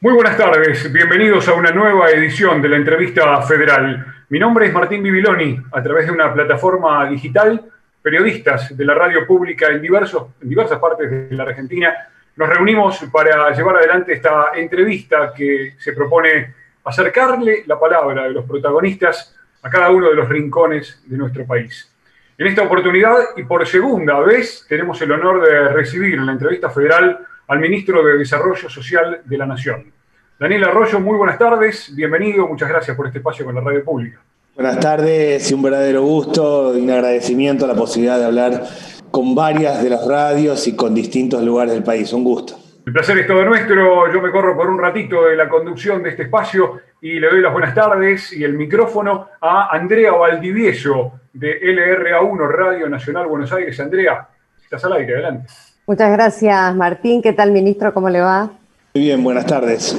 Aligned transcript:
Muy 0.00 0.14
buenas 0.14 0.36
tardes, 0.36 0.92
bienvenidos 0.92 1.48
a 1.48 1.54
una 1.54 1.72
nueva 1.72 2.08
edición 2.10 2.62
de 2.62 2.68
la 2.68 2.76
entrevista 2.76 3.42
federal. 3.42 4.06
Mi 4.28 4.38
nombre 4.38 4.66
es 4.66 4.72
Martín 4.72 5.02
Bibiloni, 5.02 5.60
a 5.72 5.82
través 5.82 6.06
de 6.06 6.12
una 6.12 6.32
plataforma 6.32 7.10
digital, 7.10 7.64
periodistas 8.00 8.76
de 8.76 8.84
la 8.84 8.94
radio 8.94 9.26
pública 9.26 9.66
en, 9.70 9.82
diversos, 9.82 10.28
en 10.40 10.50
diversas 10.50 10.78
partes 10.78 11.10
de 11.10 11.34
la 11.34 11.42
Argentina, 11.42 11.92
nos 12.36 12.48
reunimos 12.48 13.04
para 13.10 13.50
llevar 13.50 13.78
adelante 13.78 14.12
esta 14.12 14.52
entrevista 14.54 15.32
que 15.36 15.74
se 15.76 15.92
propone 15.94 16.54
acercarle 16.84 17.64
la 17.66 17.76
palabra 17.80 18.22
de 18.22 18.30
los 18.30 18.44
protagonistas 18.44 19.36
a 19.60 19.68
cada 19.68 19.90
uno 19.90 20.10
de 20.10 20.14
los 20.14 20.28
rincones 20.28 21.02
de 21.06 21.16
nuestro 21.16 21.44
país. 21.44 21.92
En 22.38 22.46
esta 22.46 22.62
oportunidad 22.62 23.16
y 23.36 23.42
por 23.42 23.66
segunda 23.66 24.20
vez 24.20 24.64
tenemos 24.68 25.02
el 25.02 25.10
honor 25.10 25.42
de 25.44 25.70
recibir 25.70 26.14
en 26.14 26.26
la 26.26 26.32
entrevista 26.32 26.70
federal 26.70 27.18
al 27.48 27.60
ministro 27.60 28.04
de 28.04 28.18
Desarrollo 28.18 28.68
Social 28.68 29.22
de 29.24 29.38
la 29.38 29.46
Nación. 29.46 29.90
Daniel 30.38 30.64
Arroyo, 30.64 31.00
muy 31.00 31.16
buenas 31.16 31.38
tardes, 31.38 31.94
bienvenido, 31.96 32.46
muchas 32.46 32.68
gracias 32.68 32.96
por 32.96 33.06
este 33.06 33.18
espacio 33.18 33.44
con 33.44 33.54
la 33.54 33.62
radio 33.62 33.82
pública. 33.82 34.20
Buenas 34.54 34.78
tardes 34.78 35.50
y 35.50 35.54
un 35.54 35.62
verdadero 35.62 36.02
gusto 36.02 36.76
y 36.76 36.82
un 36.82 36.90
agradecimiento 36.90 37.64
a 37.64 37.68
la 37.68 37.74
posibilidad 37.74 38.18
de 38.18 38.26
hablar 38.26 38.62
con 39.10 39.34
varias 39.34 39.82
de 39.82 39.90
las 39.90 40.06
radios 40.06 40.68
y 40.68 40.76
con 40.76 40.94
distintos 40.94 41.42
lugares 41.42 41.72
del 41.72 41.82
país. 41.82 42.12
Un 42.12 42.22
gusto. 42.22 42.54
El 42.84 42.92
placer 42.92 43.18
es 43.18 43.26
todo 43.26 43.44
nuestro. 43.44 44.12
Yo 44.12 44.20
me 44.20 44.30
corro 44.30 44.56
por 44.56 44.68
un 44.68 44.78
ratito 44.78 45.24
de 45.24 45.36
la 45.36 45.48
conducción 45.48 46.02
de 46.02 46.10
este 46.10 46.24
espacio 46.24 46.80
y 47.00 47.18
le 47.18 47.28
doy 47.30 47.40
las 47.40 47.52
buenas 47.52 47.74
tardes 47.74 48.32
y 48.32 48.44
el 48.44 48.54
micrófono 48.54 49.28
a 49.40 49.74
Andrea 49.74 50.12
Valdivieso 50.12 51.20
de 51.32 51.60
LRA1 51.62 52.48
Radio 52.48 52.88
Nacional 52.88 53.26
Buenos 53.26 53.52
Aires. 53.52 53.78
Andrea, 53.80 54.28
estás 54.62 54.84
al 54.84 54.92
aire, 54.94 55.14
adelante. 55.14 55.46
Muchas 55.88 56.12
gracias, 56.12 56.76
Martín. 56.76 57.22
¿Qué 57.22 57.32
tal, 57.32 57.50
ministro? 57.50 57.94
¿Cómo 57.94 58.10
le 58.10 58.20
va? 58.20 58.50
Muy 58.92 59.04
bien, 59.04 59.24
buenas 59.24 59.46
tardes. 59.46 59.96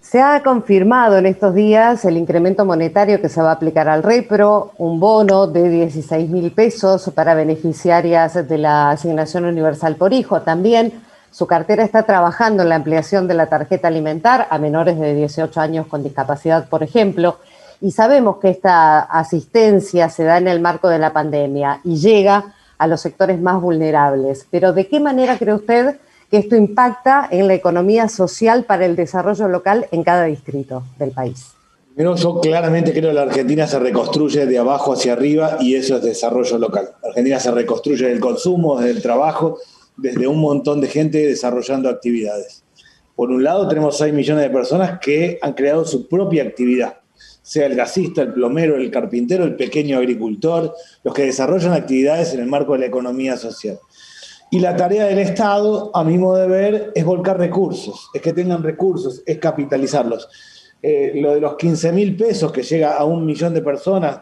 Se 0.00 0.22
ha 0.22 0.42
confirmado 0.42 1.18
en 1.18 1.26
estos 1.26 1.54
días 1.54 2.06
el 2.06 2.16
incremento 2.16 2.64
monetario 2.64 3.20
que 3.20 3.28
se 3.28 3.42
va 3.42 3.50
a 3.50 3.52
aplicar 3.52 3.86
al 3.86 4.02
REPRO, 4.02 4.72
un 4.78 4.98
bono 4.98 5.46
de 5.46 5.68
16 5.68 6.30
mil 6.30 6.52
pesos 6.52 7.12
para 7.14 7.34
beneficiarias 7.34 8.48
de 8.48 8.56
la 8.56 8.92
asignación 8.92 9.44
universal 9.44 9.96
por 9.96 10.14
hijo. 10.14 10.40
También 10.40 10.94
su 11.30 11.46
cartera 11.46 11.84
está 11.84 12.04
trabajando 12.04 12.62
en 12.62 12.70
la 12.70 12.76
ampliación 12.76 13.28
de 13.28 13.34
la 13.34 13.48
tarjeta 13.48 13.88
alimentar 13.88 14.46
a 14.48 14.56
menores 14.56 14.98
de 14.98 15.14
18 15.14 15.60
años 15.60 15.86
con 15.86 16.02
discapacidad, 16.02 16.66
por 16.70 16.82
ejemplo. 16.82 17.40
Y 17.82 17.90
sabemos 17.90 18.38
que 18.38 18.48
esta 18.48 19.00
asistencia 19.00 20.08
se 20.08 20.24
da 20.24 20.38
en 20.38 20.48
el 20.48 20.60
marco 20.60 20.88
de 20.88 20.98
la 20.98 21.12
pandemia 21.12 21.80
y 21.84 21.96
llega 21.96 22.54
a 22.78 22.86
los 22.86 23.00
sectores 23.00 23.40
más 23.40 23.60
vulnerables. 23.60 24.46
Pero 24.50 24.72
¿de 24.72 24.88
qué 24.88 25.00
manera 25.00 25.38
cree 25.38 25.54
usted 25.54 25.96
que 26.30 26.38
esto 26.38 26.56
impacta 26.56 27.28
en 27.30 27.48
la 27.48 27.54
economía 27.54 28.08
social 28.08 28.64
para 28.64 28.86
el 28.86 28.96
desarrollo 28.96 29.48
local 29.48 29.86
en 29.92 30.04
cada 30.04 30.24
distrito 30.24 30.82
del 30.98 31.10
país? 31.10 31.54
yo 31.96 32.40
claramente 32.40 32.92
creo 32.92 33.10
que 33.10 33.14
la 33.14 33.22
Argentina 33.22 33.66
se 33.66 33.78
reconstruye 33.78 34.46
de 34.46 34.58
abajo 34.58 34.92
hacia 34.92 35.12
arriba 35.12 35.58
y 35.60 35.76
eso 35.76 35.96
es 35.96 36.02
desarrollo 36.02 36.58
local. 36.58 36.90
La 37.02 37.08
Argentina 37.10 37.38
se 37.38 37.52
reconstruye 37.52 38.08
del 38.08 38.20
consumo, 38.20 38.80
del 38.80 39.00
trabajo, 39.00 39.58
desde 39.96 40.26
un 40.26 40.40
montón 40.40 40.80
de 40.80 40.88
gente 40.88 41.18
desarrollando 41.18 41.88
actividades. 41.88 42.64
Por 43.14 43.30
un 43.30 43.44
lado, 43.44 43.68
tenemos 43.68 43.96
6 43.96 44.12
millones 44.12 44.42
de 44.42 44.50
personas 44.50 44.98
que 44.98 45.38
han 45.40 45.52
creado 45.52 45.84
su 45.84 46.08
propia 46.08 46.42
actividad, 46.42 46.98
sea 47.44 47.66
el 47.66 47.76
gasista, 47.76 48.22
el 48.22 48.32
plomero, 48.32 48.76
el 48.76 48.90
carpintero, 48.90 49.44
el 49.44 49.54
pequeño 49.54 49.98
agricultor, 49.98 50.74
los 51.02 51.12
que 51.12 51.26
desarrollan 51.26 51.74
actividades 51.74 52.32
en 52.32 52.40
el 52.40 52.46
marco 52.46 52.72
de 52.72 52.78
la 52.78 52.86
economía 52.86 53.36
social. 53.36 53.78
Y 54.50 54.60
la 54.60 54.74
tarea 54.74 55.04
del 55.04 55.18
Estado, 55.18 55.90
a 55.94 56.02
mi 56.04 56.16
modo 56.16 56.36
de 56.36 56.48
ver, 56.48 56.92
es 56.94 57.04
volcar 57.04 57.38
recursos, 57.38 58.08
es 58.14 58.22
que 58.22 58.32
tengan 58.32 58.62
recursos, 58.62 59.22
es 59.26 59.36
capitalizarlos. 59.38 60.26
Eh, 60.80 61.12
lo 61.16 61.34
de 61.34 61.40
los 61.42 61.56
15 61.56 61.92
mil 61.92 62.16
pesos 62.16 62.50
que 62.50 62.62
llega 62.62 62.96
a 62.96 63.04
un 63.04 63.26
millón 63.26 63.52
de 63.52 63.60
personas, 63.60 64.20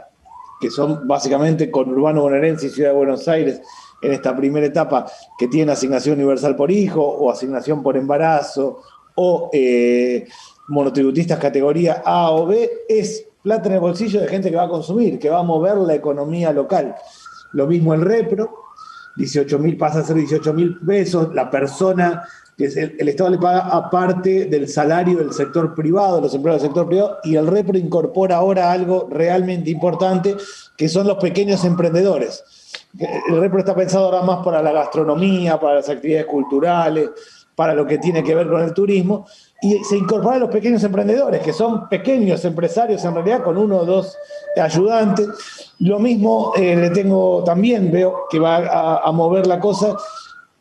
que 0.60 0.70
son 0.70 1.06
básicamente 1.06 1.70
con 1.70 1.90
Urbano 1.90 2.22
bonaerense 2.22 2.66
y 2.66 2.70
Ciudad 2.70 2.90
de 2.90 2.96
Buenos 2.96 3.28
Aires, 3.28 3.60
en 4.02 4.12
esta 4.12 4.36
primera 4.36 4.66
etapa, 4.66 5.06
que 5.38 5.46
tienen 5.46 5.70
asignación 5.70 6.16
universal 6.16 6.56
por 6.56 6.72
hijo 6.72 7.04
o 7.04 7.30
asignación 7.30 7.84
por 7.84 7.96
embarazo 7.96 8.80
o 9.14 9.48
eh, 9.52 10.26
monotributistas 10.68 11.38
categoría 11.38 12.02
A 12.04 12.30
o 12.30 12.46
B, 12.46 12.70
es 12.88 13.26
plata 13.42 13.68
en 13.68 13.74
el 13.74 13.80
bolsillo 13.80 14.20
de 14.20 14.28
gente 14.28 14.50
que 14.50 14.56
va 14.56 14.64
a 14.64 14.68
consumir, 14.68 15.18
que 15.18 15.30
va 15.30 15.40
a 15.40 15.42
mover 15.42 15.76
la 15.78 15.94
economía 15.94 16.52
local. 16.52 16.94
Lo 17.52 17.66
mismo 17.66 17.94
el 17.94 18.02
repro, 18.02 18.54
18 19.16 19.58
mil 19.58 19.76
pasa 19.76 20.00
a 20.00 20.04
ser 20.04 20.16
18 20.16 20.54
mil 20.54 20.78
pesos, 20.78 21.34
la 21.34 21.50
persona, 21.50 22.22
que 22.56 22.66
el, 22.66 22.96
el, 22.98 23.08
Estado 23.08 23.30
le 23.30 23.38
paga 23.38 23.60
aparte 23.60 24.46
del 24.46 24.68
salario 24.68 25.18
del 25.18 25.32
sector 25.32 25.74
privado, 25.74 26.20
los 26.20 26.34
empleados 26.34 26.62
del 26.62 26.70
sector 26.70 26.86
privado, 26.86 27.18
y 27.24 27.36
el 27.36 27.46
repro 27.46 27.76
incorpora 27.76 28.36
ahora 28.36 28.72
algo 28.72 29.08
realmente 29.10 29.70
importante, 29.70 30.36
que 30.76 30.88
son 30.88 31.06
los 31.06 31.18
pequeños 31.18 31.64
emprendedores. 31.64 32.44
El 32.98 33.40
repro 33.40 33.58
está 33.58 33.74
pensado 33.74 34.06
ahora 34.06 34.22
más 34.22 34.44
para 34.44 34.62
la 34.62 34.72
gastronomía, 34.72 35.58
para 35.58 35.76
las 35.76 35.88
actividades 35.88 36.26
culturales, 36.26 37.10
para 37.54 37.74
lo 37.74 37.86
que 37.86 37.98
tiene 37.98 38.22
que 38.22 38.34
ver 38.34 38.48
con 38.48 38.62
el 38.62 38.72
turismo, 38.72 39.26
y 39.62 39.84
se 39.84 39.96
incorporan 39.96 40.40
los 40.40 40.50
pequeños 40.50 40.82
emprendedores, 40.82 41.40
que 41.40 41.52
son 41.52 41.88
pequeños 41.88 42.44
empresarios 42.44 43.04
en 43.04 43.14
realidad, 43.14 43.44
con 43.44 43.56
uno 43.56 43.78
o 43.78 43.84
dos 43.84 44.18
ayudantes. 44.60 45.28
Lo 45.78 46.00
mismo 46.00 46.52
eh, 46.56 46.74
le 46.74 46.90
tengo 46.90 47.44
también, 47.44 47.92
veo 47.92 48.26
que 48.28 48.40
va 48.40 48.56
a, 48.56 49.08
a, 49.08 49.12
mover 49.12 49.46
la 49.46 49.60
cosa, 49.60 49.96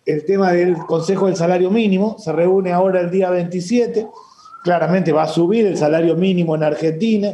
el 0.06 0.24
tema 0.24 0.52
del 0.52 0.78
Consejo 0.78 1.26
del 1.26 1.36
Salario 1.36 1.72
Mínimo, 1.72 2.18
se 2.20 2.32
reúne 2.32 2.72
ahora 2.72 3.02
el 3.02 3.10
día 3.10 3.32
27, 3.32 4.08
claramente 4.64 5.12
va 5.12 5.24
a 5.24 5.28
subir 5.28 5.66
el 5.66 5.78
salario 5.78 6.16
mínimo 6.16 6.56
en 6.56 6.64
Argentina, 6.64 7.34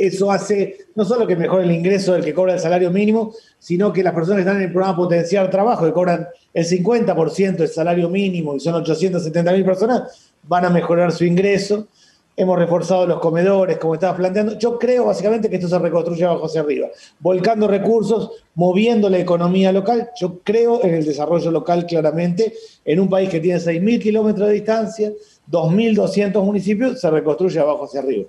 eso 0.00 0.32
hace 0.32 0.86
no 0.94 1.04
solo 1.04 1.26
que 1.26 1.36
mejore 1.36 1.64
el 1.64 1.72
ingreso 1.72 2.14
del 2.14 2.24
que 2.24 2.32
cobra 2.32 2.54
el 2.54 2.60
salario 2.60 2.90
mínimo, 2.90 3.34
sino 3.58 3.92
que 3.92 4.02
las 4.02 4.14
personas 4.14 4.36
que 4.36 4.40
están 4.42 4.56
en 4.56 4.62
el 4.62 4.72
programa 4.72 4.96
Potenciar 4.96 5.50
Trabajo, 5.50 5.84
que 5.84 5.92
cobran 5.92 6.26
el 6.54 6.66
50% 6.66 7.56
del 7.56 7.68
salario 7.68 8.08
mínimo 8.08 8.56
y 8.56 8.60
son 8.60 8.76
870 8.76 9.52
mil 9.52 9.64
personas, 9.64 10.29
van 10.42 10.64
a 10.64 10.70
mejorar 10.70 11.12
su 11.12 11.24
ingreso. 11.24 11.88
Hemos 12.36 12.58
reforzado 12.58 13.06
los 13.06 13.20
comedores, 13.20 13.76
como 13.78 13.94
estabas 13.94 14.16
planteando. 14.16 14.58
Yo 14.58 14.78
creo 14.78 15.04
básicamente 15.04 15.50
que 15.50 15.56
esto 15.56 15.68
se 15.68 15.78
reconstruye 15.78 16.24
abajo 16.24 16.46
hacia 16.46 16.62
arriba, 16.62 16.88
volcando 17.18 17.68
recursos, 17.68 18.44
moviendo 18.54 19.10
la 19.10 19.18
economía 19.18 19.72
local. 19.72 20.08
Yo 20.18 20.38
creo 20.42 20.82
en 20.82 20.94
el 20.94 21.04
desarrollo 21.04 21.50
local 21.50 21.84
claramente. 21.86 22.54
En 22.84 22.98
un 22.98 23.10
país 23.10 23.28
que 23.28 23.40
tiene 23.40 23.58
6.000 23.58 24.00
kilómetros 24.00 24.48
de 24.48 24.54
distancia, 24.54 25.12
2.200 25.50 26.42
municipios, 26.42 27.00
se 27.00 27.10
reconstruye 27.10 27.60
abajo 27.60 27.84
hacia 27.84 28.00
arriba. 28.00 28.24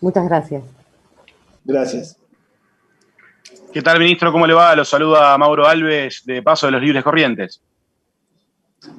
Muchas 0.00 0.24
gracias. 0.28 0.62
Gracias. 1.64 2.16
¿Qué 3.72 3.82
tal, 3.82 3.98
ministro? 3.98 4.30
¿Cómo 4.30 4.46
le 4.46 4.54
va? 4.54 4.76
Los 4.76 4.88
saluda 4.88 5.36
Mauro 5.36 5.66
Alves 5.66 6.22
de 6.24 6.42
Paso 6.42 6.66
de 6.66 6.72
los 6.72 6.80
Libres 6.80 7.02
Corrientes. 7.02 7.60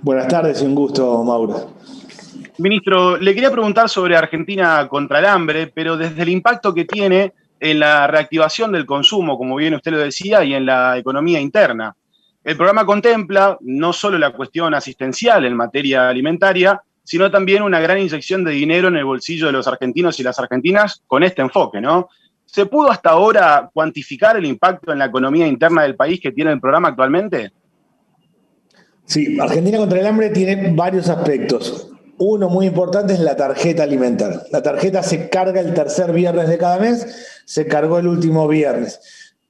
Buenas 0.02 0.28
tardes 0.28 0.62
y 0.62 0.66
un 0.66 0.75
gusto, 0.75 1.23
Mauro. 1.23 1.72
Ministro, 2.57 3.17
le 3.17 3.33
quería 3.33 3.51
preguntar 3.51 3.89
sobre 3.89 4.16
Argentina 4.16 4.88
contra 4.88 5.19
el 5.19 5.25
hambre, 5.25 5.67
pero 5.67 5.97
desde 5.97 6.21
el 6.21 6.29
impacto 6.29 6.73
que 6.73 6.85
tiene 6.85 7.33
en 7.59 7.79
la 7.79 8.07
reactivación 8.07 8.71
del 8.71 8.85
consumo, 8.85 9.38
como 9.38 9.55
bien 9.55 9.73
usted 9.73 9.91
lo 9.91 9.97
decía, 9.97 10.43
y 10.43 10.53
en 10.53 10.66
la 10.66 10.97
economía 10.97 11.39
interna. 11.39 11.95
El 12.43 12.55
programa 12.55 12.85
contempla 12.85 13.57
no 13.61 13.91
solo 13.91 14.17
la 14.17 14.31
cuestión 14.31 14.73
asistencial 14.73 15.45
en 15.45 15.55
materia 15.55 16.07
alimentaria, 16.07 16.81
sino 17.03 17.29
también 17.29 17.63
una 17.63 17.79
gran 17.79 17.97
inyección 17.97 18.43
de 18.43 18.51
dinero 18.51 18.87
en 18.87 18.97
el 18.97 19.05
bolsillo 19.05 19.47
de 19.47 19.51
los 19.51 19.67
argentinos 19.67 20.19
y 20.19 20.23
las 20.23 20.39
argentinas 20.39 21.01
con 21.07 21.23
este 21.23 21.41
enfoque, 21.41 21.81
¿no? 21.81 22.09
¿Se 22.45 22.67
pudo 22.67 22.91
hasta 22.91 23.09
ahora 23.09 23.69
cuantificar 23.73 24.37
el 24.37 24.45
impacto 24.45 24.91
en 24.91 24.99
la 24.99 25.05
economía 25.05 25.47
interna 25.47 25.83
del 25.83 25.95
país 25.95 26.19
que 26.22 26.31
tiene 26.31 26.51
el 26.51 26.59
programa 26.59 26.89
actualmente? 26.89 27.51
Sí, 29.05 29.39
Argentina 29.39 29.77
contra 29.77 29.99
el 29.99 30.07
hambre 30.07 30.29
tiene 30.29 30.72
varios 30.73 31.09
aspectos. 31.09 31.94
Uno 32.17 32.49
muy 32.49 32.67
importante 32.67 33.13
es 33.13 33.19
la 33.19 33.35
tarjeta 33.35 33.84
alimentar. 33.84 34.45
La 34.51 34.61
tarjeta 34.61 35.03
se 35.03 35.29
carga 35.29 35.59
el 35.59 35.73
tercer 35.73 36.13
viernes 36.13 36.47
de 36.47 36.57
cada 36.57 36.79
mes, 36.79 37.41
se 37.45 37.67
cargó 37.67 37.99
el 37.99 38.07
último 38.07 38.47
viernes. 38.47 38.99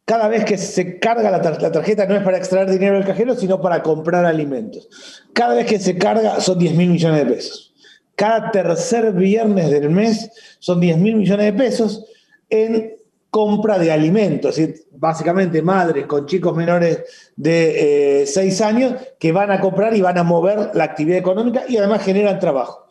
Cada 0.05 0.27
vez 0.27 0.45
que 0.45 0.57
se 0.57 0.99
carga 0.99 1.31
la, 1.31 1.37
la 1.37 1.71
tarjeta 1.71 2.05
no 2.05 2.15
es 2.15 2.23
para 2.23 2.37
extraer 2.37 2.69
dinero 2.69 2.95
del 2.95 3.05
cajero, 3.05 3.35
sino 3.35 3.61
para 3.61 3.81
comprar 3.81 4.25
alimentos. 4.25 4.87
Cada 5.33 5.55
vez 5.55 5.65
que 5.65 5.79
se 5.79 5.97
carga 5.97 6.39
son 6.41 6.59
10 6.59 6.75
mil 6.75 6.89
millones 6.89 7.19
de 7.19 7.33
pesos. 7.33 7.73
Cada 8.15 8.51
tercer 8.51 9.11
viernes 9.13 9.69
del 9.69 9.89
mes 9.89 10.31
son 10.59 10.79
10 10.79 10.97
mil 10.97 11.15
millones 11.15 11.45
de 11.45 11.53
pesos 11.53 12.05
en 12.49 12.95
compra 13.35 13.77
de 13.77 13.91
alimentos, 13.91 14.57
es 14.57 14.67
decir, 14.69 14.85
básicamente 14.91 15.61
madres 15.61 16.05
con 16.05 16.25
chicos 16.25 16.55
menores 16.55 17.03
de 17.35 18.23
6 18.25 18.61
eh, 18.61 18.63
años 18.63 18.93
que 19.19 19.33
van 19.33 19.51
a 19.51 19.59
comprar 19.59 19.93
y 19.93 19.99
van 19.99 20.17
a 20.17 20.23
mover 20.23 20.69
la 20.73 20.85
actividad 20.85 21.17
económica 21.17 21.65
y 21.67 21.75
además 21.75 22.01
generan 22.01 22.39
trabajo. 22.39 22.87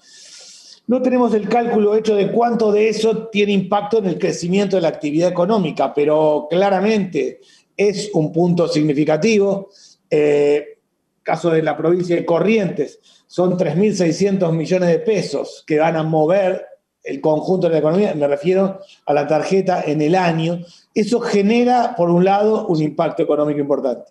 No 0.87 1.01
tenemos 1.01 1.33
el 1.33 1.49
cálculo 1.49 1.97
hecho 1.97 2.15
de 2.15 2.31
cuánto 2.31 2.73
de 2.73 2.91
eso 2.91 3.29
tiene 3.29 3.53
impacto 3.53 4.01
en 4.01 4.05
el 4.05 4.19
crecimiento 4.19 4.77
de 4.77 4.83
la 4.83 4.89
actividad 4.89 5.31
económica, 5.31 5.95
pero 5.95 6.47
claramente 6.51 7.41
es 7.75 8.11
un 8.13 8.31
punto 8.31 8.69
significativo. 8.69 9.71
Eh, 10.11 10.77
caso 11.23 11.49
de 11.49 11.63
la 11.63 11.75
provincia 11.75 12.17
de 12.17 12.27
Corrientes, 12.27 13.01
son 13.27 13.57
3.600 13.57 14.53
millones 14.53 14.91
de 14.91 14.99
pesos 14.99 15.65
que 15.67 15.79
van 15.79 15.97
a 15.97 16.03
mover 16.03 16.67
el 17.05 17.21
conjunto 17.21 17.67
de 17.67 17.75
la 17.75 17.79
economía, 17.79 18.15
me 18.15 18.27
refiero 18.27 18.81
a 19.05 19.15
la 19.15 19.27
tarjeta 19.27 19.83
en 19.87 20.01
el 20.01 20.15
año. 20.15 20.61
Eso 20.95 21.21
genera, 21.21 21.95
por 21.97 22.11
un 22.11 22.25
lado, 22.25 22.67
un 22.67 22.83
impacto 22.83 23.23
económico 23.23 23.61
importante. 23.61 24.11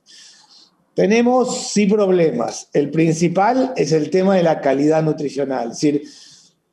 Tenemos 0.93 1.69
sí 1.69 1.87
problemas. 1.87 2.69
El 2.71 2.91
principal 2.91 3.73
es 3.75 3.91
el 3.91 4.11
tema 4.11 4.35
de 4.35 4.43
la 4.43 4.61
calidad 4.61 5.01
nutricional. 5.01 5.71
Es 5.71 5.79
decir, 5.79 6.03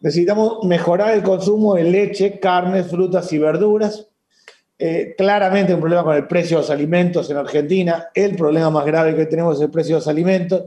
necesitamos 0.01 0.63
mejorar 0.65 1.15
el 1.15 1.23
consumo 1.23 1.75
de 1.75 1.85
leche, 1.85 2.39
carnes, 2.39 2.89
frutas 2.89 3.33
y 3.33 3.39
verduras. 3.39 4.07
Eh, 4.79 5.15
claramente 5.17 5.75
un 5.75 5.81
problema 5.81 6.05
con 6.05 6.17
el 6.17 6.27
precio 6.27 6.59
de 6.59 6.63
los 6.63 6.71
alimentos 6.71 7.31
en 7.31 7.39
Argentina. 7.39 8.09
El 8.15 8.37
problema 8.37 8.69
más 8.69 8.85
grave 8.85 9.17
que 9.17 9.25
tenemos 9.25 9.57
es 9.57 9.63
el 9.63 9.71
precio 9.71 9.95
de 9.95 10.01
los 10.01 10.09
alimentos. 10.09 10.65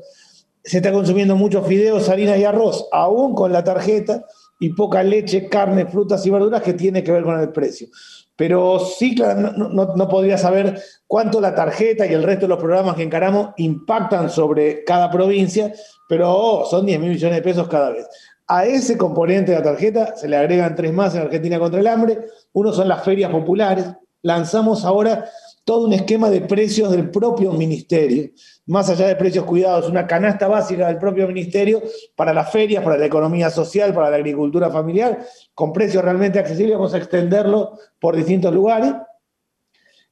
Se 0.63 0.77
está 0.77 0.91
consumiendo 0.91 1.35
muchos 1.35 1.67
fideos, 1.67 2.09
harina 2.09 2.38
y 2.38 2.45
arroz, 2.45 2.88
aún 2.91 3.35
con 3.35 3.51
la 3.51 3.63
tarjeta, 3.63 4.25
y 4.63 4.69
poca 4.69 5.04
leche, 5.04 5.50
carne, 5.50 5.88
frutas 5.88 6.25
y 6.25 6.30
verduras 6.30 6.62
que 6.62 6.71
tiene 6.71 7.04
que 7.04 7.12
ver 7.12 7.24
con 7.24 7.38
el 7.38 7.50
precio. 7.50 7.89
Pero 8.33 8.80
sí, 8.80 9.13
claro, 9.13 9.51
no, 9.51 10.07
podría 10.07 10.38
saber 10.38 10.81
cuánto 11.06 11.42
la 11.42 11.54
tarjeta 11.54 12.06
y 12.06 12.13
el 12.13 12.24
resto 12.24 12.45
de 12.45 12.51
los 12.51 12.60
programas 12.60 12.95
que 12.95 13.04
encaramos 13.04 13.50
impactan 13.57 14.30
sobre 14.30 14.86
cada 14.86 15.12
provincia, 15.12 15.74
pero 16.07 16.31
oh, 16.31 16.65
son 16.65 16.86
10 16.86 16.98
mil 17.01 17.10
millones 17.10 17.36
de 17.36 17.42
pesos 17.42 17.68
cada 17.68 17.89
vez. 17.89 18.07
A 18.48 18.65
ese 18.65 18.98
componente 18.98 19.51
de 19.51 19.57
la 19.57 19.63
tarjeta 19.65 20.15
se 20.15 20.30
le 20.30 20.38
agregan 20.38 20.75
tres 20.75 20.94
más 20.94 21.13
en 21.13 21.24
Argentina 21.24 21.60
contra 21.60 21.81
el 21.81 21.88
hambre. 21.88 22.21
Uno 22.54 22.71
son 22.71 22.88
las 22.88 23.04
ferias 23.04 23.31
populares. 23.31 23.86
Lanzamos 24.21 24.86
ahora 24.86 25.25
todo 25.63 25.86
un 25.86 25.94
esquema 25.94 26.30
de 26.30 26.42
precios 26.42 26.92
del 26.92 27.10
propio 27.10 27.54
ministerio, 27.54 28.30
más 28.65 28.89
allá 28.89 29.07
de 29.07 29.15
precios 29.15 29.45
cuidados, 29.45 29.89
una 29.89 30.06
canasta 30.06 30.48
básica 30.48 30.88
del 30.88 30.98
propio 30.98 31.27
ministerio 31.27 31.81
para 32.15 32.33
las 32.33 32.51
ferias, 32.51 32.83
para 32.83 32.98
la 32.98 33.06
economía 33.06 33.50
social, 33.50 33.94
para 33.94 34.10
la 34.10 34.18
agricultura 34.18 34.69
familiar, 34.69 35.25
con 35.54 35.71
precios 35.71 36.04
realmente 36.04 36.39
accesibles, 36.39 36.75
vamos 36.75 36.94
a 36.94 36.98
extenderlo 36.98 37.80
por 38.00 38.15
distintos 38.15 38.54
lugares. 38.54 38.94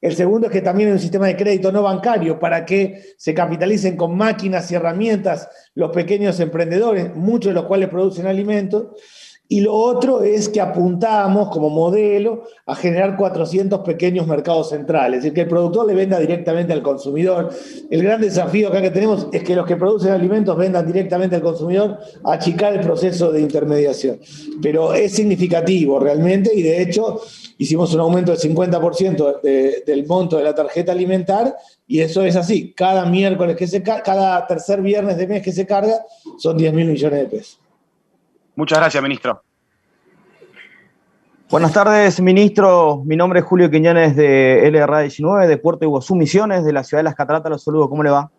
El 0.00 0.16
segundo 0.16 0.48
es 0.48 0.52
que 0.52 0.62
también 0.62 0.88
hay 0.88 0.94
un 0.94 1.00
sistema 1.00 1.28
de 1.28 1.36
crédito 1.36 1.70
no 1.70 1.82
bancario 1.82 2.40
para 2.40 2.64
que 2.64 3.14
se 3.16 3.34
capitalicen 3.34 3.96
con 3.96 4.16
máquinas 4.16 4.68
y 4.70 4.74
herramientas 4.74 5.48
los 5.74 5.92
pequeños 5.92 6.40
emprendedores, 6.40 7.14
muchos 7.14 7.50
de 7.50 7.54
los 7.54 7.66
cuales 7.66 7.88
producen 7.88 8.26
alimentos. 8.26 8.88
Y 9.48 9.60
lo 9.60 9.74
otro 9.74 10.22
es 10.22 10.48
que 10.48 10.62
apuntamos 10.62 11.50
como 11.50 11.68
modelo 11.68 12.44
a 12.64 12.74
generar 12.74 13.18
400 13.18 13.80
pequeños 13.80 14.26
mercados 14.26 14.70
centrales, 14.70 15.18
es 15.18 15.24
decir, 15.24 15.34
que 15.34 15.40
el 15.42 15.48
productor 15.48 15.86
le 15.86 15.94
venda 15.94 16.18
directamente 16.18 16.72
al 16.72 16.82
consumidor. 16.82 17.50
El 17.90 18.02
gran 18.02 18.22
desafío 18.22 18.68
acá 18.68 18.80
que 18.80 18.90
tenemos 18.90 19.26
es 19.30 19.42
que 19.42 19.54
los 19.54 19.66
que 19.66 19.76
producen 19.76 20.12
alimentos 20.12 20.56
vendan 20.56 20.86
directamente 20.86 21.36
al 21.36 21.42
consumidor, 21.42 21.98
achicar 22.24 22.72
el 22.72 22.80
proceso 22.80 23.30
de 23.30 23.42
intermediación. 23.42 24.20
Pero 24.62 24.94
es 24.94 25.12
significativo 25.12 26.00
realmente 26.00 26.50
y 26.54 26.62
de 26.62 26.80
hecho 26.80 27.20
hicimos 27.58 27.92
un 27.92 28.00
aumento 28.00 28.32
del 28.32 28.40
50% 28.40 29.42
del 29.42 30.06
monto 30.06 30.38
de 30.38 30.44
la 30.44 30.54
tarjeta 30.54 30.92
alimentar 30.92 31.54
y 31.86 32.00
eso 32.00 32.24
es 32.24 32.36
así. 32.36 32.72
Cada 32.72 33.04
miércoles 33.04 33.56
que 33.56 33.66
se 33.66 33.82
cada 33.82 34.46
tercer 34.46 34.80
viernes 34.80 35.18
de 35.18 35.26
mes 35.26 35.42
que 35.42 35.52
se 35.52 35.66
carga 35.66 36.06
son 36.38 36.56
10 36.56 36.72
mil 36.72 36.86
millones 36.86 37.20
de 37.20 37.26
pesos. 37.26 37.61
Muchas 38.54 38.78
gracias, 38.78 39.02
ministro. 39.02 39.42
Buenas 41.50 41.72
tardes, 41.72 42.20
ministro. 42.20 43.02
Mi 43.04 43.16
nombre 43.16 43.40
es 43.40 43.44
Julio 43.44 43.70
Quiñones 43.70 44.16
de 44.16 44.70
LRA19, 44.72 45.46
de 45.46 45.58
Puerto 45.58 45.84
Iguazú 45.84 46.14
Misiones, 46.14 46.64
de 46.64 46.72
la 46.72 46.82
ciudad 46.84 47.00
de 47.00 47.04
Las 47.04 47.14
Cataratas. 47.14 47.50
Los 47.50 47.62
saludo. 47.62 47.88
¿Cómo 47.88 48.02
le 48.02 48.10
va? 48.10 48.30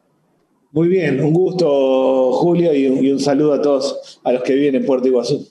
Muy 0.72 0.88
bien, 0.88 1.24
un 1.24 1.34
gusto, 1.34 2.32
Julio, 2.34 2.74
y 2.74 3.12
un, 3.12 3.20
saludo 3.20 3.54
a 3.54 3.62
todos 3.62 4.20
a 4.24 4.32
los 4.32 4.42
que 4.42 4.56
viven 4.56 4.76
en 4.76 4.86
Puerto 4.86 5.08
Iguazú. 5.08 5.48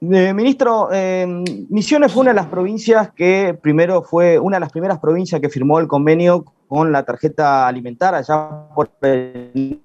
Eh, 0.00 0.34
ministro, 0.34 0.88
eh, 0.92 1.24
Misiones 1.68 2.12
fue 2.12 2.22
una 2.22 2.32
de 2.32 2.36
las 2.36 2.46
provincias 2.46 3.12
que 3.12 3.56
primero 3.62 4.02
fue 4.02 4.38
una 4.40 4.56
de 4.56 4.60
las 4.60 4.72
primeras 4.72 4.98
provincias 4.98 5.40
que 5.40 5.48
firmó 5.48 5.78
el 5.78 5.86
convenio 5.86 6.44
con 6.66 6.90
la 6.90 7.04
tarjeta 7.04 7.68
alimentaria 7.68 8.18
allá 8.18 8.68
por 8.74 8.90
el 9.02 9.80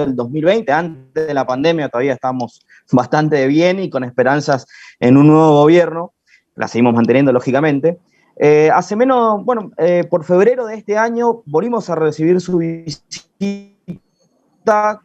del 0.00 0.16
2020, 0.16 0.72
antes 0.72 1.26
de 1.26 1.34
la 1.34 1.46
pandemia, 1.46 1.88
todavía 1.88 2.14
estamos 2.14 2.64
bastante 2.92 3.46
bien 3.46 3.80
y 3.80 3.90
con 3.90 4.04
esperanzas 4.04 4.66
en 5.00 5.16
un 5.16 5.28
nuevo 5.28 5.60
gobierno, 5.60 6.12
la 6.56 6.68
seguimos 6.68 6.94
manteniendo 6.94 7.32
lógicamente. 7.32 7.98
Eh, 8.36 8.70
hace 8.72 8.94
menos, 8.94 9.44
bueno, 9.44 9.72
eh, 9.78 10.04
por 10.08 10.24
febrero 10.24 10.66
de 10.66 10.76
este 10.76 10.96
año 10.96 11.42
volvimos 11.44 11.90
a 11.90 11.96
recibir 11.96 12.40
su 12.40 12.58
visita 12.58 13.74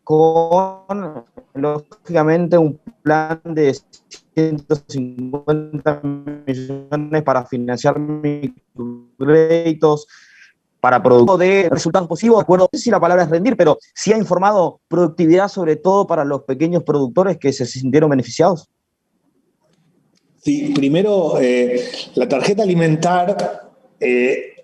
con, 0.04 1.26
lógicamente, 1.56 2.58
un 2.58 2.80
plan 3.02 3.42
de 3.44 3.76
150 4.36 6.02
millones 6.46 7.24
para 7.24 7.46
financiar 7.46 8.00
microcréditos, 8.00 10.08
para 10.84 11.02
producto 11.02 11.38
de 11.38 11.70
resultados 11.70 12.10
positivos, 12.10 12.44
no 12.46 12.68
sé 12.74 12.78
si 12.78 12.92
la 12.92 13.00
palabra 13.00 13.24
es 13.24 13.30
rendir, 13.30 13.56
pero 13.56 13.78
sí 13.96 14.12
ha 14.12 14.18
informado 14.18 14.82
productividad 14.90 15.48
sobre 15.48 15.78
todo 15.78 16.06
para 16.06 16.26
los 16.26 16.42
pequeños 16.42 16.84
productores 16.84 17.38
que 17.38 17.54
se 17.54 17.66
sintieron 17.66 18.10
beneficiados. 18.10 18.68
Sí, 20.42 20.74
primero, 20.76 21.40
eh, 21.40 21.82
la 22.16 22.28
tarjeta 22.28 22.64
alimentar, 22.64 23.72
eh, 24.02 24.56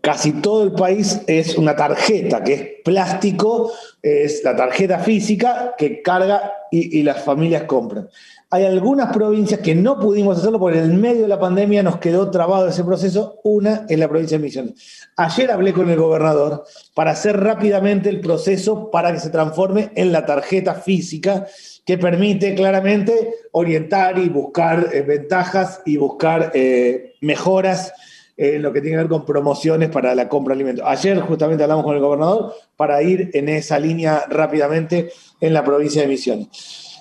casi 0.00 0.34
todo 0.34 0.62
el 0.62 0.70
país 0.70 1.20
es 1.26 1.58
una 1.58 1.74
tarjeta 1.74 2.44
que 2.44 2.54
es 2.54 2.62
plástico, 2.84 3.72
es 4.00 4.44
la 4.44 4.54
tarjeta 4.54 5.00
física 5.00 5.74
que 5.76 6.00
carga 6.00 6.52
y 6.70 7.02
las 7.02 7.24
familias 7.24 7.64
compran. 7.64 8.08
Hay 8.50 8.64
algunas 8.64 9.12
provincias 9.12 9.60
que 9.60 9.74
no 9.74 10.00
pudimos 10.00 10.38
hacerlo 10.38 10.58
porque 10.58 10.78
en 10.78 10.84
el 10.84 10.94
medio 10.94 11.22
de 11.22 11.28
la 11.28 11.38
pandemia 11.38 11.82
nos 11.82 11.98
quedó 11.98 12.30
trabado 12.30 12.66
ese 12.66 12.82
proceso, 12.82 13.40
una 13.44 13.84
en 13.90 14.00
la 14.00 14.08
provincia 14.08 14.38
de 14.38 14.44
Misiones. 14.44 15.10
Ayer 15.18 15.50
hablé 15.50 15.74
con 15.74 15.90
el 15.90 15.98
gobernador 15.98 16.64
para 16.94 17.10
hacer 17.10 17.38
rápidamente 17.38 18.08
el 18.08 18.20
proceso 18.22 18.90
para 18.90 19.12
que 19.12 19.20
se 19.20 19.28
transforme 19.28 19.90
en 19.96 20.12
la 20.12 20.24
tarjeta 20.24 20.76
física 20.76 21.46
que 21.84 21.98
permite 21.98 22.54
claramente 22.54 23.34
orientar 23.52 24.18
y 24.18 24.30
buscar 24.30 24.88
eh, 24.94 25.02
ventajas 25.02 25.82
y 25.84 25.98
buscar 25.98 26.50
eh, 26.54 27.16
mejoras 27.20 27.92
en 28.38 28.62
lo 28.62 28.72
que 28.72 28.80
tiene 28.80 28.96
que 28.96 29.02
ver 29.02 29.10
con 29.10 29.26
promociones 29.26 29.90
para 29.90 30.14
la 30.14 30.26
compra 30.26 30.54
de 30.54 30.62
alimentos. 30.62 30.86
Ayer 30.88 31.20
justamente 31.20 31.64
hablamos 31.64 31.84
con 31.84 31.96
el 31.96 32.00
gobernador 32.00 32.54
para 32.76 33.02
ir 33.02 33.30
en 33.34 33.50
esa 33.50 33.78
línea 33.78 34.24
rápidamente 34.30 35.10
en 35.38 35.52
la 35.52 35.62
provincia 35.62 36.00
de 36.00 36.08
Misiones. 36.08 36.48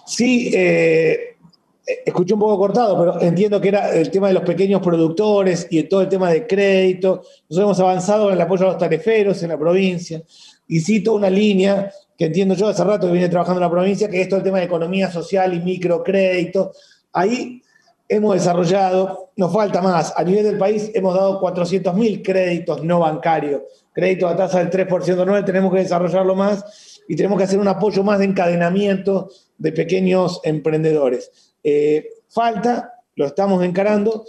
Sí, 0.07 0.51
eh, 0.53 1.36
escuché 1.87 2.33
un 2.33 2.41
poco 2.41 2.57
cortado, 2.57 2.99
pero 2.99 3.21
entiendo 3.21 3.61
que 3.61 3.69
era 3.69 3.93
el 3.95 4.11
tema 4.11 4.27
de 4.27 4.33
los 4.33 4.43
pequeños 4.43 4.81
productores 4.81 5.67
y 5.69 5.83
todo 5.83 6.01
el 6.01 6.09
tema 6.09 6.29
de 6.29 6.45
crédito. 6.45 7.21
Nosotros 7.49 7.59
hemos 7.59 7.79
avanzado 7.79 8.27
en 8.27 8.35
el 8.35 8.41
apoyo 8.41 8.65
a 8.65 8.69
los 8.69 8.77
tariferos 8.77 9.41
en 9.41 9.49
la 9.49 9.57
provincia 9.57 10.21
y 10.67 10.81
cito 10.81 11.13
una 11.13 11.29
línea 11.29 11.89
que 12.17 12.25
entiendo 12.25 12.55
yo 12.55 12.67
hace 12.67 12.83
rato 12.83 13.07
que 13.07 13.13
viene 13.13 13.29
trabajando 13.29 13.61
en 13.61 13.65
la 13.65 13.71
provincia, 13.71 14.09
que 14.09 14.21
es 14.21 14.27
todo 14.27 14.39
el 14.39 14.43
tema 14.43 14.57
de 14.57 14.65
economía 14.65 15.09
social 15.09 15.53
y 15.53 15.61
microcrédito. 15.61 16.73
Ahí 17.13 17.61
hemos 18.09 18.33
desarrollado, 18.33 19.31
nos 19.37 19.53
falta 19.53 19.81
más, 19.81 20.13
a 20.17 20.23
nivel 20.23 20.43
del 20.43 20.57
país 20.57 20.91
hemos 20.93 21.13
dado 21.13 21.39
400.000 21.39 22.21
créditos 22.23 22.83
no 22.83 22.99
bancarios, 22.99 23.61
créditos 23.93 24.31
a 24.31 24.35
tasa 24.35 24.59
del 24.59 24.69
3% 24.69 25.21
anual, 25.21 25.45
tenemos 25.45 25.71
que 25.71 25.79
desarrollarlo 25.79 26.35
más 26.35 27.01
y 27.07 27.15
tenemos 27.15 27.37
que 27.37 27.43
hacer 27.45 27.59
un 27.59 27.67
apoyo 27.67 28.03
más 28.03 28.19
de 28.19 28.25
encadenamiento 28.25 29.29
de 29.57 29.71
pequeños 29.71 30.39
emprendedores. 30.43 31.53
Eh, 31.63 32.09
falta, 32.29 32.93
lo 33.15 33.25
estamos 33.25 33.63
encarando. 33.63 34.25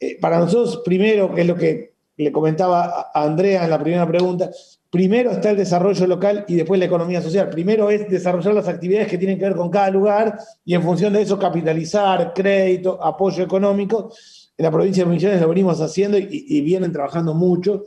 Eh, 0.00 0.18
para 0.20 0.38
nosotros, 0.38 0.82
primero, 0.84 1.34
que 1.34 1.42
es 1.42 1.46
lo 1.46 1.56
que 1.56 1.92
le 2.16 2.32
comentaba 2.32 3.10
a 3.12 3.22
Andrea 3.22 3.64
en 3.64 3.70
la 3.70 3.78
primera 3.78 4.06
pregunta, 4.06 4.50
primero 4.90 5.30
está 5.30 5.50
el 5.50 5.56
desarrollo 5.56 6.06
local 6.06 6.44
y 6.48 6.54
después 6.54 6.78
la 6.78 6.86
economía 6.86 7.22
social. 7.22 7.48
Primero 7.48 7.90
es 7.90 8.08
desarrollar 8.08 8.54
las 8.54 8.68
actividades 8.68 9.08
que 9.08 9.18
tienen 9.18 9.38
que 9.38 9.44
ver 9.44 9.56
con 9.56 9.70
cada 9.70 9.90
lugar 9.90 10.38
y 10.64 10.74
en 10.74 10.82
función 10.82 11.12
de 11.12 11.22
eso 11.22 11.38
capitalizar, 11.38 12.32
crédito, 12.34 13.02
apoyo 13.02 13.42
económico. 13.42 14.12
En 14.56 14.64
la 14.64 14.70
provincia 14.70 15.04
de 15.04 15.10
Misiones 15.10 15.40
lo 15.40 15.48
venimos 15.48 15.80
haciendo 15.80 16.18
y, 16.18 16.60
vienen 16.60 16.92
trabajando 16.92 17.32
mucho. 17.32 17.84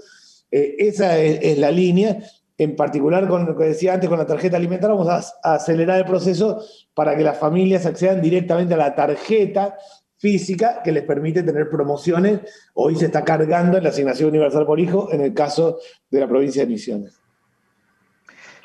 Eh, 0.50 0.76
esa 0.80 1.20
es, 1.20 1.58
la 1.58 1.70
línea 1.70 2.18
en 2.58 2.76
particular 2.76 3.28
con 3.28 3.46
lo 3.46 3.56
que 3.56 3.66
decía 3.66 3.94
antes, 3.94 4.10
con 4.10 4.18
la 4.18 4.26
tarjeta 4.26 4.58
alimentaria, 4.58 4.96
vamos 4.96 5.10
a, 5.44 5.56
acelerar 5.56 6.00
el 6.00 6.06
proceso 6.06 6.62
para 6.94 7.16
que 7.16 7.24
las 7.24 7.38
familias 7.38 7.86
accedan 7.86 8.22
directamente 8.22 8.74
a 8.74 8.78
la 8.78 8.96
tarjeta 8.96 9.76
física 10.18 10.82
que 10.84 10.92
les 10.92 11.04
permite 11.04 11.44
tener 11.44 11.70
promociones. 11.70 12.42
Hoy 12.74 12.96
se 12.96 13.06
está 13.06 13.24
cargando 13.24 13.78
en 13.78 13.84
la 13.84 13.90
asignación 13.90 14.30
universal 14.30 14.66
por 14.66 14.80
hijo 14.80 15.12
en 15.12 15.22
el 15.22 15.34
caso 15.34 15.80
de 16.10 16.20
la 16.20 16.28
provincia 16.28 16.64
de 16.64 16.72
Misiones. 16.72 17.20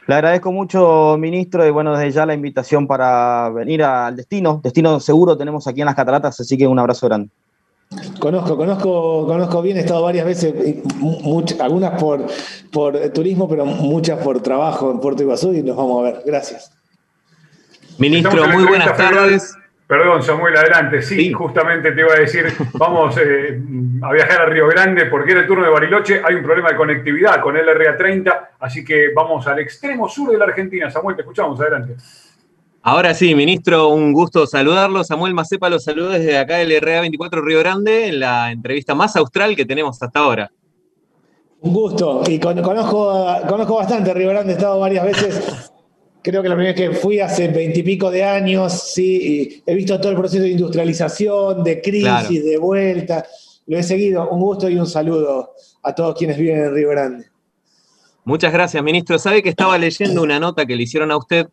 Le 0.06 0.14
agradezco 0.14 0.50
mucho, 0.50 1.16
ministro, 1.18 1.66
y 1.66 1.70
bueno, 1.70 1.96
desde 1.96 2.10
ya 2.10 2.26
la 2.26 2.34
invitación 2.34 2.86
para 2.86 3.50
venir 3.50 3.82
al 3.82 4.16
destino. 4.16 4.60
Destino 4.62 4.98
seguro 4.98 5.36
tenemos 5.36 5.66
aquí 5.66 5.80
en 5.80 5.86
las 5.86 5.94
cataratas, 5.94 6.40
así 6.40 6.56
que 6.56 6.66
un 6.66 6.78
abrazo 6.78 7.06
grande. 7.06 7.30
Conozco, 8.20 8.56
conozco, 8.56 9.26
conozco 9.26 9.62
bien, 9.62 9.76
he 9.76 9.80
estado 9.80 10.02
varias 10.02 10.24
veces, 10.24 10.54
algunas 11.58 12.00
por, 12.00 12.24
por 12.70 12.96
turismo, 13.10 13.48
pero 13.48 13.66
muchas 13.66 14.22
por 14.22 14.40
trabajo 14.40 14.92
en 14.92 15.00
Puerto 15.00 15.24
Iguazú 15.24 15.52
y 15.52 15.62
nos 15.64 15.76
vamos 15.76 16.00
a 16.00 16.12
ver. 16.12 16.22
Gracias. 16.24 16.72
Ministro, 17.98 18.46
muy 18.46 18.64
buenas 18.64 18.96
tardes. 18.96 19.56
Perdón, 19.88 20.22
Samuel, 20.22 20.56
adelante. 20.56 21.02
Sí, 21.02 21.32
justamente 21.32 21.90
te 21.90 22.02
iba 22.02 22.12
a 22.12 22.20
decir, 22.20 22.46
vamos 22.74 23.18
eh, 23.20 23.60
a 24.02 24.12
viajar 24.12 24.42
a 24.42 24.46
Río 24.46 24.68
Grande 24.68 25.06
porque 25.06 25.32
era 25.32 25.40
el 25.40 25.48
turno 25.48 25.64
de 25.64 25.70
Bariloche. 25.70 26.22
Hay 26.24 26.36
un 26.36 26.44
problema 26.44 26.68
de 26.68 26.76
conectividad 26.76 27.40
con 27.40 27.56
el 27.56 27.66
RA30, 27.66 28.50
así 28.60 28.84
que 28.84 29.08
vamos 29.12 29.48
al 29.48 29.58
extremo 29.58 30.08
sur 30.08 30.30
de 30.30 30.38
la 30.38 30.44
Argentina. 30.44 30.88
Samuel, 30.92 31.16
te 31.16 31.22
escuchamos, 31.22 31.60
adelante. 31.60 31.96
Ahora 32.82 33.14
sí, 33.14 33.34
ministro, 33.34 33.88
un 33.88 34.12
gusto 34.12 34.46
saludarlo. 34.46 35.04
Samuel 35.04 35.34
Macepa 35.34 35.68
lo 35.68 35.78
saluda 35.78 36.18
desde 36.18 36.38
acá 36.38 36.56
del 36.56 36.72
RA24 36.72 37.42
Río 37.42 37.58
Grande, 37.58 38.08
en 38.08 38.20
la 38.20 38.50
entrevista 38.50 38.94
más 38.94 39.16
austral 39.16 39.54
que 39.54 39.66
tenemos 39.66 40.02
hasta 40.02 40.20
ahora. 40.20 40.50
Un 41.60 41.74
gusto, 41.74 42.22
y 42.26 42.38
conozco, 42.38 43.26
conozco 43.46 43.76
bastante 43.76 44.14
Río 44.14 44.30
Grande, 44.30 44.52
he 44.52 44.56
estado 44.56 44.80
varias 44.80 45.04
veces 45.04 45.70
Creo 46.22 46.42
que 46.42 46.50
la 46.50 46.54
primera 46.54 46.74
vez 46.74 46.90
que 46.90 46.96
fui 46.96 47.18
hace 47.18 47.48
veintipico 47.48 48.10
de 48.10 48.24
años, 48.24 48.72
sí, 48.72 49.62
he 49.64 49.74
visto 49.74 49.98
todo 49.98 50.12
el 50.12 50.18
proceso 50.18 50.42
de 50.42 50.50
industrialización, 50.50 51.64
de 51.64 51.80
crisis, 51.80 52.44
de 52.44 52.58
vuelta. 52.58 53.24
Lo 53.66 53.78
he 53.78 53.82
seguido. 53.82 54.28
Un 54.28 54.40
gusto 54.40 54.68
y 54.68 54.76
un 54.76 54.86
saludo 54.86 55.54
a 55.82 55.94
todos 55.94 56.14
quienes 56.16 56.36
viven 56.36 56.58
en 56.58 56.74
Río 56.74 56.90
Grande. 56.90 57.26
Muchas 58.24 58.52
gracias, 58.52 58.82
ministro. 58.82 59.18
Sabe 59.18 59.42
que 59.42 59.48
estaba 59.48 59.78
leyendo 59.78 60.22
una 60.22 60.38
nota 60.38 60.66
que 60.66 60.76
le 60.76 60.82
hicieron 60.82 61.10
a 61.10 61.16
usted 61.16 61.48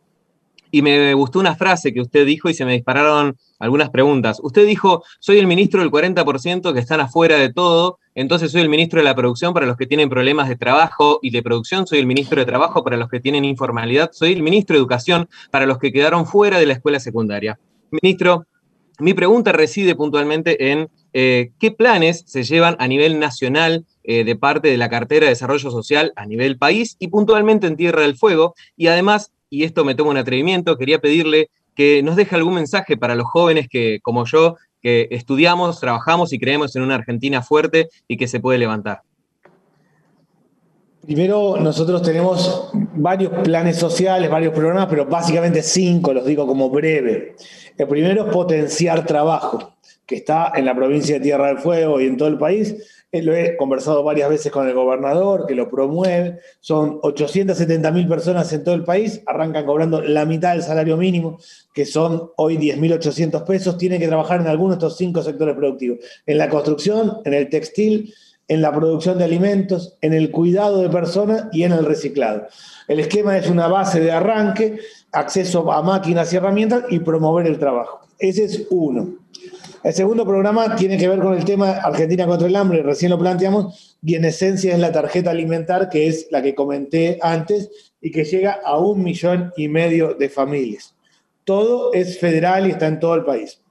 y 0.72 0.82
me 0.82 1.14
gustó 1.14 1.40
una 1.40 1.56
frase 1.56 1.94
que 1.94 2.02
usted 2.02 2.26
dijo 2.26 2.50
y 2.50 2.54
se 2.54 2.66
me 2.66 2.74
dispararon 2.74 3.38
algunas 3.60 3.90
preguntas. 3.90 4.40
Usted 4.42 4.66
dijo, 4.66 5.04
soy 5.20 5.40
el 5.40 5.48
ministro 5.48 5.82
del 5.82 5.92
40% 5.92 6.74
que 6.74 6.80
están 6.80 7.00
afuera 7.00 7.38
de 7.38 7.52
todo, 7.52 8.00
entonces 8.16 8.52
soy 8.52 8.62
el 8.62 8.70
ministro 8.70 9.00
de 9.00 9.06
la 9.06 9.16
producción 9.16 9.54
para 9.54 9.66
los 9.66 9.78
que 9.78 9.88
tienen 9.88 10.10
problemas 10.10 10.50
de 10.50 10.56
trabajo 10.56 11.20
y 11.22 11.32
de 11.32 11.44
producción, 11.44 11.88
soy 11.88 12.00
el 12.00 12.06
ministro 12.06 12.40
de 12.40 12.46
trabajo 12.46 12.84
para 12.84 12.98
los 12.98 13.10
que 13.10 13.20
tienen 13.20 13.46
informalidad, 13.46 14.12
soy 14.12 14.34
el 14.34 14.44
ministro 14.44 14.76
de 14.76 14.80
educación 14.80 15.30
para 15.52 15.66
los 15.66 15.78
que 15.78 15.92
quedaron 15.92 16.26
fuera 16.26 16.60
de 16.60 16.66
la 16.66 16.74
escuela 16.74 17.00
secundaria. 17.00 17.60
Ministro, 17.92 18.46
mi 19.00 19.14
pregunta 19.14 19.52
reside 19.52 19.96
puntualmente 19.96 20.72
en 20.72 20.90
eh, 21.14 21.52
qué 21.60 21.72
planes 21.72 22.24
se 22.26 22.44
llevan 22.44 22.76
a 22.80 22.88
nivel 22.88 23.20
nacional 23.20 23.86
eh, 24.04 24.24
de 24.24 24.36
parte 24.36 24.70
de 24.70 24.78
la 24.78 24.90
cartera 24.90 25.26
de 25.26 25.32
desarrollo 25.32 25.70
social 25.70 26.14
a 26.16 26.26
nivel 26.26 26.58
país 26.58 26.96
y 27.00 27.10
puntualmente 27.10 27.68
en 27.68 27.76
Tierra 27.76 28.02
del 28.02 28.18
Fuego. 28.18 28.56
Y 28.76 28.88
además, 28.88 29.32
y 29.50 29.64
esto 29.64 29.86
me 29.86 29.96
tomo 29.96 30.12
un 30.12 30.18
atrevimiento, 30.18 30.78
quería 30.78 31.00
pedirle 31.00 31.50
que 31.76 32.02
nos 32.02 32.16
deje 32.16 32.36
algún 32.36 32.56
mensaje 32.56 32.98
para 32.98 33.16
los 33.16 33.28
jóvenes 33.28 33.68
que, 33.70 34.00
como 34.02 34.26
yo, 34.26 34.56
que 34.82 35.08
estudiamos, 35.12 35.80
trabajamos 35.80 36.34
y 36.34 36.40
creemos 36.40 36.76
en 36.76 36.82
una 36.82 36.96
Argentina 36.96 37.42
fuerte 37.42 37.90
y 38.08 38.18
que 38.18 38.28
se 38.28 38.40
puede 38.40 38.58
levantar. 38.58 39.02
Primero, 41.06 41.56
nosotros 41.58 42.02
tenemos 42.02 42.70
varios 42.74 43.32
planes 43.44 43.78
sociales, 43.78 44.30
varios 44.30 44.54
programas, 44.54 44.88
pero 44.90 45.06
básicamente 45.06 45.62
cinco, 45.62 46.14
los 46.14 46.26
digo 46.26 46.46
como 46.46 46.70
breve. 46.70 47.36
El 47.78 47.88
primero 47.88 48.26
es 48.26 48.34
potenciar 48.34 49.06
trabajo, 49.06 49.76
que 50.06 50.16
está 50.16 50.52
en 50.56 50.66
la 50.66 50.76
provincia 50.76 51.16
de 51.16 51.22
Tierra 51.22 51.48
del 51.48 51.60
Fuego 51.60 52.02
y 52.02 52.08
en 52.08 52.18
todo 52.18 52.28
el 52.28 52.38
país 52.38 52.76
lo 53.22 53.36
he 53.36 53.56
conversado 53.58 54.04
varias 54.04 54.30
veces 54.30 54.52
con 54.52 54.68
el 54.68 54.74
gobernador, 54.74 55.46
que 55.46 55.56
lo 55.56 55.70
promueve. 55.70 56.40
Son 56.60 57.00
870 57.02 57.92
mil 57.92 58.08
personas 58.08 58.52
en 58.54 58.64
todo 58.64 58.76
el 58.76 58.84
país, 58.84 59.22
arrancan 59.26 59.66
cobrando 59.66 60.02
la 60.02 60.26
mitad 60.26 60.54
del 60.54 60.64
salario 60.64 60.98
mínimo, 60.98 61.40
que 61.74 61.86
son 61.86 62.32
hoy 62.38 62.58
10.800 62.58 63.46
pesos. 63.46 63.78
Tienen 63.78 64.00
que 64.00 64.08
trabajar 64.08 64.42
en 64.42 64.48
alguno 64.48 64.70
de 64.70 64.76
estos 64.76 64.98
cinco 64.98 65.22
sectores 65.22 65.56
productivos: 65.56 66.00
en 66.26 66.38
la 66.38 66.50
construcción, 66.50 67.18
en 67.26 67.34
el 67.34 67.50
textil, 67.50 68.14
en 68.48 68.62
la 68.62 68.74
producción 68.74 69.18
de 69.18 69.26
alimentos, 69.26 69.98
en 70.02 70.14
el 70.14 70.32
cuidado 70.32 70.82
de 70.82 70.90
personas 70.90 71.46
y 71.52 71.64
en 71.64 71.74
el 71.74 71.86
reciclado. 71.86 72.48
El 72.88 73.00
esquema 73.00 73.38
es 73.38 73.50
una 73.50 73.68
base 73.68 74.00
de 74.00 74.12
arranque, 74.12 74.80
acceso 75.12 75.72
a 75.72 75.82
máquinas 75.82 76.32
y 76.32 76.38
herramientas 76.38 76.86
y 76.90 77.00
promover 77.00 77.48
el 77.48 77.60
trabajo. 77.60 78.02
Ese 78.20 78.46
es 78.46 78.66
uno. 78.70 79.16
El 79.84 79.94
segundo 79.94 80.26
programa 80.26 80.76
tiene 80.76 80.98
que 80.98 81.08
ver 81.08 81.20
con 81.20 81.34
el 81.36 81.46
tema 81.46 81.72
Argentina 81.72 82.26
contra 82.26 82.48
el 82.48 82.56
hambre, 82.56 82.82
recién 82.82 83.12
lo 83.12 83.20
planteamos, 83.20 83.98
y 84.02 84.16
en 84.16 84.26
esencia 84.26 84.74
es 84.74 84.80
la 84.80 84.92
tarjeta 84.92 85.32
alimentar, 85.32 85.90
que 85.90 86.08
es 86.08 86.28
la 86.32 86.42
que 86.42 86.56
comenté 86.56 87.20
antes, 87.22 87.70
y 88.02 88.12
que 88.12 88.24
llega 88.24 88.60
a 88.64 88.78
un 88.80 89.04
millón 89.04 89.54
y 89.56 89.68
medio 89.68 90.14
de 90.16 90.30
familias. 90.30 90.96
Todo 91.44 91.94
es 91.94 92.20
federal 92.20 92.68
y 92.68 92.72
está 92.72 92.88
en 92.88 93.00
todo 93.00 93.16
el 93.16 93.24
país. 93.24 93.62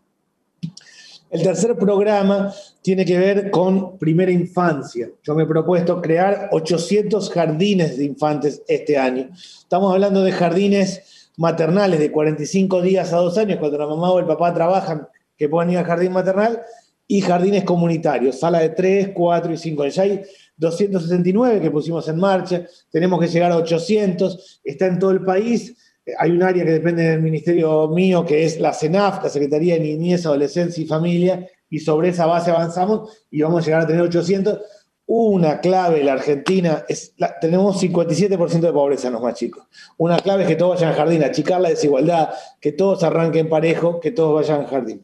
El 1.29 1.43
tercer 1.43 1.77
programa 1.77 2.53
tiene 2.83 3.05
que 3.05 3.19
ver 3.19 3.51
con 3.51 3.99
primera 3.99 4.31
infancia. 4.31 5.11
Yo 5.25 5.35
me 5.35 5.43
he 5.43 5.47
propuesto 5.47 6.01
crear 6.01 6.49
800 6.53 7.31
jardines 7.31 7.99
de 7.99 8.05
infantes 8.05 8.63
este 8.69 8.97
año. 8.97 9.31
Estamos 9.35 9.93
hablando 9.93 10.23
de 10.23 10.31
jardines 10.31 11.31
maternales 11.37 11.99
de 11.99 12.13
45 12.13 12.81
días 12.81 13.13
a 13.13 13.17
dos 13.17 13.37
años, 13.39 13.59
cuando 13.59 13.77
la 13.77 13.89
mamá 13.89 14.13
o 14.13 14.21
el 14.21 14.27
papá 14.27 14.55
trabajan 14.55 15.09
que 15.37 15.49
puedan 15.49 15.71
ir 15.71 15.79
al 15.79 15.85
jardín 15.85 16.13
maternal 16.13 16.63
y 17.07 17.21
jardines 17.21 17.65
comunitarios, 17.65 18.41
sala 18.41 18.61
de 18.61 18.71
3, 18.71 19.11
4 19.15 19.53
y 19.53 19.57
5 19.57 19.87
Ya 19.87 20.03
hay 20.03 20.23
269 20.57 21.61
que 21.61 21.71
pusimos 21.71 22.09
en 22.09 22.19
marcha, 22.19 22.67
tenemos 22.91 23.21
que 23.21 23.29
llegar 23.29 23.53
a 23.53 23.57
800, 23.59 24.61
está 24.65 24.87
en 24.87 24.99
todo 24.99 25.11
el 25.13 25.23
país. 25.23 25.77
Hay 26.19 26.31
un 26.31 26.43
área 26.43 26.65
que 26.65 26.71
depende 26.71 27.03
del 27.03 27.23
ministerio 27.23 27.89
mío, 27.89 28.25
que 28.25 28.45
es 28.45 28.61
la 28.61 28.73
CENAF, 28.73 29.23
la 29.23 29.29
Secretaría 29.29 29.75
de 29.75 29.81
Niñez, 29.81 30.25
Adolescencia 30.25 30.83
y 30.83 30.87
Familia, 30.87 31.49
y 31.69 31.81
sobre 31.81 32.11
esa 32.11 32.27
base 32.27 32.51
avanzamos 32.51 33.27
y 33.31 33.43
vamos 33.43 33.63
a 33.63 33.67
llegar 33.67 33.83
a 33.83 33.87
tener 33.87 34.03
800. 34.03 34.61
Una 35.09 35.61
clave 35.61 36.03
la 36.03 36.15
Argentina 36.15 36.85
es, 36.89 37.15
tenemos 37.41 37.81
57% 37.81 38.61
de 38.61 38.73
pobreza 38.73 39.07
en 39.07 39.13
los 39.13 39.23
más 39.23 39.35
chicos. 39.35 39.65
Una 39.99 40.19
clave 40.19 40.43
es 40.43 40.49
que 40.49 40.57
todos 40.57 40.75
vayan 40.75 40.91
al 40.91 40.97
jardín, 40.97 41.23
achicar 41.23 41.61
la 41.61 41.69
desigualdad, 41.69 42.31
que 42.61 42.73
todos 42.73 43.05
arranquen 43.05 43.49
parejo, 43.49 44.01
que 44.01 44.11
todos 44.11 44.35
vayan 44.35 44.63
al 44.63 44.67
jardín. 44.67 45.03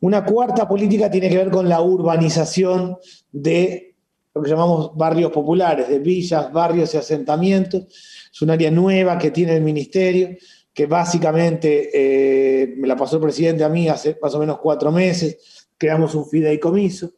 Una 0.00 0.22
cuarta 0.24 0.68
política 0.68 1.10
tiene 1.10 1.30
que 1.30 1.38
ver 1.38 1.50
con 1.50 1.66
la 1.66 1.80
urbanización 1.80 2.98
de 3.30 3.94
lo 4.34 4.42
que 4.42 4.50
llamamos 4.50 4.94
barrios 4.96 5.32
populares, 5.32 5.88
de 5.88 5.98
villas, 5.98 6.52
barrios 6.52 6.92
y 6.92 6.98
asentamientos. 6.98 7.86
Es 8.30 8.42
un 8.42 8.50
área 8.50 8.70
nueva 8.70 9.16
que 9.16 9.30
tiene 9.30 9.56
el 9.56 9.62
ministerio, 9.62 10.36
que 10.74 10.84
básicamente 10.84 11.90
eh, 11.94 12.74
me 12.76 12.86
la 12.86 12.96
pasó 12.96 13.16
el 13.16 13.22
presidente 13.22 13.64
a 13.64 13.70
mí 13.70 13.88
hace 13.88 14.18
más 14.20 14.34
o 14.34 14.38
menos 14.38 14.58
cuatro 14.58 14.92
meses. 14.92 15.38
Creamos 15.78 16.14
un 16.14 16.28
fideicomiso 16.28 17.12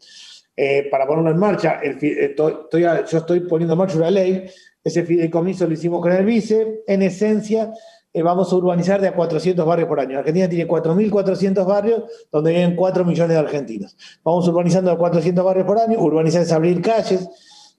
eh, 0.56 0.88
para 0.90 1.06
ponerlo 1.06 1.30
en 1.30 1.38
marcha, 1.38 1.80
eh, 1.82 2.34
yo 2.37 3.18
estoy 3.18 3.40
poniendo 3.40 3.75
en 3.75 3.78
marcha 3.78 3.96
una 3.96 4.11
ley, 4.11 4.46
ese 4.82 5.04
fideicomiso 5.04 5.66
lo 5.66 5.73
hicimos 5.75 6.00
con 6.00 6.12
el 6.12 6.25
vice, 6.25 6.82
en 6.87 7.02
esencia 7.02 7.73
eh, 8.16 8.23
vamos 8.23 8.52
a 8.52 8.56
urbanizar 8.56 9.00
de 9.00 9.08
a 9.08 9.14
400 9.14 9.66
barrios 9.66 9.88
por 9.88 9.99
año. 9.99 10.16
Argentina 10.18 10.49
tiene 10.49 10.68
4.400 10.68 11.66
barrios 11.66 12.04
donde 12.30 12.52
viven 12.52 12.76
4 12.76 13.04
millones 13.04 13.30
de 13.30 13.38
argentinos. 13.38 13.96
Vamos 14.23 14.46
urbanizando 14.46 14.92
a 14.92 14.96
400 14.96 15.44
barrios 15.44 15.66
por 15.66 15.78
año, 15.78 15.99
urbanizar 15.99 16.42
es 16.42 16.52
abrir 16.52 16.80
calles, 16.80 17.28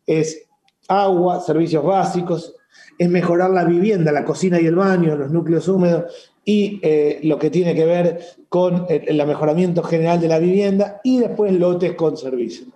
es 0.06 0.46
agua, 0.90 1.40
servicios 1.40 1.86
básicos, 1.86 2.54
es 2.98 3.10
mejorar 3.10 3.52
la 3.52 3.64
vivienda, 3.64 4.12
la 4.12 4.26
cocina 4.26 4.60
y 4.60 4.66
el 4.66 4.76
baño, 4.76 5.16
los 5.16 5.32
núcleos 5.32 5.70
húmedos, 5.70 6.35
y 6.46 6.80
eh, 6.84 7.20
lo 7.24 7.40
que 7.40 7.50
tiene 7.50 7.74
que 7.74 7.86
ver 7.86 8.20
con 8.50 8.86
el, 8.88 9.26
mejoramiento 9.26 9.82
general 9.82 10.22
de 10.22 10.28
la 10.28 10.38
vivienda 10.38 11.02
y 11.04 11.18
después 11.18 11.52
lotes 11.52 11.94
con 11.94 12.16
servicio. 12.16 12.68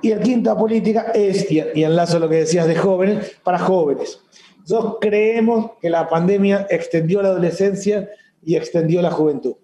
Y 0.00 0.10
la 0.10 0.20
quinta 0.20 0.56
política 0.56 1.10
es, 1.12 1.50
y, 1.50 1.60
y 1.74 1.82
enlazo 1.82 2.20
lo 2.20 2.28
que 2.28 2.36
decías 2.36 2.68
de 2.68 2.76
jóvenes, 2.76 3.36
para 3.42 3.58
jóvenes. 3.58 4.20
Nosotros 4.60 4.96
creemos 5.00 5.72
que 5.80 5.90
la 5.90 6.08
pandemia 6.08 6.66
extendió 6.70 7.20
la 7.20 7.28
adolescencia 7.28 8.08
y 8.44 8.56
extendió 8.56 9.02
la 9.02 9.10
juventud. 9.10 9.56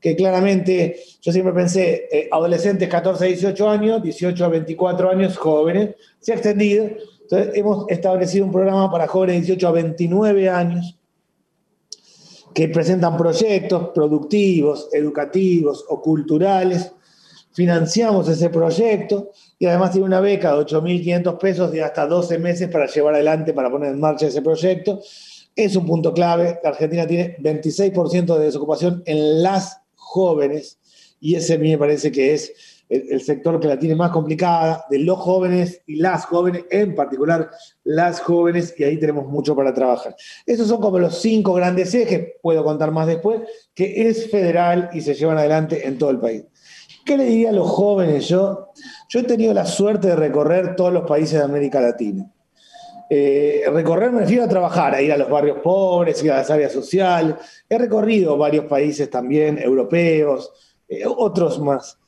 Que 0.00 0.14
claramente, 0.14 1.00
yo 1.22 1.32
siempre 1.32 1.54
pensé, 1.54 2.06
eh, 2.12 2.28
adolescentes 2.30 2.88
14 2.88 3.24
a 3.24 3.28
18 3.28 3.68
años, 3.68 4.02
18 4.02 4.44
a 4.44 4.48
24 4.48 5.10
años, 5.10 5.36
jóvenes, 5.38 5.94
se 6.20 6.32
ha 6.32 6.34
extendido. 6.36 6.86
Entonces, 7.22 7.54
hemos 7.54 7.86
establecido 7.88 8.44
un 8.44 8.52
programa 8.52 8.90
para 8.90 9.06
jóvenes 9.06 9.36
de 9.36 9.40
18 9.46 9.68
a 9.68 9.72
29 9.72 10.48
años, 10.48 10.98
que 12.56 12.68
presentan 12.68 13.18
proyectos 13.18 13.90
productivos, 13.94 14.88
educativos 14.90 15.84
o 15.90 16.00
culturales. 16.00 16.90
Financiamos 17.52 18.30
ese 18.30 18.48
proyecto 18.48 19.30
y 19.58 19.66
además 19.66 19.90
tiene 19.90 20.06
una 20.06 20.20
beca 20.20 20.54
de 20.54 20.64
8.500 20.64 21.36
pesos 21.36 21.70
de 21.70 21.82
hasta 21.82 22.06
12 22.06 22.38
meses 22.38 22.70
para 22.70 22.86
llevar 22.86 23.12
adelante, 23.12 23.52
para 23.52 23.70
poner 23.70 23.92
en 23.92 24.00
marcha 24.00 24.28
ese 24.28 24.40
proyecto. 24.40 25.02
Es 25.54 25.76
un 25.76 25.84
punto 25.84 26.14
clave. 26.14 26.58
La 26.64 26.70
Argentina 26.70 27.06
tiene 27.06 27.36
26% 27.40 28.38
de 28.38 28.44
desocupación 28.46 29.02
en 29.04 29.42
las 29.42 29.82
jóvenes 29.94 30.78
y 31.20 31.34
ese 31.34 31.54
a 31.54 31.58
mí 31.58 31.68
me 31.68 31.78
parece 31.78 32.10
que 32.10 32.32
es 32.32 32.54
el, 32.88 33.20
sector 33.20 33.58
que 33.58 33.68
la 33.68 33.78
tiene 33.78 33.94
más 33.94 34.10
complicada, 34.10 34.84
de 34.88 34.98
los 35.00 35.18
jóvenes 35.18 35.82
y 35.86 35.96
las 35.96 36.24
jóvenes, 36.26 36.64
en 36.70 36.94
particular 36.94 37.50
las 37.84 38.20
jóvenes, 38.20 38.74
y 38.76 38.84
ahí 38.84 38.98
tenemos 38.98 39.26
mucho 39.26 39.56
para 39.56 39.74
trabajar. 39.74 40.14
Esos 40.44 40.68
son 40.68 40.80
como 40.80 40.98
los 40.98 41.20
cinco 41.20 41.54
grandes 41.54 41.94
ejes, 41.94 42.34
puedo 42.42 42.64
contar 42.64 42.92
más 42.92 43.06
después, 43.06 43.40
que 43.74 44.08
es 44.08 44.30
federal 44.30 44.90
y 44.92 45.00
se 45.00 45.14
llevan 45.14 45.38
adelante 45.38 45.86
en 45.86 45.98
todo 45.98 46.10
el 46.10 46.18
país. 46.18 46.44
¿Qué 47.04 47.16
le 47.16 47.24
diría 47.24 47.50
a 47.50 47.52
los 47.52 47.70
jóvenes? 47.70 48.28
Yo, 48.28 48.72
yo 49.08 49.20
he 49.20 49.24
tenido 49.24 49.54
la 49.54 49.64
suerte 49.64 50.08
de 50.08 50.16
recorrer 50.16 50.74
todos 50.74 50.92
los 50.92 51.06
países 51.06 51.38
de 51.38 51.44
América 51.44 51.80
Latina. 51.80 52.30
Eh, 53.08 53.62
recorrer 53.72 54.10
me 54.10 54.20
refiero 54.20 54.42
a 54.42 54.48
trabajar, 54.48 54.92
a 54.94 55.00
ir 55.00 55.12
a 55.12 55.16
los 55.16 55.30
barrios 55.30 55.58
pobres, 55.62 56.22
ir 56.24 56.32
a 56.32 56.38
las 56.38 56.50
áreas 56.50 56.72
sociales. 56.72 57.36
He 57.68 57.78
recorrido 57.78 58.36
varios 58.36 58.64
países 58.64 59.08
también, 59.08 59.58
europeos, 59.58 60.52
eh, 60.88 61.02
otros 61.06 61.60
más. 61.60 61.98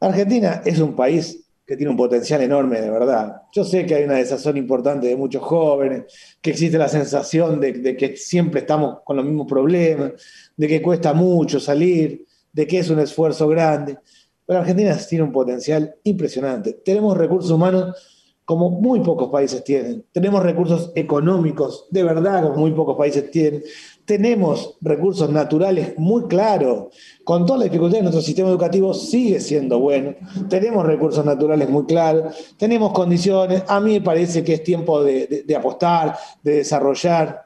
Argentina 0.00 0.62
es 0.64 0.78
un 0.80 0.94
país 0.94 1.44
que 1.66 1.76
tiene 1.76 1.90
un 1.90 1.96
potencial 1.96 2.42
enorme, 2.42 2.80
de 2.80 2.90
verdad. 2.90 3.42
Yo 3.52 3.64
sé 3.64 3.86
que 3.86 3.94
hay 3.94 4.04
una 4.04 4.16
desazón 4.16 4.56
importante 4.56 5.06
de 5.06 5.16
muchos 5.16 5.42
jóvenes, 5.42 6.04
que 6.40 6.50
existe 6.50 6.76
la 6.76 6.88
sensación 6.88 7.58
de, 7.58 7.96
que 7.96 8.16
siempre 8.16 8.60
estamos 8.60 8.98
con 9.02 9.16
los 9.16 9.24
mismos 9.24 9.46
problemas, 9.46 10.12
de 10.56 10.68
que 10.68 10.82
cuesta 10.82 11.14
mucho 11.14 11.58
salir, 11.58 12.26
de 12.52 12.66
que 12.66 12.80
es 12.80 12.90
un 12.90 13.00
esfuerzo 13.00 13.48
grande. 13.48 13.96
Pero 14.44 14.60
Argentina 14.60 14.94
tiene 15.08 15.24
un 15.24 15.32
potencial 15.32 15.94
impresionante. 16.04 16.74
Tenemos 16.84 17.16
recursos 17.16 17.50
humanos 17.50 17.96
como 18.44 18.68
muy 18.68 19.00
pocos 19.00 19.30
países 19.30 19.64
tienen. 19.64 20.04
Tenemos 20.12 20.42
recursos 20.42 20.92
económicos, 20.94 21.86
de 21.90 22.02
verdad, 22.02 22.42
como 22.42 22.56
muy 22.56 22.72
pocos 22.72 22.96
países 22.96 23.30
tienen. 23.30 23.62
Tenemos 24.04 24.76
recursos 24.82 25.30
naturales 25.30 25.94
muy 25.96 26.24
claros. 26.24 26.88
Con 27.24 27.46
toda 27.46 27.60
la 27.60 27.64
dificultad, 27.64 28.00
nuestro 28.00 28.20
sistema 28.20 28.50
educativo 28.50 28.92
sigue 28.92 29.40
siendo 29.40 29.78
bueno. 29.78 30.14
Tenemos 30.48 30.84
recursos 30.84 31.24
naturales 31.24 31.70
muy 31.70 31.86
claros. 31.86 32.34
Tenemos 32.58 32.92
condiciones. 32.92 33.62
A 33.66 33.80
mí 33.80 33.92
me 33.92 34.00
parece 34.02 34.44
que 34.44 34.54
es 34.54 34.62
tiempo 34.62 35.02
de, 35.02 35.44
apostar, 35.56 36.16
de 36.42 36.56
desarrollar. 36.56 37.44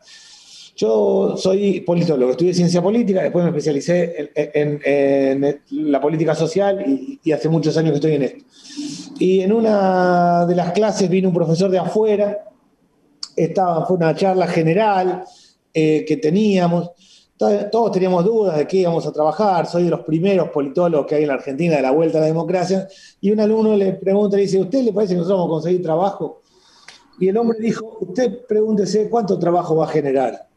Yo 0.74 1.36
soy 1.36 1.80
politólogo, 1.80 2.32
estudié 2.32 2.54
ciencia 2.54 2.80
política, 2.80 3.22
después 3.22 3.44
me 3.44 3.50
especialicé 3.50 4.30
en, 4.34 5.60
la 5.70 6.00
política 6.00 6.36
social 6.36 6.84
y, 6.86 7.20
y 7.22 7.32
hace 7.32 7.48
muchos 7.48 7.76
años 7.76 7.90
que 7.92 7.96
estoy 7.96 8.14
en 8.14 8.22
esto. 8.22 8.44
Y 9.18 9.40
en 9.40 9.52
una 9.52 10.46
de 10.46 10.54
las 10.54 10.72
clases 10.72 11.08
vino 11.08 11.28
un 11.28 11.34
profesor 11.34 11.70
de 11.70 11.78
afuera, 11.78 12.44
estaba, 13.34 13.86
fue 13.86 13.96
una 13.96 14.14
charla 14.14 14.46
general 14.46 15.24
eh, 15.72 16.04
que 16.06 16.16
teníamos, 16.16 16.90
todos 17.70 17.92
teníamos 17.92 18.24
dudas 18.24 18.56
de 18.56 18.66
qué 18.66 18.78
íbamos 18.78 19.06
a 19.06 19.12
trabajar, 19.12 19.66
soy 19.66 19.84
de 19.84 19.90
los 19.90 20.00
primeros 20.00 20.48
politólogos 20.48 21.06
que 21.06 21.14
hay 21.14 21.22
en 21.22 21.28
la 21.28 21.34
Argentina 21.34 21.76
de 21.76 21.82
la 21.82 21.92
vuelta 21.92 22.18
a 22.18 22.22
la 22.22 22.26
democracia, 22.26 22.88
y 23.20 23.30
un 23.30 23.40
alumno 23.40 23.76
le 23.76 23.92
pregunta, 23.92 24.36
le 24.36 24.42
dice, 24.42 24.60
¿usted 24.60 24.82
le 24.82 24.92
parece 24.92 25.14
que 25.14 25.18
nosotros 25.18 25.38
vamos 25.38 25.50
a 25.50 25.54
conseguir 25.56 25.82
trabajo? 25.82 26.42
Y 27.20 27.28
el 27.28 27.36
hombre 27.36 27.58
dijo, 27.60 27.98
usted 28.00 28.46
pregúntese 28.46 29.08
cuánto 29.08 29.38
trabajo 29.38 29.76
va 29.76 29.84
a 29.84 29.88
generar. 29.88 30.48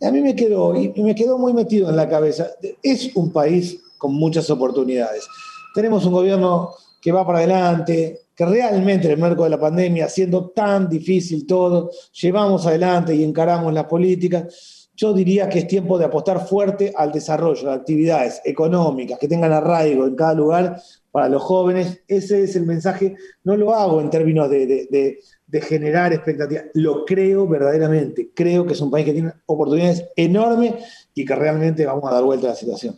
Y 0.00 0.04
a 0.04 0.12
mí 0.12 0.20
me 0.20 0.34
quedó, 0.34 0.74
y 0.74 0.92
me 1.02 1.14
quedó 1.14 1.38
muy 1.38 1.52
metido 1.52 1.88
en 1.88 1.96
la 1.96 2.08
cabeza, 2.08 2.48
es 2.82 3.14
un 3.16 3.32
país 3.32 3.80
con 3.96 4.14
muchas 4.14 4.48
oportunidades. 4.50 5.26
Tenemos 5.74 6.04
un 6.04 6.12
gobierno 6.12 6.70
que 7.00 7.12
va 7.12 7.26
para 7.26 7.38
adelante, 7.38 8.27
que 8.38 8.46
realmente 8.46 9.08
en 9.08 9.14
el 9.14 9.18
marco 9.18 9.42
de 9.42 9.50
la 9.50 9.58
pandemia, 9.58 10.08
siendo 10.08 10.50
tan 10.50 10.88
difícil 10.88 11.44
todo, 11.44 11.90
llevamos 12.12 12.64
adelante 12.68 13.12
y 13.12 13.24
encaramos 13.24 13.74
las 13.74 13.86
políticas. 13.86 14.88
Yo 14.94 15.12
diría 15.12 15.48
que 15.48 15.58
es 15.58 15.66
tiempo 15.66 15.98
de 15.98 16.04
apostar 16.04 16.46
fuerte 16.46 16.92
al 16.96 17.10
desarrollo 17.10 17.68
de 17.68 17.74
actividades 17.74 18.40
económicas 18.44 19.18
que 19.18 19.26
tengan 19.26 19.52
arraigo 19.52 20.06
en 20.06 20.14
cada 20.14 20.34
lugar 20.34 20.80
para 21.10 21.28
los 21.28 21.42
jóvenes. 21.42 22.04
Ese 22.06 22.44
es 22.44 22.54
el 22.54 22.64
mensaje. 22.64 23.16
No 23.42 23.56
lo 23.56 23.74
hago 23.74 24.00
en 24.00 24.08
términos 24.08 24.48
de, 24.48 25.18
generar 25.60 26.12
expectativas, 26.12 26.66
lo 26.74 27.04
creo 27.04 27.48
verdaderamente. 27.48 28.30
Creo 28.32 28.64
que 28.64 28.74
es 28.74 28.80
un 28.80 28.92
país 28.92 29.04
que 29.04 29.14
tiene 29.14 29.32
oportunidades 29.46 30.04
enormes 30.14 30.74
y 31.12 31.24
que 31.24 31.34
realmente 31.34 31.84
vamos 31.84 32.08
a 32.08 32.14
dar 32.14 32.22
vuelta 32.22 32.46
a 32.46 32.50
la 32.50 32.56
situación. 32.56 32.94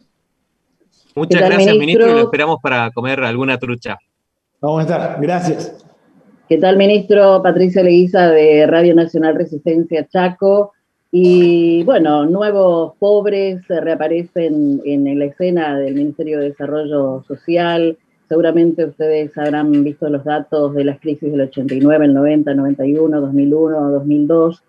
Muchas 1.15 1.41
gracias, 1.41 1.75
ministro? 1.77 2.11
y 2.11 2.13
lo 2.13 2.21
esperamos 2.25 2.59
para 2.63 2.91
comer 2.91 3.25
alguna 3.25 3.59
trucha. 3.59 3.97
Vamos 4.63 4.81
a 4.81 4.83
estar, 4.83 5.23
gracias. 5.23 5.87
¿Qué 6.47 6.59
tal, 6.59 6.77
ministro? 6.77 7.43
Patricia 7.43 7.83
Leguiza 7.83 8.29
de 8.29 8.67
Radio 8.67 8.95
Nacional 8.95 9.35
Resistencia 9.35 10.07
Chaco. 10.07 10.73
Y 11.11 11.83
bueno, 11.85 12.27
nuevos 12.27 12.93
pobres 12.99 13.67
reaparecen 13.69 14.83
en 14.85 15.19
la 15.19 15.25
escena 15.25 15.79
del 15.79 15.95
Ministerio 15.95 16.41
de 16.41 16.51
Desarrollo 16.51 17.25
Social. 17.27 17.97
Seguramente 18.29 18.85
ustedes 18.85 19.37
habrán 19.39 19.83
visto 19.83 20.11
los 20.11 20.25
datos 20.25 20.75
de 20.75 20.85
las 20.85 21.01
crisis 21.01 21.33
del 21.33 21.41
89, 21.41 22.05
el 22.05 22.13
90, 22.13 22.53
91, 22.53 23.19
2001, 23.19 23.91
2002. 23.93 24.63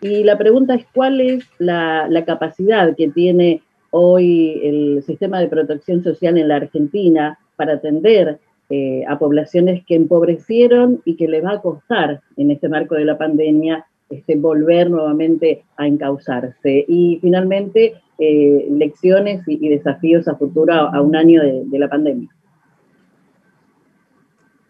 Y 0.00 0.24
la 0.24 0.36
pregunta 0.36 0.74
es, 0.74 0.84
¿cuál 0.92 1.20
es 1.20 1.44
la, 1.58 2.08
la 2.08 2.24
capacidad 2.24 2.96
que 2.96 3.10
tiene 3.10 3.62
hoy 3.90 4.60
el 4.64 5.04
sistema 5.04 5.38
de 5.38 5.46
protección 5.46 6.02
social 6.02 6.36
en 6.36 6.48
la 6.48 6.56
Argentina 6.56 7.38
para 7.54 7.74
atender 7.74 8.40
eh, 8.68 9.04
a 9.08 9.18
poblaciones 9.18 9.84
que 9.84 9.94
empobrecieron 9.94 11.00
y 11.04 11.16
que 11.16 11.28
le 11.28 11.40
va 11.40 11.52
a 11.52 11.60
costar 11.60 12.20
en 12.36 12.50
este 12.50 12.68
marco 12.68 12.94
de 12.94 13.04
la 13.04 13.16
pandemia 13.16 13.86
este, 14.10 14.36
volver 14.36 14.90
nuevamente 14.90 15.64
a 15.76 15.86
encauzarse. 15.86 16.84
Y 16.88 17.18
finalmente, 17.20 17.94
eh, 18.18 18.66
lecciones 18.70 19.42
y, 19.46 19.68
desafíos 19.68 20.26
a 20.28 20.36
futuro 20.36 20.72
a, 20.72 21.00
un 21.00 21.14
año 21.14 21.42
de, 21.42 21.78
la 21.78 21.88
pandemia. 21.88 22.28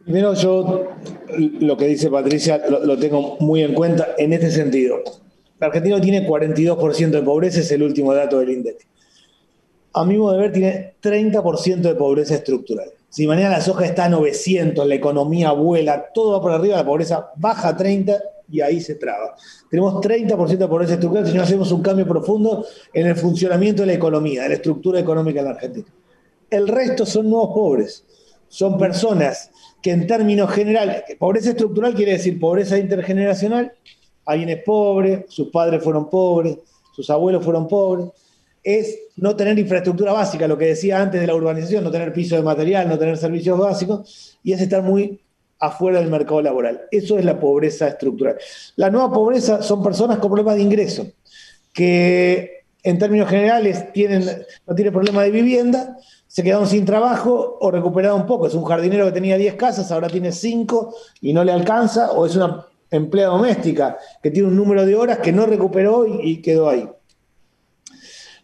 Primero 0.04 0.34
yo 0.34 0.88
lo 1.60 1.76
que 1.76 1.88
dice 1.88 2.10
Patricia 2.10 2.60
lo, 2.68 2.96
tengo 2.96 3.36
muy 3.40 3.62
en 3.62 3.74
cuenta 3.74 4.08
en 4.18 4.32
este 4.32 4.50
sentido. 4.50 4.98
El 5.58 5.66
argentino 5.66 6.00
tiene 6.00 6.26
42% 6.28 7.10
de 7.10 7.22
pobreza, 7.22 7.60
es 7.60 7.72
el 7.72 7.82
último 7.82 8.14
dato 8.14 8.38
del 8.38 8.50
INDEC 8.50 8.86
a 9.96 10.04
mi 10.04 10.18
modo 10.18 10.34
de 10.34 10.38
ver, 10.40 10.52
tiene 10.52 10.94
30% 11.02 11.80
de 11.80 11.94
pobreza 11.94 12.34
estructural. 12.34 12.90
Si 13.16 13.26
mañana 13.26 13.48
la 13.48 13.62
soja 13.62 13.86
está 13.86 14.04
a 14.04 14.08
900, 14.10 14.86
la 14.86 14.94
economía 14.94 15.52
vuela, 15.52 16.10
todo 16.12 16.32
va 16.32 16.42
por 16.42 16.52
arriba, 16.52 16.76
la 16.76 16.84
pobreza 16.84 17.30
baja 17.36 17.68
a 17.68 17.74
30 17.74 18.22
y 18.52 18.60
ahí 18.60 18.78
se 18.78 18.96
traba. 18.96 19.34
Tenemos 19.70 19.94
30% 20.02 20.58
de 20.58 20.68
pobreza 20.68 20.92
estructural 20.92 21.26
si 21.26 21.34
no 21.34 21.42
hacemos 21.42 21.72
un 21.72 21.80
cambio 21.80 22.06
profundo 22.06 22.66
en 22.92 23.06
el 23.06 23.16
funcionamiento 23.16 23.80
de 23.80 23.86
la 23.86 23.92
economía, 23.94 24.42
de 24.42 24.50
la 24.50 24.54
estructura 24.56 25.00
económica 25.00 25.38
en 25.38 25.46
la 25.46 25.52
Argentina. 25.52 25.86
El 26.50 26.68
resto 26.68 27.06
son 27.06 27.30
nuevos 27.30 27.54
pobres. 27.54 28.04
Son 28.48 28.76
personas 28.76 29.50
que 29.80 29.92
en 29.92 30.06
términos 30.06 30.50
generales, 30.50 31.04
pobreza 31.18 31.48
estructural 31.52 31.94
quiere 31.94 32.12
decir 32.12 32.38
pobreza 32.38 32.76
intergeneracional, 32.76 33.72
alguien 34.26 34.50
es 34.50 34.62
pobre, 34.62 35.24
sus 35.30 35.48
padres 35.48 35.82
fueron 35.82 36.10
pobres, 36.10 36.58
sus 36.92 37.08
abuelos 37.08 37.42
fueron 37.42 37.66
pobres, 37.66 38.10
es 38.66 38.98
no 39.14 39.36
tener 39.36 39.56
infraestructura 39.60 40.12
básica, 40.12 40.48
lo 40.48 40.58
que 40.58 40.66
decía 40.66 41.00
antes 41.00 41.20
de 41.20 41.26
la 41.28 41.36
urbanización, 41.36 41.84
no 41.84 41.90
tener 41.92 42.12
piso 42.12 42.34
de 42.34 42.42
material, 42.42 42.88
no 42.88 42.98
tener 42.98 43.16
servicios 43.16 43.56
básicos, 43.56 44.36
y 44.42 44.52
es 44.52 44.60
estar 44.60 44.82
muy 44.82 45.20
afuera 45.60 46.00
del 46.00 46.10
mercado 46.10 46.42
laboral. 46.42 46.82
Eso 46.90 47.16
es 47.16 47.24
la 47.24 47.38
pobreza 47.38 47.86
estructural. 47.86 48.36
La 48.74 48.90
nueva 48.90 49.12
pobreza 49.12 49.62
son 49.62 49.84
personas 49.84 50.18
con 50.18 50.30
problemas 50.30 50.56
de 50.56 50.62
ingreso, 50.62 51.06
que 51.72 52.64
en 52.82 52.98
términos 52.98 53.28
generales 53.30 53.92
tienen, 53.92 54.24
no 54.66 54.74
tienen 54.74 54.92
problema 54.92 55.22
de 55.22 55.30
vivienda, 55.30 55.96
se 56.26 56.42
quedaron 56.42 56.66
sin 56.66 56.84
trabajo 56.84 57.58
o 57.60 57.70
recuperaron 57.70 58.26
poco. 58.26 58.48
Es 58.48 58.54
un 58.54 58.64
jardinero 58.64 59.06
que 59.06 59.12
tenía 59.12 59.36
10 59.36 59.54
casas, 59.54 59.92
ahora 59.92 60.08
tiene 60.08 60.32
5 60.32 60.92
y 61.20 61.32
no 61.32 61.44
le 61.44 61.52
alcanza, 61.52 62.10
o 62.10 62.26
es 62.26 62.34
una 62.34 62.66
empleada 62.90 63.30
doméstica 63.30 63.96
que 64.20 64.32
tiene 64.32 64.48
un 64.48 64.56
número 64.56 64.84
de 64.84 64.96
horas 64.96 65.18
que 65.18 65.30
no 65.30 65.46
recuperó 65.46 66.04
y 66.04 66.42
quedó 66.42 66.68
ahí. 66.68 66.88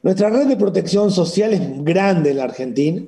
Nuestra 0.02 0.30
red 0.30 0.48
de 0.48 0.56
protección 0.56 1.12
social 1.12 1.52
es 1.52 1.84
grande 1.84 2.30
en 2.30 2.38
la 2.38 2.44
Argentina. 2.44 3.02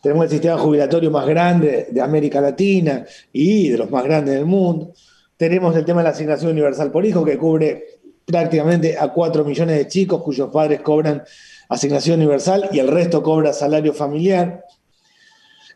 Tenemos 0.00 0.26
el 0.26 0.30
sistema 0.30 0.56
jubilatorio 0.56 1.10
más 1.10 1.26
grande 1.26 1.88
de 1.90 2.00
América 2.00 2.40
Latina 2.40 3.04
y 3.32 3.70
de 3.70 3.78
los 3.78 3.90
más 3.90 4.04
grandes 4.04 4.36
del 4.36 4.46
mundo. 4.46 4.92
Tenemos 5.36 5.74
el 5.74 5.84
tema 5.84 6.00
de 6.00 6.04
la 6.04 6.10
asignación 6.10 6.52
universal 6.52 6.92
por 6.92 7.04
hijo, 7.04 7.24
que 7.24 7.36
cubre 7.36 7.84
prácticamente 8.24 8.96
a 8.96 9.12
4 9.12 9.44
millones 9.44 9.76
de 9.76 9.88
chicos 9.88 10.22
cuyos 10.22 10.48
padres 10.50 10.82
cobran 10.82 11.24
asignación 11.68 12.20
universal 12.20 12.68
y 12.70 12.78
el 12.78 12.86
resto 12.86 13.24
cobra 13.24 13.52
salario 13.52 13.92
familiar. 13.92 14.64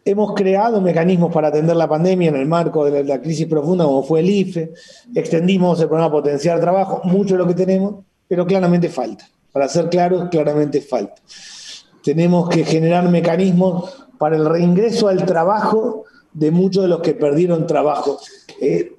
Hemos 0.04 0.35
creado 0.35 0.80
mecanismos 0.80 1.33
para 1.33 1.48
atender 1.48 1.74
la 1.74 1.88
pandemia 1.88 2.28
en 2.28 2.37
el 2.37 2.46
marco 2.46 2.85
de 2.85 3.02
la, 3.02 3.20
crisis 3.20 3.46
profunda, 3.46 3.85
como 3.85 4.04
fue 4.04 4.20
el 4.20 4.30
IFE. 4.30 4.72
Extendimos 5.16 5.80
el 5.80 5.88
programa 5.88 6.12
Potenciar 6.12 6.61
Trabajo, 6.61 7.00
mucho 7.02 7.35
de 7.35 7.38
lo 7.38 7.46
que 7.48 7.54
tenemos, 7.54 8.04
pero 8.28 8.46
claramente 8.46 8.88
falta. 8.88 9.28
Para 9.53 9.69
ser 9.69 9.89
claros, 9.89 10.29
claramente 10.31 10.81
falta. 10.81 11.17
Tenemos 12.03 12.49
que 12.49 12.65
generar 12.65 13.09
mecanismos 13.09 14.07
para 14.19 14.37
el 14.37 14.47
reingreso 14.47 15.09
al 15.09 15.25
trabajo 15.25 16.05
de 16.33 16.51
muchos 16.51 16.83
de 16.85 16.89
los 16.89 17.01
que 17.01 17.15
perdieron 17.15 17.67
trabajo. 17.67 18.21
Eh, 18.61 18.93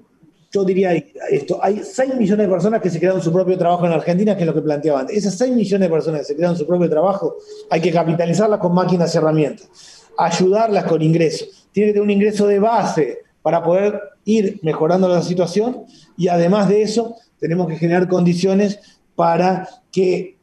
yo 0.52 0.66
diría 0.66 0.94
esto, 0.94 1.60
hay 1.62 1.82
6 1.84 2.16
millones 2.16 2.46
de 2.46 2.52
personas 2.52 2.82
que 2.82 2.90
se 2.90 3.00
crearon 3.00 3.22
su 3.22 3.32
propio 3.32 3.58
trabajo 3.58 3.86
en 3.86 3.94
Argentina, 3.94 4.36
que 4.36 4.42
es 4.42 4.48
lo 4.48 4.54
que 4.54 4.62
planteaban. 4.62 5.08
Esas 5.10 5.38
6 5.38 5.54
millones 5.54 5.88
de 5.88 5.94
personas 5.94 6.22
que 6.22 6.26
se 6.26 6.36
crearon 6.36 6.58
su 6.58 6.68
propio 6.68 6.90
trabajo, 6.90 7.38
hay 7.70 7.80
que 7.80 7.92
capitalizarlas 7.92 8.60
con 8.60 8.74
máquinas 8.74 9.16
y 9.16 9.18
herramientas, 9.18 9.70
ayudarlas 10.18 10.84
con 10.86 11.02
ingresos. 11.02 11.70
Tiene 11.72 11.90
que 11.90 11.94
tener 11.94 12.04
un 12.04 12.12
ingreso 12.12 12.48
de 12.48 12.60
base 12.60 13.20
para 13.42 13.64
poder 13.64 14.02
ir 14.26 14.60
mejorando 14.62 15.08
la 15.08 15.22
situación 15.22 15.86
y 16.18 16.28
además 16.28 16.68
de 16.68 16.82
eso, 16.82 17.16
tenemos 17.40 17.68
que 17.68 17.78
generar 17.78 18.10
condiciones 18.10 18.80
para 19.16 19.68
que 19.92 20.38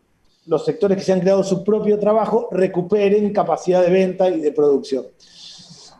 los 0.49 0.65
sectores 0.65 0.97
que 0.97 1.05
se 1.05 1.13
han 1.13 1.21
creado 1.21 1.45
su 1.45 1.63
propio 1.63 1.99
trabajo 1.99 2.49
recuperen 2.51 3.33
capacidad 3.33 3.83
de 3.83 3.91
venta 3.91 4.29
y 4.31 4.41
de 4.41 4.51
producción. 4.51 5.07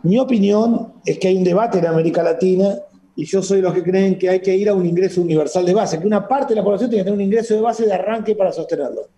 Mi 0.03 0.19
opinión 0.19 0.95
es 1.05 1.19
que 1.19 1.29
hay 1.29 1.37
un 1.37 1.45
debate 1.45 1.79
en 1.79 1.87
América 1.87 2.23
Latina 2.23 2.79
y 3.15 3.27
yo 3.27 3.43
soy 3.43 3.61
los 3.61 3.75
que 3.75 3.83
creen 3.83 4.17
que 4.19 4.31
hay 4.31 4.41
que 4.41 4.57
ir 4.57 4.69
a 4.71 4.75
un 4.75 4.87
ingreso 4.87 5.21
universal 5.21 5.67
de 5.67 5.75
base, 5.75 5.99
que 6.01 6.07
una 6.07 6.27
parte 6.27 6.55
de 6.55 6.61
la 6.61 6.65
población 6.65 6.89
tiene 6.89 7.03
que 7.03 7.11
tener 7.11 7.19
un 7.19 7.25
ingreso 7.25 7.55
de 7.55 7.61
base 7.61 7.85
de 7.85 7.93
arranque 7.93 8.35
para 8.35 8.53
sostenerlo. 8.53 9.09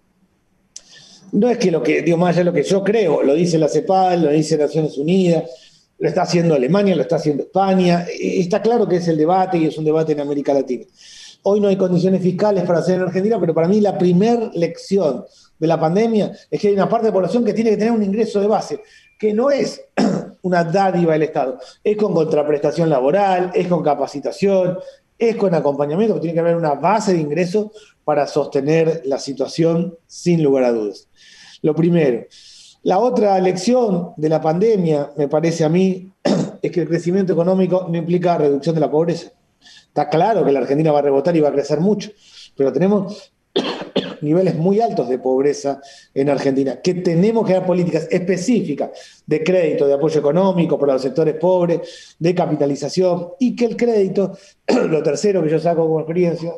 No 1.32 1.48
es 1.48 1.58
que 1.58 1.70
lo 1.70 1.80
que, 1.80 2.02
digo, 2.02 2.16
más 2.16 2.30
allá 2.30 2.40
de 2.40 2.44
lo 2.46 2.52
que 2.52 2.64
yo 2.64 2.82
creo, 2.82 3.22
lo 3.22 3.34
dice 3.34 3.56
la 3.56 3.68
CEPAL, 3.68 4.24
lo 4.24 4.30
dice 4.30 4.58
Naciones 4.58 4.98
Unidas, 4.98 5.44
lo 5.98 6.08
está 6.08 6.22
haciendo 6.22 6.54
Alemania, 6.54 6.96
lo 6.96 7.02
está 7.02 7.16
haciendo 7.16 7.44
España, 7.44 8.06
está 8.18 8.60
claro 8.60 8.88
que 8.88 8.96
es 8.96 9.06
el 9.06 9.16
debate 9.16 9.58
y 9.58 9.66
es 9.66 9.78
un 9.78 9.84
debate 9.84 10.12
en 10.12 10.20
América 10.20 10.52
Latina. 10.52 10.86
Hoy 11.42 11.60
no 11.60 11.68
hay 11.68 11.76
condiciones 11.76 12.22
fiscales 12.22 12.64
para 12.64 12.80
hacer 12.80 12.96
en 12.96 13.02
Argentina, 13.02 13.38
pero 13.40 13.54
para 13.54 13.68
mí 13.68 13.80
la 13.80 13.96
primera 13.96 14.50
lección 14.54 15.24
de 15.58 15.66
la 15.66 15.80
pandemia 15.80 16.32
es 16.50 16.60
que 16.60 16.68
hay 16.68 16.74
una 16.74 16.88
parte 16.88 17.06
de 17.06 17.10
la 17.10 17.14
población 17.14 17.44
que 17.44 17.54
tiene 17.54 17.70
que 17.70 17.76
tener 17.76 17.92
un 17.92 18.02
ingreso 18.02 18.40
de 18.40 18.46
base, 18.46 18.82
que 19.18 19.32
no 19.32 19.50
es 19.50 19.82
una 20.42 20.64
dádiva 20.64 21.14
del 21.14 21.22
Estado. 21.22 21.58
Es 21.82 21.96
con 21.96 22.12
contraprestación 22.12 22.90
laboral, 22.90 23.52
es 23.54 23.68
con 23.68 23.82
capacitación, 23.82 24.78
es 25.18 25.36
con 25.36 25.54
acompañamiento, 25.54 26.18
tiene 26.20 26.34
que 26.34 26.40
haber 26.40 26.56
una 26.56 26.74
base 26.74 27.12
de 27.12 27.20
ingresos 27.20 27.68
para 28.04 28.26
sostener 28.26 29.02
la 29.04 29.18
situación 29.18 29.96
sin 30.06 30.42
lugar 30.42 30.64
a 30.64 30.72
dudas. 30.72 31.08
Lo 31.62 31.74
primero. 31.74 32.24
La 32.82 32.98
otra 32.98 33.38
lección 33.38 34.14
de 34.16 34.30
la 34.30 34.40
pandemia, 34.40 35.10
me 35.16 35.28
parece 35.28 35.64
a 35.64 35.68
mí, 35.68 36.10
es 36.62 36.70
que 36.70 36.80
el 36.80 36.88
crecimiento 36.88 37.34
económico 37.34 37.86
no 37.90 37.98
implica 37.98 38.38
reducción 38.38 38.74
de 38.74 38.80
la 38.80 38.90
pobreza. 38.90 39.30
Está 39.90 40.08
claro 40.08 40.44
que 40.44 40.52
la 40.52 40.60
Argentina 40.60 40.92
va 40.92 41.00
a 41.00 41.02
rebotar 41.02 41.36
y 41.36 41.40
va 41.40 41.48
a 41.48 41.52
crecer 41.52 41.80
mucho, 41.80 42.12
pero 42.56 42.72
tenemos 42.72 43.32
niveles 44.20 44.54
muy 44.54 44.80
altos 44.80 45.08
de 45.08 45.18
pobreza 45.18 45.80
en 46.14 46.30
Argentina, 46.30 46.80
que 46.80 46.94
tenemos 46.94 47.44
que 47.44 47.54
dar 47.54 47.66
políticas 47.66 48.06
específicas 48.08 48.90
de 49.26 49.42
crédito, 49.42 49.88
de 49.88 49.94
apoyo 49.94 50.20
económico 50.20 50.78
para 50.78 50.92
los 50.92 51.02
sectores 51.02 51.34
pobres, 51.34 52.14
de 52.20 52.34
capitalización, 52.36 53.30
y 53.40 53.56
que 53.56 53.64
el 53.64 53.76
crédito, 53.76 54.38
lo 54.88 55.02
tercero 55.02 55.42
que 55.42 55.50
yo 55.50 55.58
saco 55.58 55.82
como 55.82 55.98
experiencia, 55.98 56.52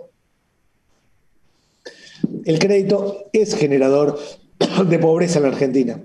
el 2.44 2.58
crédito 2.58 3.30
es 3.32 3.54
generador 3.54 4.18
de 4.86 4.98
pobreza 4.98 5.38
en 5.38 5.42
la 5.44 5.48
Argentina. 5.48 6.02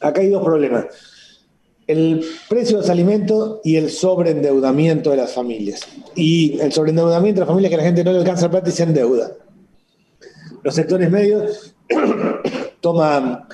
acá 0.00 0.20
hay 0.20 0.28
dos 0.28 0.44
problemas. 0.44 0.86
El 1.90 2.24
precio 2.48 2.76
de 2.76 2.82
los 2.82 2.90
alimentos 2.90 3.60
y 3.64 3.74
el 3.74 3.90
sobreendeudamiento 3.90 5.10
de 5.10 5.16
las 5.16 5.32
familias. 5.32 5.80
Y 6.14 6.60
el 6.60 6.72
sobreendeudamiento 6.72 7.40
de 7.40 7.46
las 7.46 7.48
familias 7.48 7.70
que 7.70 7.76
la 7.76 7.82
gente 7.82 8.04
no 8.04 8.12
le 8.12 8.18
alcanza 8.18 8.48
plata 8.48 8.68
y 8.68 8.72
se 8.72 8.84
endeuda. 8.84 9.32
Los 10.62 10.72
sectores 10.72 11.10
medios 11.10 11.74
toman, 12.80 13.46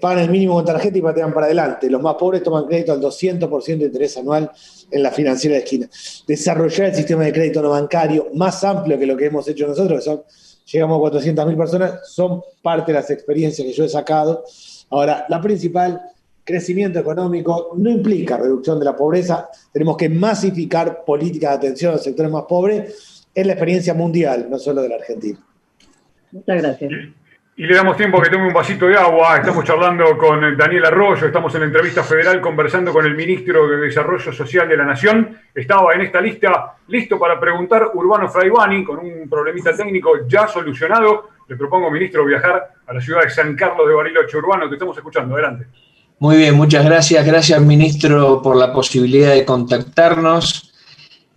pagan 0.00 0.18
el 0.20 0.30
mínimo 0.30 0.54
con 0.54 0.64
tarjeta 0.64 0.96
y 0.96 1.02
patean 1.02 1.34
para 1.34 1.44
adelante. 1.44 1.90
Los 1.90 2.00
más 2.00 2.14
pobres 2.14 2.42
toman 2.42 2.64
crédito 2.64 2.92
al 2.92 3.02
200% 3.02 3.78
de 3.78 3.84
interés 3.84 4.16
anual 4.16 4.50
en 4.90 5.02
la 5.02 5.10
financiera 5.10 5.56
de 5.56 5.64
esquina. 5.64 5.90
Desarrollar 6.26 6.88
el 6.88 6.94
sistema 6.94 7.24
de 7.24 7.32
crédito 7.32 7.60
no 7.60 7.70
bancario 7.70 8.28
más 8.32 8.64
amplio 8.64 8.98
que 8.98 9.04
lo 9.04 9.18
que 9.18 9.26
hemos 9.26 9.46
hecho 9.48 9.66
nosotros, 9.66 9.98
que 9.98 10.04
son, 10.04 10.22
llegamos 10.72 10.98
a 10.98 11.18
400.000 11.18 11.56
personas, 11.58 12.10
son 12.10 12.42
parte 12.62 12.92
de 12.92 13.00
las 13.00 13.10
experiencias 13.10 13.66
que 13.66 13.74
yo 13.74 13.84
he 13.84 13.88
sacado. 13.90 14.44
Ahora, 14.88 15.26
la 15.28 15.40
principal, 15.42 16.00
crecimiento 16.44 16.98
económico, 16.98 17.72
no 17.76 17.90
implica 17.90 18.36
reducción 18.36 18.78
de 18.78 18.84
la 18.84 18.94
pobreza. 18.94 19.48
Tenemos 19.72 19.96
que 19.96 20.08
masificar 20.08 21.04
políticas 21.04 21.52
de 21.52 21.56
atención 21.56 21.90
a 21.90 21.94
los 21.94 22.04
sectores 22.04 22.30
más 22.30 22.44
pobres. 22.44 23.26
Es 23.34 23.46
la 23.46 23.54
experiencia 23.54 23.94
mundial, 23.94 24.46
no 24.50 24.58
solo 24.58 24.82
de 24.82 24.88
la 24.90 24.96
Argentina. 24.96 25.38
Muchas 26.30 26.62
gracias. 26.62 26.92
Y 27.56 27.66
le 27.66 27.74
damos 27.76 27.96
tiempo 27.96 28.18
a 28.18 28.22
que 28.22 28.30
tome 28.30 28.48
un 28.48 28.52
vasito 28.52 28.88
de 28.88 28.96
agua. 28.96 29.36
Estamos 29.36 29.64
charlando 29.64 30.18
con 30.18 30.56
Daniel 30.56 30.86
Arroyo, 30.86 31.26
estamos 31.26 31.54
en 31.54 31.60
la 31.60 31.66
entrevista 31.66 32.02
federal 32.02 32.40
conversando 32.40 32.92
con 32.92 33.06
el 33.06 33.14
ministro 33.14 33.68
de 33.68 33.76
Desarrollo 33.76 34.32
Social 34.32 34.68
de 34.68 34.76
la 34.76 34.84
Nación. 34.84 35.38
Estaba 35.54 35.94
en 35.94 36.00
esta 36.00 36.20
lista 36.20 36.74
listo 36.88 37.16
para 37.16 37.38
preguntar 37.38 37.92
Urbano 37.94 38.28
Fraibani 38.28 38.82
con 38.82 38.98
un 38.98 39.28
problemita 39.28 39.72
técnico 39.72 40.26
ya 40.26 40.48
solucionado. 40.48 41.30
Le 41.46 41.56
propongo, 41.56 41.92
ministro, 41.92 42.24
viajar 42.24 42.70
a 42.86 42.92
la 42.92 43.00
ciudad 43.00 43.22
de 43.22 43.30
San 43.30 43.54
Carlos 43.54 43.86
de 43.86 43.94
Bariloche. 43.94 44.36
Urbano, 44.36 44.68
te 44.68 44.74
estamos 44.74 44.96
escuchando. 44.96 45.34
Adelante. 45.34 45.66
Muy 46.20 46.36
bien, 46.36 46.54
muchas 46.54 46.84
gracias. 46.84 47.26
Gracias, 47.26 47.60
ministro, 47.60 48.40
por 48.40 48.56
la 48.56 48.72
posibilidad 48.72 49.32
de 49.32 49.44
contactarnos. 49.44 50.72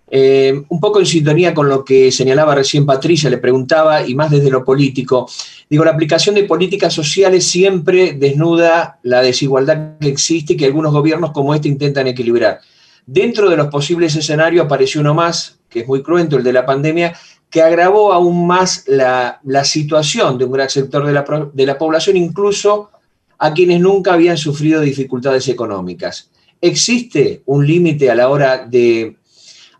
Eh, 0.09 0.61
un 0.69 0.79
poco 0.79 0.99
en 0.99 1.05
sintonía 1.05 1.53
con 1.53 1.67
lo 1.67 1.83
que 1.83 2.11
señalaba 2.11 2.55
recién 2.55 2.85
Patricia, 2.85 3.29
le 3.29 3.39
preguntaba, 3.39 4.07
y 4.07 4.15
más 4.15 4.31
desde 4.31 4.49
lo 4.49 4.63
político, 4.63 5.29
digo, 5.69 5.83
la 5.83 5.91
aplicación 5.91 6.35
de 6.35 6.43
políticas 6.43 6.93
sociales 6.93 7.45
siempre 7.45 8.13
desnuda 8.13 8.99
la 9.03 9.21
desigualdad 9.21 9.97
que 9.99 10.07
existe 10.07 10.53
y 10.53 10.57
que 10.57 10.65
algunos 10.65 10.93
gobiernos 10.93 11.31
como 11.31 11.53
este 11.53 11.67
intentan 11.67 12.07
equilibrar. 12.07 12.61
Dentro 13.05 13.49
de 13.49 13.57
los 13.57 13.67
posibles 13.67 14.15
escenarios 14.15 14.65
apareció 14.65 15.01
uno 15.01 15.13
más, 15.13 15.59
que 15.69 15.81
es 15.81 15.87
muy 15.87 16.03
cruento, 16.03 16.37
el 16.37 16.43
de 16.43 16.53
la 16.53 16.65
pandemia, 16.65 17.17
que 17.49 17.61
agravó 17.61 18.13
aún 18.13 18.47
más 18.47 18.85
la, 18.87 19.41
situación 19.63 20.37
de 20.37 20.45
un 20.45 20.51
gran 20.51 20.69
sector 20.69 21.05
de 21.05 21.13
la, 21.13 21.49
de 21.51 21.65
la 21.65 21.77
población, 21.77 22.15
incluso 22.15 22.91
a 23.39 23.53
quienes 23.53 23.79
nunca 23.79 24.13
habían 24.13 24.37
sufrido 24.37 24.81
dificultades 24.81 25.47
económicas. 25.47 26.29
¿Existe 26.59 27.43
un 27.45 27.65
límite 27.67 28.09
a 28.09 28.15
la 28.15 28.29
hora 28.29 28.65
de 28.65 29.17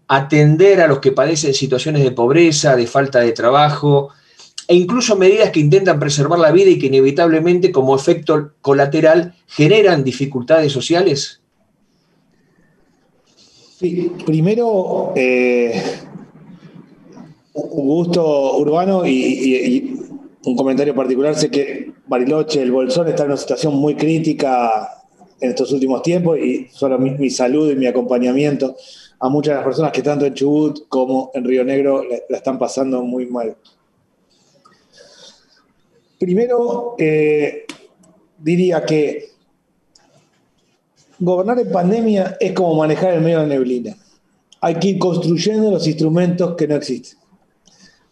atender 0.08 0.82
a 0.82 0.88
los 0.88 1.00
que 1.00 1.12
padecen 1.12 1.54
situaciones 1.54 2.04
de 2.04 2.12
pobreza, 2.12 2.76
de 2.76 2.88
falta 2.88 3.20
de 3.20 3.32
trabajo, 3.32 4.10
e 4.68 4.76
incluso 4.76 5.16
medidas 5.16 5.52
que 5.52 5.60
intentan 5.60 6.00
preservar 6.00 6.40
la 6.40 6.52
vida 6.52 6.70
y 6.70 6.78
que 6.78 6.88
inevitablemente 6.88 7.72
como 7.72 7.96
efecto 7.96 8.52
colateral 8.62 9.34
generan 9.48 10.04
dificultades 10.04 10.72
sociales? 10.72 11.42
Sí, 13.80 14.12
primero, 14.26 15.14
eh, 15.16 15.82
un 17.54 17.88
gusto 17.88 18.58
urbano 18.58 19.06
y, 19.06 19.97
un 20.48 20.56
comentario 20.56 20.96
particular. 20.96 21.36
Sé 21.36 21.52
que 21.52 21.92
Bariloche, 22.08 22.62
el 22.62 22.72
Bolsón, 22.72 23.10
está 23.10 23.24
en 23.24 23.30
una 23.30 23.38
situación 23.38 23.76
muy 23.76 23.96
crítica 23.96 25.04
en 25.40 25.50
estos 25.50 25.72
últimos 25.74 26.02
tiempos 26.02 26.40
y 26.40 26.68
solo 26.72 26.98
mi, 26.98 27.12
mi 27.12 27.30
salud 27.30 27.70
y 27.70 27.76
mi 27.76 27.86
acompañamiento 27.86 28.76
a 29.20 29.30
muchas 29.30 29.52
de 29.52 29.56
las 29.58 29.66
personas 29.66 29.92
que 29.92 30.02
tanto 30.02 30.26
en 30.26 30.34
Chubut 30.34 30.88
como 30.88 31.32
en 31.34 31.44
Río 31.44 31.64
Negro 31.64 32.04
la, 32.04 32.38
están 32.38 32.58
pasando 32.58 33.02
muy 33.04 33.26
mal. 33.26 33.56
Primero, 36.18 36.96
eh, 36.98 37.66
diría 38.38 38.84
que 38.86 39.32
gobernar 41.20 41.60
en 41.60 41.72
pandemia 41.72 42.38
es 42.40 42.54
como 42.54 42.76
manejar 42.76 43.14
el 43.14 43.22
medio 43.22 43.42
de 43.42 43.48
neblina. 43.48 43.98
Hay 44.62 44.76
que 44.76 44.88
ir 44.90 45.00
construyendo 45.00 45.70
los 45.70 45.86
instrumentos 45.86 46.56
que 46.56 46.68
no 46.68 46.76
existen. 46.76 47.20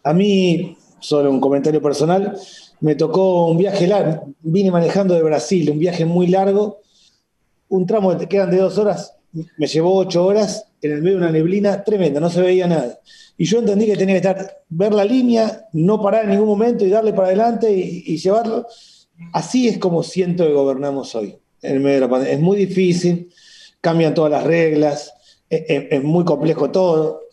A 0.03 0.13
mí, 0.13 0.77
solo 1.05 1.29
un 1.29 1.39
comentario 1.39 1.81
personal, 1.81 2.37
me 2.81 2.95
tocó 2.95 3.47
un 3.47 3.57
viaje 3.57 3.87
largo, 3.87 4.33
vine 4.41 4.71
manejando 4.71 5.13
de 5.13 5.21
Brasil, 5.21 5.69
un 5.69 5.79
viaje 5.79 6.05
muy 6.05 6.27
largo, 6.27 6.79
un 7.69 7.85
tramo 7.85 8.17
que 8.17 8.27
quedan 8.27 8.51
de 8.51 8.57
dos 8.57 8.77
horas, 8.77 9.15
me 9.57 9.67
llevó 9.67 9.95
ocho 9.95 10.25
horas 10.25 10.65
en 10.81 10.91
el 10.91 11.01
medio 11.01 11.17
de 11.17 11.23
una 11.23 11.31
neblina 11.31 11.83
tremenda, 11.83 12.19
no 12.19 12.29
se 12.29 12.41
veía 12.41 12.67
nada. 12.67 12.99
Y 13.37 13.45
yo 13.45 13.59
entendí 13.59 13.85
que 13.85 13.97
tenía 13.97 14.15
que 14.15 14.27
estar, 14.27 14.63
ver 14.69 14.93
la 14.93 15.03
línea, 15.03 15.67
no 15.73 16.01
parar 16.01 16.23
en 16.23 16.31
ningún 16.31 16.47
momento 16.47 16.85
y 16.85 16.89
darle 16.89 17.11
para 17.11 17.27
adelante 17.27 17.71
y, 17.71 18.17
llevarlo. 18.17 18.65
Así 19.33 19.67
es 19.67 19.77
como 19.77 20.03
siento 20.03 20.45
que 20.45 20.53
gobernamos 20.53 21.13
hoy, 21.15 21.37
en 21.61 21.73
el 21.73 21.79
medio 21.81 21.95
de 21.95 22.01
la 22.01 22.09
pandemia. 22.09 22.35
Es 22.35 22.39
muy 22.39 22.57
difícil, 22.57 23.29
cambian 23.81 24.13
todas 24.13 24.31
las 24.31 24.43
reglas, 24.43 25.13
es, 25.49 26.03
muy 26.03 26.23
complejo 26.23 26.71
todo. 26.71 27.24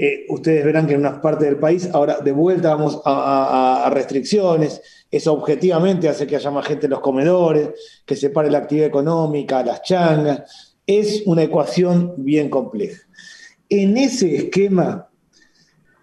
Eh, 0.00 0.26
ustedes 0.28 0.64
verán 0.64 0.86
que 0.86 0.94
en 0.94 1.00
unas 1.00 1.18
partes 1.18 1.48
del 1.48 1.58
país, 1.58 1.90
ahora 1.92 2.20
de 2.20 2.30
vuelta 2.30 2.72
vamos 2.72 3.02
a, 3.04 3.84
a, 3.84 3.90
restricciones, 3.90 4.80
eso 5.10 5.32
objetivamente 5.32 6.08
hace 6.08 6.24
que 6.24 6.36
haya 6.36 6.52
más 6.52 6.66
gente 6.66 6.86
en 6.86 6.90
los 6.90 7.00
comedores, 7.00 7.70
que 8.06 8.14
se 8.14 8.30
pare 8.30 8.48
la 8.48 8.58
actividad 8.58 8.86
económica, 8.86 9.64
las 9.64 9.82
changas, 9.82 10.76
es 10.86 11.24
una 11.26 11.42
ecuación 11.42 12.14
bien 12.16 12.48
compleja. 12.48 13.02
En 13.68 13.96
ese 13.96 14.36
esquema, 14.36 15.10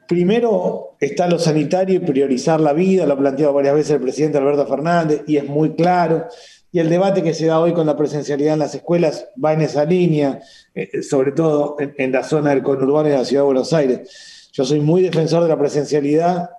primero 0.10 0.96
está 1.00 1.28
lo 1.28 1.40
sanitario 1.40 1.96
y 1.96 2.00
priorizar 2.00 2.60
la 2.60 2.74
vida, 2.74 3.06
lo 3.06 3.14
ha 3.14 3.18
planteado 3.18 3.54
varias 3.54 3.76
veces 3.76 3.92
el 3.92 4.02
presidente 4.02 4.38
Alberto 4.38 4.68
Fernández 4.68 5.24
y 5.26 5.38
es 5.38 5.46
muy 5.48 5.74
claro. 5.74 6.28
Y 6.76 6.80
el 6.80 6.90
debate 6.90 7.24
que 7.24 7.34
se 7.34 7.46
da 7.46 7.62
hoy 7.62 7.72
con 7.72 7.88
la 7.88 7.96
presencialidad 7.96 8.52
en 8.52 8.60
las 8.60 8.76
escuelas 8.76 9.30
va 9.42 9.54
en 9.54 9.62
esa 9.62 9.86
línea, 9.86 10.42
eh, 10.74 11.02
sobre 11.04 11.32
todo 11.32 11.78
en, 11.80 12.12
la 12.12 12.22
zona 12.22 12.50
del 12.50 12.64
conurbano 12.64 13.08
de 13.08 13.16
la 13.16 13.24
ciudad 13.24 13.44
de 13.44 13.46
Buenos 13.46 13.72
Aires. 13.72 14.50
Yo 14.52 14.66
soy 14.66 14.82
muy 14.82 15.02
defensor 15.02 15.42
de 15.44 15.48
la 15.48 15.58
presencialidad 15.58 16.50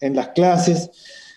en 0.00 0.16
las 0.16 0.28
clases 0.28 0.90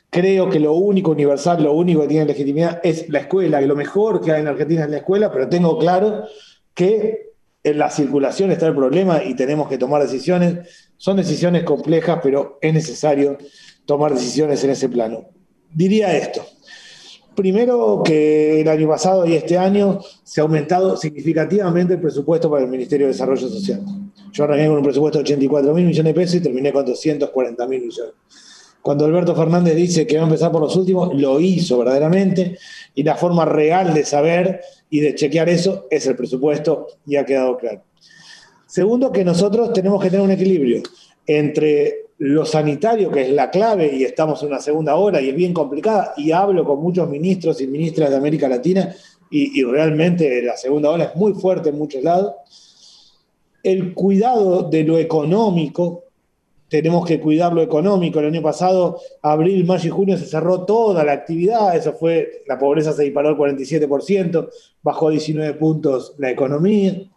Creo 0.10 0.50
que 0.50 0.60
lo 0.60 0.74
único 0.74 1.12
universal, 1.12 1.64
lo 1.64 1.72
único 1.72 2.02
que 2.02 2.10
tiene 2.10 2.26
legitimidad 2.26 2.82
es 2.84 3.08
la 3.08 3.20
escuela, 3.20 3.62
que 3.62 3.66
lo 3.66 3.78
mejor 3.78 4.20
que 4.20 4.34
hay 4.34 4.42
en 4.42 4.48
Argentina 4.50 4.84
es 4.84 4.90
la 4.90 4.98
escuela, 4.98 5.32
pero 5.32 5.48
tengo 5.48 5.78
claro 5.78 6.26
que 6.74 7.32
en 7.64 7.78
la 7.78 7.90
circulación 7.90 8.52
está 8.52 8.68
el 8.68 8.76
problema 8.76 9.24
y 9.24 9.36
tenemos 9.36 9.70
que 9.70 9.78
tomar 9.78 10.02
decisiones. 10.02 10.90
Son 10.98 11.16
decisiones 11.16 11.64
complejas, 11.64 12.20
pero 12.22 12.60
es 12.62 12.74
necesario 12.74 13.38
tomar 13.86 14.14
decisiones 14.14 14.62
en 14.66 14.72
ese 14.72 14.90
plano. 14.90 15.30
Diría 15.74 16.18
esto, 16.18 16.46
Primero 17.38 18.02
que 18.04 18.62
el 18.62 18.68
año 18.68 18.88
pasado 18.88 19.24
y 19.28 19.36
este 19.36 19.60
año 19.60 20.00
se 20.24 20.42
ha 20.42 20.44
aumentado 20.44 20.98
significativamente 20.98 21.94
el 21.94 22.02
presupuesto 22.02 22.50
para 22.50 22.64
el 22.64 22.68
Ministerio 22.72 23.06
de 23.06 23.14
Desarrollo 23.14 23.48
Social. 23.48 23.80
Yo 24.34 24.44
arranqué 24.44 24.66
con 24.66 24.78
un 24.78 24.84
presupuesto 24.84 25.20
de 25.20 25.24
84 25.24 25.72
mil 25.76 25.86
millones 25.86 26.16
de 26.16 26.20
pesos 26.20 26.36
y 26.38 26.40
terminé 26.40 26.74
con 26.74 26.84
240 26.84 27.68
mil 27.68 27.82
millones. 27.84 28.16
Cuando 28.82 29.06
Alberto 29.06 29.36
Fernández 29.36 29.76
dice 29.76 30.08
que 30.08 30.16
va 30.16 30.24
a 30.24 30.26
empezar 30.26 30.52
por 30.52 30.62
los 30.62 30.76
últimos, 30.76 31.14
lo 31.14 31.40
hizo 31.40 31.78
verdaderamente 31.78 32.58
y 32.96 33.04
la 33.04 33.14
forma 33.14 33.46
real 33.46 33.94
de 33.94 34.04
saber 34.04 34.62
y 34.90 35.02
de 35.02 35.14
chequear 35.14 35.48
eso 35.48 35.86
es 35.92 36.08
el 36.08 36.16
presupuesto 36.16 36.88
y 37.06 37.18
ha 37.18 37.26
quedado 37.28 37.56
claro. 37.58 37.84
Segundo, 38.66 39.12
que 39.12 39.24
nosotros 39.24 39.74
tenemos 39.74 40.02
que 40.02 40.10
tener 40.10 40.26
un 40.26 40.32
equilibrio 40.32 40.82
entre 41.28 42.07
lo 42.20 42.46
sanitario, 42.46 43.12
que 43.12 43.22
es 43.22 43.30
la 43.30 43.52
clave, 43.52 43.96
y 43.96 44.04
estamos 44.04 44.42
en 44.42 44.50
una 44.50 44.60
segunda 44.60 44.96
hora 44.96 45.22
y 45.22 45.30
es 45.30 45.36
bien 45.36 45.54
complicada, 45.54 46.14
y 46.18 46.32
hablo 46.32 46.64
con 46.66 46.82
muchos 46.82 47.08
ministros 47.10 47.62
y 47.62 47.68
ministras 47.68 48.10
de 48.10 48.16
América 48.16 48.50
Latina, 48.50 48.94
y, 49.30 49.62
realmente 49.64 50.42
la 50.42 50.56
segunda 50.56 50.90
ola 50.90 51.04
es 51.04 51.16
muy 51.16 51.34
fuerte 51.34 51.70
en 51.70 51.78
muchos 51.78 52.02
lados. 52.02 52.34
El 53.62 53.94
cuidado 53.94 54.64
de 54.64 54.86
lo 54.86 54.98
económico, 54.98 56.06
tenemos 56.70 57.06
que 57.06 57.20
cuidar 57.20 57.52
lo 57.52 57.62
económico. 57.62 58.20
El 58.20 58.28
año 58.28 58.42
pasado, 58.42 59.02
abril, 59.22 59.66
mayo 59.66 59.88
y 59.88 59.90
junio, 59.90 60.18
se 60.18 60.26
cerró 60.26 60.64
toda 60.64 61.04
la 61.04 61.12
actividad, 61.12 61.76
eso 61.76 61.94
fue, 61.94 62.44
la 62.48 62.58
pobreza 62.58 62.94
se 62.94 63.04
disparó 63.04 63.30
al 63.30 63.38
47%, 63.38 64.50
bajó 64.82 65.10
19 65.10 65.54
puntos 65.56 66.16
la 66.18 66.32
economía 66.32 67.10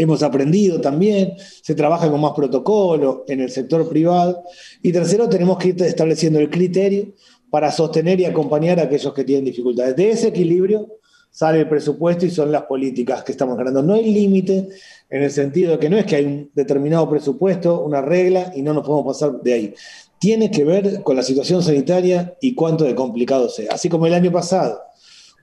hemos 0.00 0.22
aprendido 0.22 0.80
también, 0.80 1.34
se 1.62 1.74
trabaja 1.74 2.10
con 2.10 2.20
más 2.20 2.32
protocolo 2.32 3.24
en 3.28 3.40
el 3.40 3.50
sector 3.50 3.86
privado. 3.88 4.42
Y 4.82 4.92
tercero, 4.92 5.28
tenemos 5.28 5.58
que 5.58 5.68
ir 5.68 5.82
estableciendo 5.82 6.38
el 6.38 6.48
criterio 6.48 7.12
para 7.50 7.70
sostener 7.70 8.18
y 8.20 8.24
acompañar 8.24 8.80
a 8.80 8.84
aquellos 8.84 9.12
que 9.12 9.24
tienen 9.24 9.44
dificultades. 9.44 9.94
De 9.96 10.10
ese 10.10 10.28
equilibrio 10.28 10.88
sale 11.30 11.60
el 11.60 11.68
presupuesto 11.68 12.24
y 12.24 12.30
son 12.30 12.50
las 12.50 12.62
políticas 12.62 13.22
que 13.22 13.32
estamos 13.32 13.58
ganando. 13.58 13.82
No 13.82 13.94
hay 13.94 14.10
límite 14.10 14.68
en 15.10 15.22
el 15.22 15.30
sentido 15.30 15.72
de 15.72 15.78
que 15.78 15.90
no 15.90 15.98
es 15.98 16.06
que 16.06 16.16
hay 16.16 16.24
un 16.24 16.50
determinado 16.54 17.08
presupuesto, 17.08 17.84
una 17.84 18.00
regla 18.00 18.52
y 18.56 18.62
no 18.62 18.72
nos 18.72 18.86
podemos 18.86 19.18
pasar 19.18 19.42
de 19.42 19.52
ahí. 19.52 19.74
Tiene 20.18 20.50
que 20.50 20.64
ver 20.64 21.02
con 21.02 21.16
la 21.16 21.22
situación 21.22 21.62
sanitaria 21.62 22.36
y 22.40 22.54
cuánto 22.54 22.84
de 22.84 22.94
complicado 22.94 23.48
sea. 23.48 23.72
Así 23.72 23.88
como 23.88 24.06
el 24.06 24.14
año 24.14 24.32
pasado 24.32 24.80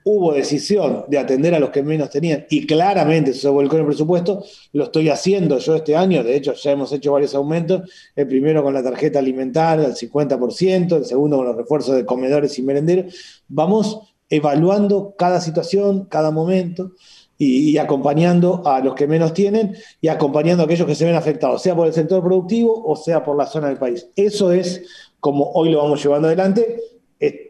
hubo 0.10 0.32
decisión 0.32 1.04
de 1.10 1.20
atender 1.20 1.54
a 1.54 1.60
los 1.60 1.70
que 1.70 1.84
menos 1.84 2.10
tenían 2.10 2.46
y 2.50 2.66
claramente 2.66 3.34
se 3.34 3.50
volcó 3.50 3.76
en 3.76 3.82
el 3.82 3.88
presupuesto, 3.88 4.42
lo 4.72 4.86
estoy 4.86 5.10
haciendo 5.10 5.60
yo 5.60 5.76
este 5.76 5.98
año, 5.98 6.24
de 6.24 6.38
hecho 6.38 6.54
ya 6.54 6.72
hemos 6.72 6.94
hecho 6.94 7.12
varios 7.12 7.36
aumentos, 7.36 7.90
el 8.16 8.26
primero 8.26 8.64
con 8.64 8.74
la 8.74 8.82
tarjeta 8.82 9.20
alimentaria 9.20 9.86
al 9.86 9.96
50%, 9.96 10.96
el 10.96 11.04
segundo 11.06 11.36
con 11.36 11.48
los 11.48 11.58
refuerzos 11.58 11.98
de 11.98 12.06
comedores 12.06 12.58
y 12.58 12.62
merenderos, 12.62 13.14
vamos 13.50 14.14
evaluando 14.30 15.14
cada 15.18 15.42
situación, 15.42 16.06
cada 16.06 16.32
momento 16.32 16.94
y, 17.38 17.72
y 17.72 17.78
acompañando 17.78 18.62
a 18.66 18.80
los 18.80 18.96
que 18.96 19.08
menos 19.08 19.34
tienen 19.34 19.76
y 20.00 20.08
acompañando 20.08 20.64
a 20.64 20.68
aquellos 20.68 20.88
que 20.88 20.96
se 20.96 21.04
ven 21.04 21.16
afectados, 21.16 21.62
sea 21.62 21.76
por 21.76 21.86
el 21.86 21.94
sector 21.94 22.24
productivo 22.24 22.82
o 22.86 22.96
sea 22.96 23.26
por 23.26 23.36
la 23.36 23.46
zona 23.46 23.68
del 23.68 23.78
país. 23.78 24.08
Eso 24.16 24.54
es 24.54 24.84
como 25.20 25.52
hoy 25.52 25.70
lo 25.70 25.80
vamos 25.80 26.02
llevando 26.02 26.30
adelante 26.30 26.97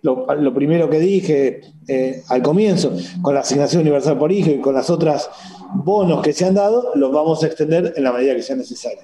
lo, 0.01 0.53
primero 0.53 0.89
que 0.89 0.99
dije 0.99 1.62
eh, 1.88 2.21
al 2.30 2.41
comienzo, 2.41 2.95
con 3.21 3.34
la 3.34 3.41
asignación 3.41 3.82
universal 3.82 4.17
por 4.17 4.32
hijo 4.32 4.49
y 4.49 4.60
con 4.60 4.73
las 4.73 4.89
otras 4.89 5.30
bonos 5.73 6.21
que 6.21 6.34
se 6.34 6.45
han 6.45 6.56
dado, 6.56 6.91
los 6.95 7.12
vamos 7.12 7.43
a 7.43 7.47
extender 7.47 7.93
en 7.95 8.03
la 8.03 8.13
medida 8.13 8.36
que 8.36 8.41
sea 8.41 8.56
necesario. 8.56 9.03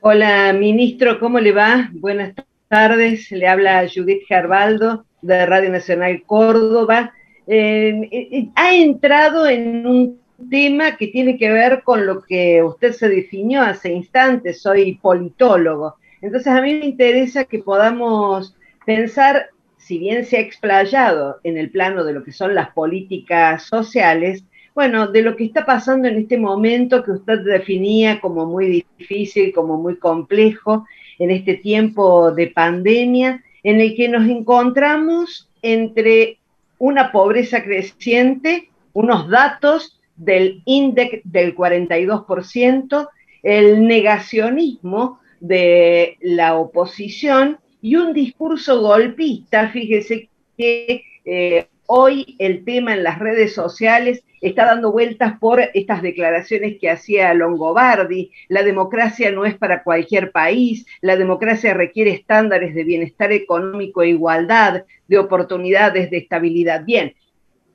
Hola, 0.00 0.52
ministro, 0.52 1.18
¿cómo 1.18 1.40
le 1.40 1.52
va? 1.52 1.90
Buenas 1.94 2.34
tardes, 2.68 3.30
le 3.30 3.48
habla 3.48 3.86
Judith 3.92 4.22
Gerbaldo 4.28 5.06
de 5.22 5.46
Radio 5.46 5.70
Nacional 5.70 6.22
Córdoba. 6.26 7.14
Eh, 7.46 8.08
eh, 8.12 8.48
ha 8.54 8.74
entrado 8.74 9.46
en 9.46 9.86
un 9.86 10.20
tema 10.50 10.96
que 10.96 11.08
tiene 11.08 11.38
que 11.38 11.50
ver 11.50 11.82
con 11.82 12.04
lo 12.04 12.22
que 12.22 12.62
usted 12.62 12.92
se 12.92 13.08
definió 13.08 13.62
hace 13.62 13.92
instantes, 13.92 14.60
soy 14.60 14.96
politólogo. 14.96 15.96
Entonces 16.24 16.50
a 16.54 16.62
mí 16.62 16.72
me 16.72 16.86
interesa 16.86 17.44
que 17.44 17.58
podamos 17.58 18.56
pensar, 18.86 19.50
si 19.76 19.98
bien 19.98 20.24
se 20.24 20.38
ha 20.38 20.40
explayado 20.40 21.38
en 21.44 21.58
el 21.58 21.68
plano 21.68 22.02
de 22.02 22.14
lo 22.14 22.24
que 22.24 22.32
son 22.32 22.54
las 22.54 22.70
políticas 22.70 23.64
sociales, 23.64 24.42
bueno, 24.74 25.08
de 25.08 25.20
lo 25.20 25.36
que 25.36 25.44
está 25.44 25.66
pasando 25.66 26.08
en 26.08 26.16
este 26.16 26.38
momento 26.38 27.04
que 27.04 27.10
usted 27.10 27.40
definía 27.40 28.22
como 28.22 28.46
muy 28.46 28.86
difícil, 28.98 29.52
como 29.52 29.76
muy 29.76 29.98
complejo, 29.98 30.86
en 31.18 31.30
este 31.30 31.56
tiempo 31.56 32.32
de 32.32 32.46
pandemia, 32.46 33.44
en 33.62 33.82
el 33.82 33.94
que 33.94 34.08
nos 34.08 34.26
encontramos 34.26 35.50
entre 35.60 36.38
una 36.78 37.12
pobreza 37.12 37.62
creciente, 37.62 38.70
unos 38.94 39.28
datos 39.28 40.00
del 40.16 40.62
índice 40.64 41.20
del 41.24 41.54
42%, 41.54 43.08
el 43.42 43.86
negacionismo 43.86 45.20
de 45.40 46.16
la 46.20 46.56
oposición 46.56 47.58
y 47.82 47.96
un 47.96 48.12
discurso 48.12 48.80
golpista. 48.80 49.68
Fíjese 49.68 50.28
que 50.56 51.04
eh, 51.24 51.66
hoy 51.86 52.36
el 52.38 52.64
tema 52.64 52.94
en 52.94 53.02
las 53.02 53.18
redes 53.18 53.54
sociales 53.54 54.24
está 54.40 54.66
dando 54.66 54.92
vueltas 54.92 55.38
por 55.38 55.60
estas 55.72 56.02
declaraciones 56.02 56.76
que 56.78 56.90
hacía 56.90 57.32
Longobardi. 57.32 58.30
La 58.48 58.62
democracia 58.62 59.30
no 59.30 59.44
es 59.44 59.56
para 59.56 59.82
cualquier 59.82 60.32
país, 60.32 60.86
la 61.00 61.16
democracia 61.16 61.72
requiere 61.72 62.10
estándares 62.10 62.74
de 62.74 62.84
bienestar 62.84 63.32
económico 63.32 64.02
e 64.02 64.10
igualdad, 64.10 64.84
de 65.08 65.18
oportunidades, 65.18 66.10
de 66.10 66.18
estabilidad. 66.18 66.84
Bien, 66.84 67.14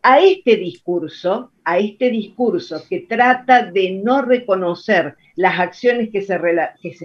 a 0.02 0.20
este 0.20 0.56
discurso, 0.56 1.52
a 1.64 1.78
este 1.78 2.10
discurso 2.10 2.82
que 2.90 3.02
trata 3.02 3.66
de 3.66 3.92
no 4.04 4.22
reconocer 4.22 5.16
las 5.36 5.60
acciones 5.60 6.10
que 6.12 6.22
se, 6.22 6.40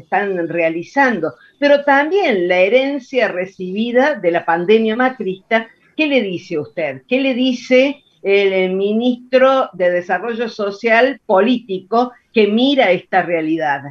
están 0.01 0.49
realizando, 0.49 1.35
pero 1.59 1.85
también 1.85 2.49
la 2.49 2.59
herencia 2.59 3.29
recibida 3.29 4.15
de 4.15 4.31
la 4.31 4.45
pandemia 4.45 4.97
macrista, 4.97 5.69
¿qué 5.97 6.07
le 6.07 6.23
dice 6.23 6.59
usted? 6.59 7.03
¿Qué 7.09 7.21
le 7.21 7.35
dice 7.35 8.03
el 8.23 8.75
ministro 8.75 9.71
de 9.73 9.91
Desarrollo 9.91 10.49
Social 10.49 11.21
Político 11.27 12.13
que 12.33 12.47
mira 12.47 12.91
esta 12.91 13.23
realidad? 13.23 13.83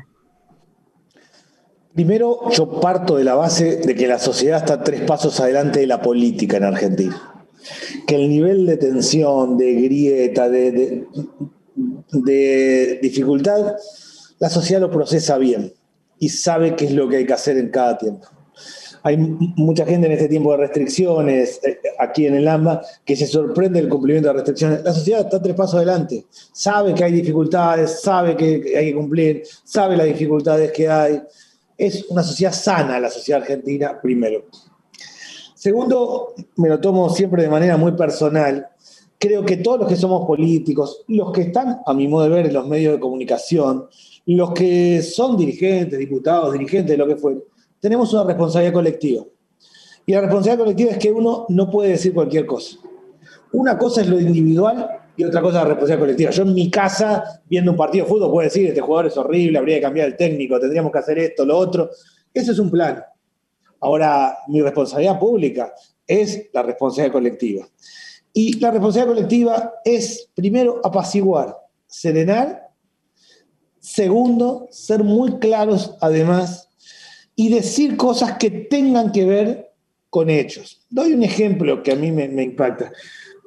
Primero, 1.94 2.50
yo 2.50 2.80
parto 2.80 3.18
de 3.18 3.24
la 3.24 3.36
base 3.36 3.78
de 3.78 3.94
que 3.94 4.08
la 4.08 4.18
sociedad 4.18 4.58
está 4.58 4.84
tres 4.84 5.02
pasos 5.02 5.40
adelante 5.40 5.82
de 5.82 5.88
la 5.88 6.02
política 6.02 6.58
en 6.58 6.64
Argentina 6.64 7.33
que 8.06 8.16
el 8.16 8.30
nivel 8.30 8.66
de 8.66 8.78
tensión, 8.78 9.58
de 9.58 9.74
grieta, 9.74 10.50
de, 10.50 11.08
dificultad, 13.02 13.76
la 14.40 14.50
sociedad 14.50 14.82
lo 14.82 14.92
procesa 14.92 15.38
bien 15.38 15.74
y 16.20 16.30
sabe 16.30 16.76
qué 16.76 16.86
es 16.86 16.92
lo 16.92 17.08
que 17.10 17.18
hay 17.18 17.26
que 17.26 17.34
hacer 17.34 17.58
en 17.58 17.70
cada 17.70 17.98
tiempo. 17.98 18.28
Hay 19.06 19.18
mucha 19.18 19.86
gente 19.86 20.08
en 20.08 20.14
este 20.14 20.30
tiempo 20.30 20.52
de 20.52 20.60
restricciones, 20.60 21.60
eh, 21.64 21.78
aquí 22.00 22.26
en 22.26 22.36
el 22.36 22.48
AMBA, 22.48 22.82
que 23.04 23.18
se 23.18 23.28
sorprende 23.28 23.82
del 23.82 23.90
cumplimiento 23.90 24.30
de 24.30 24.36
restricciones. 24.36 24.82
La 24.84 24.94
sociedad 24.94 25.22
está 25.22 25.42
tres 25.42 25.56
pasos 25.56 25.76
adelante. 25.76 26.26
Sabe 26.54 26.94
que 26.94 27.04
hay 27.04 27.12
dificultades, 27.12 28.00
sabe 28.02 28.38
que 28.38 28.78
hay 28.78 28.92
que 28.92 28.96
cumplir, 28.96 29.44
sabe 29.66 29.98
las 29.98 30.08
dificultades 30.08 30.72
que 30.72 30.88
hay. 30.88 31.22
Es 31.78 32.06
una 32.10 32.24
sociedad 32.24 32.54
sana 32.54 32.98
la 32.98 33.10
sociedad 33.10 33.42
argentina, 33.42 34.00
primero. 34.02 34.46
Segundo, 35.64 36.34
me 36.58 36.68
lo 36.68 36.78
tomo 36.82 37.10
siempre 37.10 37.42
de 37.42 37.48
manera 37.48 37.78
muy 37.78 37.94
personal. 37.94 38.68
Creo 39.18 39.46
que 39.46 39.56
todos 39.56 39.80
los 39.80 39.88
que 39.88 39.96
somos 39.96 40.28
políticos, 40.28 41.06
los 41.08 41.32
que 41.32 41.44
están, 41.44 41.80
a 41.86 41.94
mi 41.94 42.06
modo 42.06 42.24
de 42.24 42.30
ver, 42.32 42.48
en 42.48 42.54
los 42.54 42.68
medios 42.68 42.96
de 42.96 43.00
comunicación, 43.00 43.86
los 44.26 44.52
que 44.52 45.02
son 45.02 45.38
dirigentes, 45.38 45.98
diputados, 45.98 46.52
dirigentes, 46.52 46.98
lo 46.98 47.08
que 47.08 47.16
fue, 47.16 47.42
tenemos 47.80 48.14
una 48.14 48.26
responsabilidad 48.26 48.74
colectiva. 48.74 49.24
Y 50.06 50.12
la 50.12 50.20
responsabilidad 50.20 50.66
colectiva 50.66 50.92
es 50.92 50.98
que 50.98 51.14
uno 51.14 51.46
no 51.48 51.70
puede 51.70 51.92
decir 51.92 52.14
cualquier 52.14 52.46
cosa. 52.46 52.80
Una 53.54 53.78
cosa 53.78 54.02
es 54.02 54.10
lo 54.10 54.20
individual 54.20 54.86
y 55.16 55.24
otra 55.24 55.40
cosa 55.40 55.60
es 55.60 55.64
la 55.64 55.70
responsabilidad 55.70 56.00
colectiva. 56.04 56.32
Yo 56.32 56.44
en 56.44 56.54
mi 56.56 56.70
casa, 56.70 57.42
viendo 57.50 57.72
un 57.72 57.78
partido 57.78 58.04
de 58.04 58.12
fútbol, 58.12 58.32
puedo 58.32 58.44
decir, 58.44 58.68
este 58.68 58.82
jugador 58.82 59.06
es 59.08 59.16
horrible, 59.16 59.60
habría 59.60 59.78
que 59.78 59.84
cambiar 59.84 60.10
el 60.10 60.18
técnico, 60.18 60.60
tendríamos 60.60 60.92
que 60.92 61.00
hacer 61.00 61.20
esto, 61.20 61.46
lo 61.46 61.58
otro. 61.58 61.90
Ese 62.34 62.52
es 62.52 62.60
un 62.60 62.70
plan. 62.70 63.02
Ahora, 63.84 64.38
mi 64.48 64.62
responsabilidad 64.62 65.20
pública 65.20 65.74
es 66.08 66.50
la 66.54 66.64
responsabilidad 66.64 67.12
colectiva. 67.12 67.68
Y 68.32 68.60
la 68.60 68.72
responsabilidad 68.72 69.14
colectiva 69.14 69.74
es, 69.84 70.30
primero, 70.34 70.80
apaciguar, 70.84 71.58
serenar. 71.86 72.70
Segundo, 73.80 74.68
ser 74.72 75.04
muy 75.04 75.40
claros, 75.40 75.98
además, 76.00 76.70
y 77.36 77.50
decir 77.50 77.98
cosas 77.98 78.38
que 78.38 78.50
tengan 78.50 79.12
que 79.12 79.26
ver 79.26 79.74
con 80.10 80.30
hechos. 80.30 80.82
Doy 80.90 81.14
un 81.14 81.24
ejemplo 81.24 81.84
que 81.84 81.92
a 81.92 81.96
mí 81.96 82.12
me, 82.12 82.26
impacta. 82.42 82.94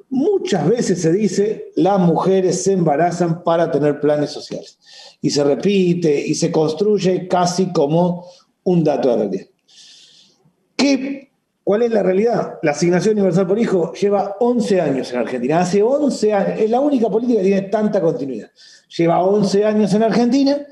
Muchas 0.09 0.69
veces 0.69 1.01
se 1.01 1.11
dice, 1.11 1.71
las 1.75 1.99
mujeres 1.99 2.63
se 2.63 2.73
embarazan 2.73 3.43
para 3.43 3.71
tener 3.71 3.99
planes 3.99 4.29
sociales. 4.29 4.77
Y 5.19 5.31
se 5.31 5.43
repite 5.43 6.27
y 6.27 6.35
se 6.35 6.51
construye 6.51 7.27
casi 7.27 7.71
como 7.71 8.25
un 8.63 8.83
dato 8.83 9.09
de 9.09 9.15
realidad. 9.15 9.47
¿Qué 10.77 11.27
¿Cuál 11.67 11.81
es 11.81 11.91
la 11.91 12.01
realidad? 12.01 12.59
La 12.61 12.71
asignación 12.71 13.15
universal 13.15 13.45
por 13.45 13.59
hijo 13.59 13.91
lleva 13.91 14.37
11 14.39 14.79
años 14.79 15.11
en 15.11 15.19
Argentina. 15.19 15.59
Hace 15.59 15.83
11 15.83 16.33
años, 16.33 16.59
es 16.61 16.69
la 16.69 16.79
única 16.79 17.09
política 17.09 17.39
que 17.39 17.45
tiene 17.45 17.61
tanta 17.63 17.99
continuidad. 17.99 18.49
Lleva 18.97 19.21
11 19.21 19.65
años 19.65 19.93
en 19.93 20.03
Argentina, 20.03 20.65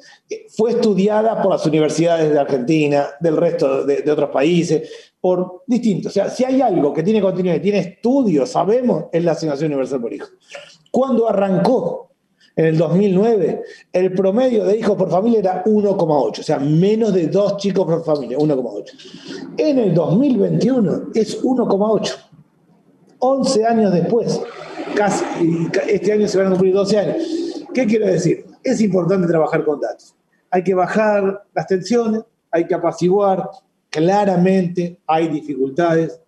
fue 0.56 0.72
estudiada 0.72 1.42
por 1.42 1.52
las 1.52 1.66
universidades 1.66 2.32
de 2.32 2.40
Argentina, 2.40 3.08
del 3.20 3.36
resto 3.36 3.84
de, 3.84 4.10
otros 4.10 4.30
países, 4.30 4.90
por 5.20 5.64
distintos. 5.68 6.12
O 6.12 6.14
sea, 6.14 6.30
si 6.30 6.46
hay 6.46 6.62
algo 6.62 6.94
que 6.94 7.04
tiene 7.04 7.20
continuidad, 7.20 7.60
tiene 7.60 7.80
estudios, 7.80 8.50
sabemos, 8.50 9.08
es 9.12 9.22
la 9.22 9.34
asignación 9.34 9.72
universal 9.72 10.00
por 10.00 10.14
hijo. 10.14 10.30
¿Cuándo 10.92 11.28
arrancó? 11.28 12.12
En 12.58 12.66
el 12.66 12.78
2009, 12.78 13.64
el 13.92 14.14
promedio 14.14 14.64
de 14.64 14.78
hijos 14.78 14.96
por 14.96 15.10
familia 15.10 15.40
era 15.40 15.64
1,8, 15.66 16.40
o 16.40 16.44
sea, 16.44 16.58
menos 16.58 17.14
de 17.14 17.28
dos 17.28 17.58
chicos 17.58 17.86
por 17.86 18.04
familia, 18.06 18.38
1,8. 18.38 19.56
En 19.58 19.80
el 19.80 19.94
2021 19.94 21.10
es 21.14 21.44
1,8. 21.44 22.16
11 23.20 23.66
años 23.66 23.94
después, 23.94 24.42
casi, 24.96 25.26
este 25.90 26.14
año 26.14 26.28
se 26.28 26.38
van 26.38 26.48
a 26.48 26.50
cumplir 26.52 26.74
12 26.74 26.98
años. 26.98 27.18
¿Qué 27.74 27.86
quiero 27.86 28.06
decir? 28.06 28.46
Es 28.64 28.80
importante 28.80 29.28
trabajar 29.28 29.66
con 29.66 29.82
datos. 29.82 30.16
Hay 30.50 30.64
que 30.64 30.74
bajar 30.74 31.44
las 31.54 31.68
tensiones, 31.68 32.24
hay 32.52 32.66
que 32.66 32.76
apaciguar, 32.76 33.50
claramente 33.90 35.00
hay 35.06 35.28
dificultades. 35.28 36.22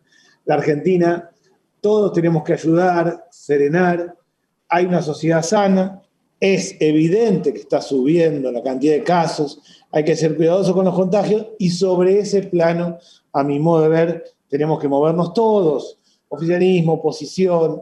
La 0.44 0.56
Argentina, 0.56 1.30
todos 1.80 2.12
tenemos 2.12 2.44
que 2.44 2.54
ayudar, 2.54 3.28
serenar, 3.30 4.14
hay 4.68 4.86
una 4.86 5.02
sociedad 5.02 5.42
sana, 5.42 6.02
es 6.40 6.76
evidente 6.80 7.54
que 7.54 7.60
está 7.60 7.82
subiendo 7.82 8.52
la 8.52 8.62
cantidad 8.62 8.94
de 8.94 9.04
casos, 9.04 9.60
hay 9.92 10.04
que 10.04 10.16
ser 10.16 10.36
cuidadosos 10.36 10.74
con 10.74 10.86
los 10.86 10.94
contagios 10.94 11.48
y 11.58 11.70
sobre 11.70 12.20
ese 12.20 12.44
plano, 12.44 12.98
a 13.34 13.44
mi 13.44 13.60
modo 13.60 13.84
de 13.84 13.90
ver, 13.90 14.24
tenemos 14.48 14.80
que 14.80 14.88
movernos 14.88 15.34
todos, 15.34 15.98
oficialismo, 16.30 16.94
oposición, 16.94 17.82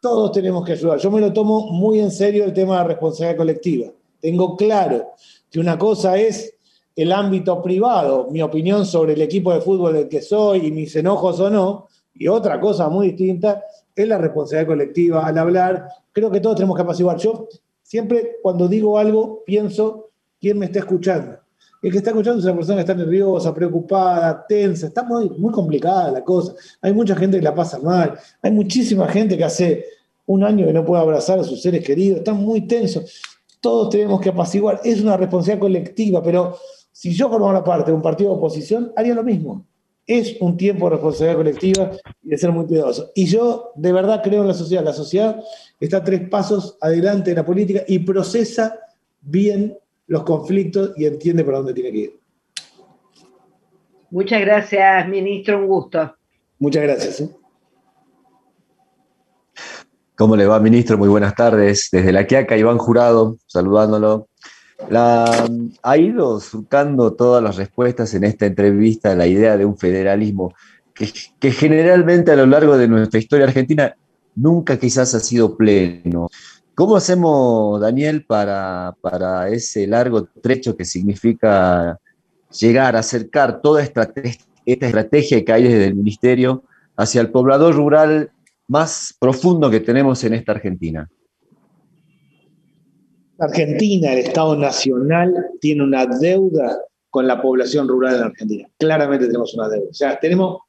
todos 0.00 0.32
tenemos 0.32 0.64
que 0.64 0.72
ayudar. 0.72 0.98
Yo 0.98 1.10
me 1.10 1.20
lo 1.20 1.32
tomo 1.32 1.72
muy 1.72 2.00
en 2.00 2.10
serio 2.10 2.44
el 2.44 2.52
tema 2.52 2.78
de 2.78 2.88
responsabilidad 2.88 3.36
colectiva. 3.36 3.90
Tengo 4.20 4.56
claro 4.56 5.12
que 5.50 5.58
una 5.58 5.78
cosa 5.78 6.16
es 6.16 6.54
el 6.94 7.12
ámbito 7.12 7.60
privado, 7.62 8.28
mi 8.30 8.40
opinión 8.40 8.86
sobre 8.86 9.14
el 9.14 9.22
equipo 9.22 9.52
de 9.52 9.60
fútbol 9.60 9.94
del 9.94 10.08
que 10.08 10.22
soy 10.22 10.66
y 10.66 10.70
mis 10.70 10.94
enojos 10.96 11.40
o 11.40 11.50
no, 11.50 11.88
y 12.14 12.28
otra 12.28 12.58
cosa 12.60 12.88
muy 12.88 13.08
distinta 13.08 13.62
es 13.94 14.08
la 14.08 14.18
responsabilidad 14.18 14.68
colectiva 14.68 15.26
al 15.26 15.36
hablar. 15.36 15.88
Creo 16.12 16.30
que 16.30 16.40
todos 16.40 16.56
tenemos 16.56 16.76
que 16.76 16.82
apaciguar. 16.82 17.18
Yo 17.18 17.48
siempre 17.86 18.38
cuando 18.42 18.66
digo 18.66 18.98
algo 18.98 19.44
pienso 19.46 20.10
quién 20.40 20.58
me 20.58 20.66
está 20.66 20.80
escuchando. 20.80 21.38
El 21.82 21.92
que 21.92 21.98
está 21.98 22.10
escuchando 22.10 22.40
es 22.40 22.44
una 22.44 22.54
persona 22.54 22.76
que 22.76 22.80
está 22.80 22.94
nerviosa, 22.94 23.54
preocupada, 23.54 24.44
tensa, 24.48 24.88
está 24.88 25.04
muy, 25.04 25.30
muy 25.30 25.52
complicada 25.52 26.10
la 26.10 26.24
cosa. 26.24 26.54
Hay 26.82 26.92
mucha 26.92 27.14
gente 27.14 27.38
que 27.38 27.44
la 27.44 27.54
pasa 27.54 27.78
mal, 27.78 28.18
hay 28.42 28.50
muchísima 28.50 29.06
gente 29.06 29.38
que 29.38 29.44
hace 29.44 29.84
un 30.26 30.42
año 30.42 30.66
que 30.66 30.72
no 30.72 30.84
puede 30.84 31.00
abrazar 31.00 31.38
a 31.38 31.44
sus 31.44 31.62
seres 31.62 31.84
queridos, 31.84 32.18
están 32.18 32.38
muy 32.38 32.62
tensos. 32.66 33.22
Todos 33.60 33.90
tenemos 33.90 34.20
que 34.20 34.30
apaciguar, 34.30 34.80
es 34.82 35.00
una 35.00 35.16
responsabilidad 35.16 35.60
colectiva, 35.60 36.22
pero 36.22 36.58
si 36.90 37.12
yo 37.12 37.28
formara 37.28 37.62
parte 37.62 37.92
de 37.92 37.96
un 37.96 38.02
partido 38.02 38.30
de 38.30 38.36
oposición, 38.36 38.92
haría 38.96 39.14
lo 39.14 39.22
mismo. 39.22 39.64
Es 40.06 40.36
un 40.40 40.56
tiempo 40.56 40.86
de 40.86 40.90
responsabilidad 40.90 41.36
colectiva 41.36 41.90
y 42.22 42.28
de 42.28 42.38
ser 42.38 42.52
muy 42.52 42.66
cuidadoso. 42.66 43.10
Y 43.14 43.26
yo 43.26 43.72
de 43.74 43.92
verdad 43.92 44.20
creo 44.22 44.42
en 44.42 44.48
la 44.48 44.54
sociedad. 44.54 44.84
La 44.84 44.92
sociedad 44.92 45.42
está 45.80 46.04
tres 46.04 46.28
pasos 46.28 46.78
adelante 46.80 47.30
en 47.30 47.36
la 47.36 47.44
política 47.44 47.82
y 47.88 47.98
procesa 47.98 48.78
bien 49.20 49.76
los 50.06 50.22
conflictos 50.22 50.92
y 50.96 51.06
entiende 51.06 51.44
por 51.44 51.54
dónde 51.54 51.74
tiene 51.74 51.90
que 51.90 51.98
ir. 51.98 52.20
Muchas 54.10 54.40
gracias, 54.40 55.08
ministro, 55.08 55.58
un 55.58 55.66
gusto. 55.66 56.14
Muchas 56.58 56.82
gracias. 56.84 57.20
¿eh? 57.20 57.30
¿Cómo 60.16 60.36
le 60.36 60.46
va, 60.46 60.58
ministro? 60.60 60.96
Muy 60.96 61.08
buenas 61.08 61.34
tardes. 61.34 61.88
Desde 61.92 62.12
La 62.12 62.26
Quiaca, 62.26 62.56
Iván 62.56 62.78
Jurado, 62.78 63.36
saludándolo. 63.46 64.28
La, 64.90 65.48
ha 65.82 65.96
ido 65.96 66.38
surcando 66.38 67.14
todas 67.14 67.42
las 67.42 67.56
respuestas 67.56 68.14
en 68.14 68.24
esta 68.24 68.46
entrevista 68.46 69.14
la 69.14 69.26
idea 69.26 69.56
de 69.56 69.64
un 69.64 69.76
federalismo 69.76 70.54
que, 70.94 71.50
generalmente 71.50 72.30
a 72.32 72.36
lo 72.36 72.46
largo 72.46 72.76
de 72.76 72.88
nuestra 72.88 73.20
historia 73.20 73.46
argentina 73.46 73.94
nunca 74.34 74.78
quizás 74.78 75.14
ha 75.14 75.20
sido 75.20 75.56
pleno. 75.56 76.28
¿Cómo 76.74 76.96
hacemos, 76.96 77.80
Daniel, 77.80 78.24
para, 78.24 78.94
para 79.00 79.48
ese 79.48 79.86
largo 79.86 80.24
trecho 80.24 80.76
que 80.76 80.84
significa 80.84 81.98
llegar, 82.58 82.96
a 82.96 83.00
acercar 83.00 83.60
toda 83.60 83.82
esta, 83.82 84.12
esta 84.64 84.86
estrategia 84.86 85.44
que 85.44 85.52
hay 85.52 85.64
desde 85.64 85.86
el 85.86 85.94
Ministerio 85.94 86.64
hacia 86.96 87.20
el 87.20 87.30
poblador 87.30 87.74
rural 87.74 88.30
más 88.68 89.14
profundo 89.18 89.70
que 89.70 89.80
tenemos 89.80 90.22
en 90.24 90.34
esta 90.34 90.52
Argentina? 90.52 91.08
Argentina, 93.38 94.12
el 94.12 94.18
Estado 94.20 94.56
Nacional, 94.56 95.34
tiene 95.60 95.82
una 95.82 96.06
deuda 96.06 96.82
con 97.10 97.26
la 97.26 97.40
población 97.40 97.88
rural 97.88 98.16
en 98.16 98.22
Argentina. 98.22 98.68
Claramente 98.78 99.26
tenemos 99.26 99.54
una 99.54 99.68
deuda. 99.68 99.88
O 99.90 99.94
sea, 99.94 100.18
tenemos 100.18 100.60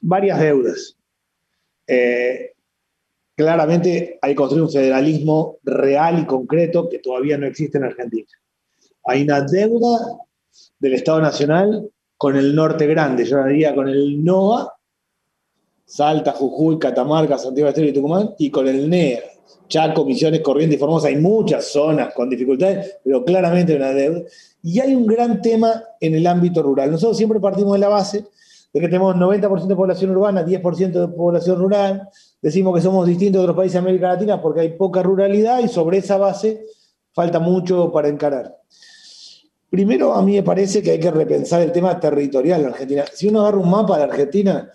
varias 0.00 0.40
deudas. 0.40 0.96
Eh, 1.86 2.52
claramente 3.36 4.18
hay 4.20 4.32
que 4.32 4.36
construir 4.36 4.64
un 4.64 4.70
federalismo 4.70 5.58
real 5.62 6.20
y 6.20 6.26
concreto 6.26 6.88
que 6.88 6.98
todavía 6.98 7.38
no 7.38 7.46
existe 7.46 7.78
en 7.78 7.84
Argentina. 7.84 8.28
Hay 9.04 9.22
una 9.22 9.40
deuda 9.42 10.18
del 10.78 10.94
Estado 10.94 11.20
Nacional 11.20 11.90
con 12.16 12.36
el 12.36 12.54
norte 12.54 12.86
grande, 12.86 13.24
yo 13.24 13.42
diría 13.44 13.74
con 13.74 13.88
el 13.88 14.22
NOA, 14.22 14.72
Salta, 15.84 16.32
Jujuy, 16.32 16.78
Catamarca, 16.78 17.36
Santiago 17.36 17.68
Estero 17.68 17.88
y 17.88 17.92
Tucumán, 17.92 18.30
y 18.38 18.50
con 18.50 18.68
el 18.68 18.88
NEA, 18.88 19.20
Chaco, 19.72 20.04
Misiones, 20.04 20.42
Corrientes 20.42 20.76
y 20.76 20.78
Formosa. 20.78 21.08
Hay 21.08 21.16
muchas 21.16 21.64
zonas 21.64 22.12
con 22.12 22.28
dificultades, 22.28 22.98
pero 23.02 23.24
claramente 23.24 23.74
una 23.74 23.94
deuda. 23.94 24.20
Y 24.62 24.78
hay 24.80 24.94
un 24.94 25.06
gran 25.06 25.40
tema 25.40 25.82
en 25.98 26.14
el 26.14 26.26
ámbito 26.26 26.62
rural. 26.62 26.90
Nosotros 26.90 27.16
siempre 27.16 27.40
partimos 27.40 27.72
de 27.72 27.78
la 27.78 27.88
base 27.88 28.26
de 28.70 28.80
que 28.80 28.86
tenemos 28.86 29.16
90% 29.16 29.66
de 29.66 29.74
población 29.74 30.10
urbana, 30.10 30.44
10% 30.44 30.92
de 30.92 31.08
población 31.08 31.58
rural, 31.58 32.08
decimos 32.40 32.74
que 32.74 32.82
somos 32.82 33.06
distintos 33.06 33.40
de 33.40 33.44
otros 33.44 33.56
países 33.56 33.74
de 33.74 33.78
América 33.78 34.08
Latina 34.08 34.40
porque 34.40 34.60
hay 34.60 34.76
poca 34.76 35.02
ruralidad 35.02 35.60
y 35.60 35.68
sobre 35.68 35.98
esa 35.98 36.18
base 36.18 36.66
falta 37.12 37.38
mucho 37.38 37.90
para 37.92 38.08
encarar. 38.08 38.56
Primero, 39.70 40.12
a 40.12 40.22
mí 40.22 40.34
me 40.34 40.42
parece 40.42 40.82
que 40.82 40.90
hay 40.90 41.00
que 41.00 41.10
repensar 41.10 41.62
el 41.62 41.72
tema 41.72 41.98
territorial 41.98 42.60
en 42.60 42.66
Argentina. 42.68 43.04
Si 43.10 43.28
uno 43.28 43.40
agarra 43.40 43.58
un 43.58 43.70
mapa 43.70 43.96
de 43.96 44.04
Argentina, 44.04 44.70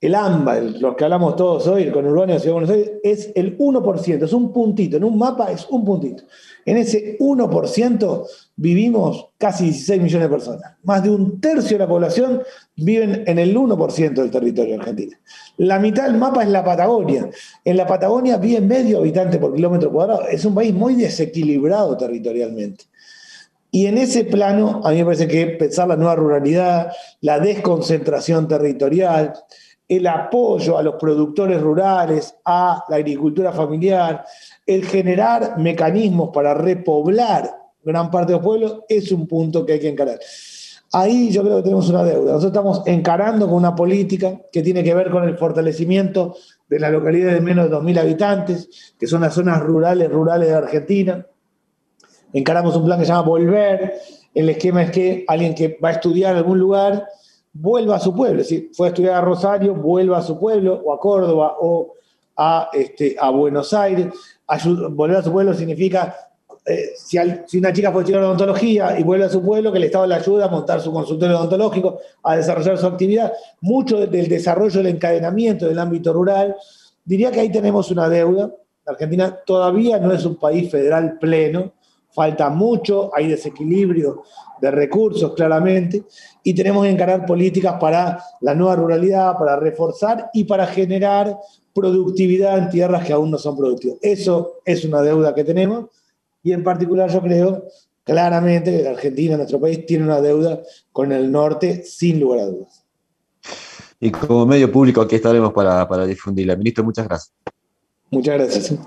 el 0.00 0.14
AMBA, 0.14 0.60
los 0.60 0.94
que 0.94 1.04
hablamos 1.04 1.34
todos 1.34 1.66
hoy, 1.66 1.82
el 1.82 1.92
conurbano 1.92 2.32
de 2.32 2.38
Ciudad 2.38 2.60
de 2.60 2.66
Buenos 2.66 2.70
Aires, 2.70 2.92
es 3.02 3.32
el 3.34 3.58
1%, 3.58 4.24
es 4.24 4.32
un 4.32 4.52
puntito, 4.52 4.96
en 4.96 5.02
un 5.02 5.18
mapa 5.18 5.50
es 5.50 5.66
un 5.68 5.84
puntito. 5.84 6.22
En 6.64 6.76
ese 6.76 7.18
1% 7.18 8.26
vivimos 8.54 9.30
casi 9.38 9.64
16 9.64 10.00
millones 10.00 10.28
de 10.28 10.34
personas. 10.34 10.76
Más 10.84 11.02
de 11.02 11.10
un 11.10 11.40
tercio 11.40 11.76
de 11.76 11.84
la 11.84 11.88
población 11.88 12.42
viven 12.76 13.24
en 13.26 13.38
el 13.40 13.56
1% 13.56 14.12
del 14.12 14.30
territorio 14.30 14.78
argentino. 14.78 15.16
La 15.56 15.80
mitad 15.80 16.04
del 16.04 16.16
mapa 16.16 16.42
es 16.44 16.48
la 16.50 16.62
Patagonia. 16.62 17.28
En 17.64 17.76
la 17.76 17.86
Patagonia 17.86 18.36
vive 18.36 18.60
medio 18.60 18.98
habitante 18.98 19.38
por 19.38 19.54
kilómetro 19.54 19.90
cuadrado. 19.90 20.28
Es 20.28 20.44
un 20.44 20.54
país 20.54 20.72
muy 20.74 20.94
desequilibrado 20.94 21.96
territorialmente. 21.96 22.84
Y 23.70 23.86
en 23.86 23.98
ese 23.98 24.24
plano, 24.24 24.80
a 24.84 24.90
mí 24.90 24.98
me 24.98 25.04
parece 25.06 25.26
que 25.28 25.46
pensar 25.46 25.88
la 25.88 25.96
nueva 25.96 26.16
ruralidad, 26.16 26.92
la 27.20 27.38
desconcentración 27.38 28.48
territorial, 28.48 29.34
el 29.88 30.06
apoyo 30.06 30.76
a 30.76 30.82
los 30.82 30.96
productores 30.96 31.60
rurales, 31.60 32.36
a 32.44 32.84
la 32.88 32.96
agricultura 32.96 33.52
familiar, 33.52 34.24
el 34.66 34.84
generar 34.84 35.58
mecanismos 35.58 36.30
para 36.32 36.52
repoblar 36.52 37.50
gran 37.82 38.10
parte 38.10 38.32
de 38.32 38.38
los 38.38 38.44
pueblos, 38.44 38.80
es 38.88 39.10
un 39.12 39.26
punto 39.26 39.64
que 39.64 39.74
hay 39.74 39.80
que 39.80 39.88
encarar. 39.88 40.18
Ahí 40.92 41.30
yo 41.30 41.42
creo 41.42 41.56
que 41.56 41.62
tenemos 41.62 41.88
una 41.88 42.02
deuda. 42.02 42.32
Nosotros 42.32 42.52
estamos 42.52 42.82
encarando 42.86 43.46
con 43.46 43.56
una 43.56 43.74
política 43.74 44.40
que 44.52 44.62
tiene 44.62 44.82
que 44.82 44.94
ver 44.94 45.10
con 45.10 45.24
el 45.24 45.36
fortalecimiento 45.36 46.36
de 46.68 46.80
las 46.80 46.92
localidades 46.92 47.34
de 47.34 47.40
menos 47.40 47.70
de 47.70 47.76
2.000 47.76 47.98
habitantes, 47.98 48.94
que 48.98 49.06
son 49.06 49.22
las 49.22 49.34
zonas 49.34 49.62
rurales, 49.62 50.10
rurales 50.10 50.48
de 50.48 50.54
Argentina. 50.54 51.26
Encaramos 52.32 52.76
un 52.76 52.84
plan 52.84 52.98
que 52.98 53.06
se 53.06 53.12
llama 53.12 53.26
Volver. 53.28 53.94
El 54.34 54.48
esquema 54.50 54.82
es 54.82 54.90
que 54.90 55.24
alguien 55.28 55.54
que 55.54 55.78
va 55.82 55.90
a 55.90 55.92
estudiar 55.92 56.32
en 56.32 56.38
algún 56.38 56.58
lugar 56.58 57.06
vuelva 57.60 57.96
a 57.96 58.00
su 58.00 58.14
pueblo. 58.14 58.44
Si 58.44 58.70
fue 58.72 58.88
a 58.88 58.90
estudiar 58.90 59.14
a 59.14 59.20
Rosario, 59.20 59.74
vuelva 59.74 60.18
a 60.18 60.22
su 60.22 60.38
pueblo, 60.38 60.80
o 60.84 60.92
a 60.92 61.00
Córdoba, 61.00 61.56
o 61.60 61.94
a, 62.36 62.70
este, 62.72 63.16
a 63.18 63.30
Buenos 63.30 63.72
Aires. 63.74 64.06
volver 64.90 65.16
a 65.16 65.22
su 65.22 65.32
pueblo 65.32 65.52
significa, 65.54 66.14
eh, 66.64 66.90
si, 66.96 67.18
si, 67.46 67.58
una 67.58 67.72
chica 67.72 67.90
fue 67.90 68.00
a 68.00 68.02
estudiar 68.02 68.22
odontología 68.22 68.98
y 68.98 69.02
vuelve 69.02 69.24
a 69.24 69.28
su 69.28 69.42
pueblo, 69.42 69.72
que 69.72 69.78
el 69.78 69.84
Estado 69.84 70.06
le 70.06 70.14
ayuda 70.14 70.46
a 70.46 70.48
montar 70.48 70.80
su 70.80 70.92
consultorio 70.92 71.38
odontológico, 71.38 71.98
a 72.22 72.36
desarrollar 72.36 72.78
su 72.78 72.86
actividad. 72.86 73.32
Mucho 73.60 74.06
del 74.06 74.28
desarrollo, 74.28 74.78
del 74.78 74.94
encadenamiento 74.94 75.66
del 75.66 75.78
ámbito 75.78 76.12
rural, 76.12 76.56
diría 77.04 77.32
que 77.32 77.40
ahí 77.40 77.50
tenemos 77.50 77.90
una 77.90 78.08
deuda. 78.08 78.52
Argentina 78.86 79.36
todavía 79.44 79.98
no 79.98 80.12
es 80.12 80.24
un 80.24 80.36
país 80.36 80.70
federal 80.70 81.18
pleno, 81.18 81.72
falta 82.10 82.50
mucho, 82.50 83.10
hay 83.14 83.28
desequilibrio 83.28 84.22
de 84.60 84.70
recursos 84.70 85.34
claramente, 85.34 86.04
y 86.42 86.54
tenemos 86.54 86.84
que 86.84 86.90
encarar 86.90 87.26
políticas 87.26 87.76
para 87.80 88.22
la 88.40 88.54
nueva 88.54 88.76
ruralidad, 88.76 89.36
para 89.38 89.56
reforzar 89.56 90.30
y 90.32 90.44
para 90.44 90.66
generar 90.66 91.36
productividad 91.72 92.58
en 92.58 92.70
tierras 92.70 93.06
que 93.06 93.12
aún 93.12 93.30
no 93.30 93.38
son 93.38 93.56
productivas. 93.56 93.98
Eso 94.02 94.60
es 94.64 94.84
una 94.84 95.00
deuda 95.00 95.34
que 95.34 95.44
tenemos 95.44 95.86
y 96.42 96.52
en 96.52 96.64
particular 96.64 97.10
yo 97.10 97.20
creo 97.20 97.64
claramente 98.04 98.76
que 98.76 98.82
la 98.82 98.90
Argentina, 98.90 99.36
nuestro 99.36 99.60
país, 99.60 99.84
tiene 99.86 100.04
una 100.04 100.20
deuda 100.20 100.60
con 100.92 101.12
el 101.12 101.30
norte 101.30 101.84
sin 101.84 102.18
lugar 102.20 102.40
a 102.40 102.46
dudas. 102.46 102.84
Y 104.00 104.10
como 104.10 104.46
medio 104.46 104.70
público 104.70 105.00
aquí 105.00 105.16
estaremos 105.16 105.52
para, 105.52 105.86
para 105.86 106.06
difundirla. 106.06 106.56
Ministro, 106.56 106.84
muchas 106.84 107.06
gracias. 107.06 107.34
Muchas 108.10 108.34
gracias. 108.34 108.78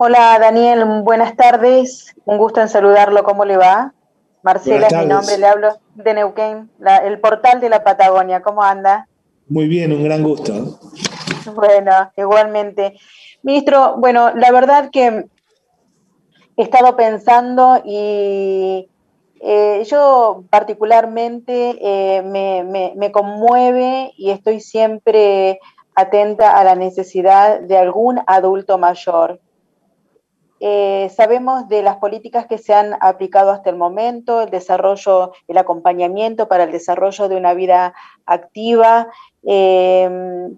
Hola 0.00 0.38
Daniel, 0.38 0.84
buenas 1.02 1.34
tardes. 1.34 2.14
Un 2.24 2.38
gusto 2.38 2.60
en 2.60 2.68
saludarlo. 2.68 3.24
¿Cómo 3.24 3.44
le 3.44 3.56
va? 3.56 3.94
Marcela 4.44 4.86
es 4.86 4.96
mi 4.96 5.06
nombre, 5.06 5.36
le 5.38 5.46
hablo 5.48 5.76
de 5.96 6.14
Neuquén, 6.14 6.70
el 7.02 7.18
portal 7.18 7.60
de 7.60 7.68
la 7.68 7.82
Patagonia. 7.82 8.40
¿Cómo 8.40 8.62
anda? 8.62 9.08
Muy 9.48 9.66
bien, 9.66 9.92
un 9.92 10.04
gran 10.04 10.22
gusto. 10.22 10.78
Bueno, 11.52 12.12
igualmente. 12.16 12.96
Ministro, 13.42 13.96
bueno, 13.96 14.30
la 14.36 14.52
verdad 14.52 14.90
que 14.92 15.26
he 16.56 16.62
estado 16.62 16.94
pensando 16.94 17.82
y 17.84 18.88
eh, 19.40 19.82
yo 19.84 20.44
particularmente 20.48 21.76
eh, 21.80 22.22
me, 22.22 22.94
me 22.94 23.10
conmueve 23.10 24.12
y 24.16 24.30
estoy 24.30 24.60
siempre 24.60 25.58
atenta 25.96 26.56
a 26.56 26.62
la 26.62 26.76
necesidad 26.76 27.58
de 27.58 27.76
algún 27.76 28.20
adulto 28.28 28.78
mayor 28.78 29.40
eh, 30.60 31.10
sabemos 31.14 31.68
de 31.68 31.82
las 31.82 31.96
políticas 31.96 32.46
que 32.46 32.58
se 32.58 32.74
han 32.74 32.96
aplicado 33.00 33.50
hasta 33.50 33.70
el 33.70 33.76
momento, 33.76 34.42
el 34.42 34.50
desarrollo, 34.50 35.32
el 35.46 35.58
acompañamiento 35.58 36.48
para 36.48 36.64
el 36.64 36.72
desarrollo 36.72 37.28
de 37.28 37.36
una 37.36 37.54
vida 37.54 37.94
activa. 38.26 39.08
Eh, 39.44 40.48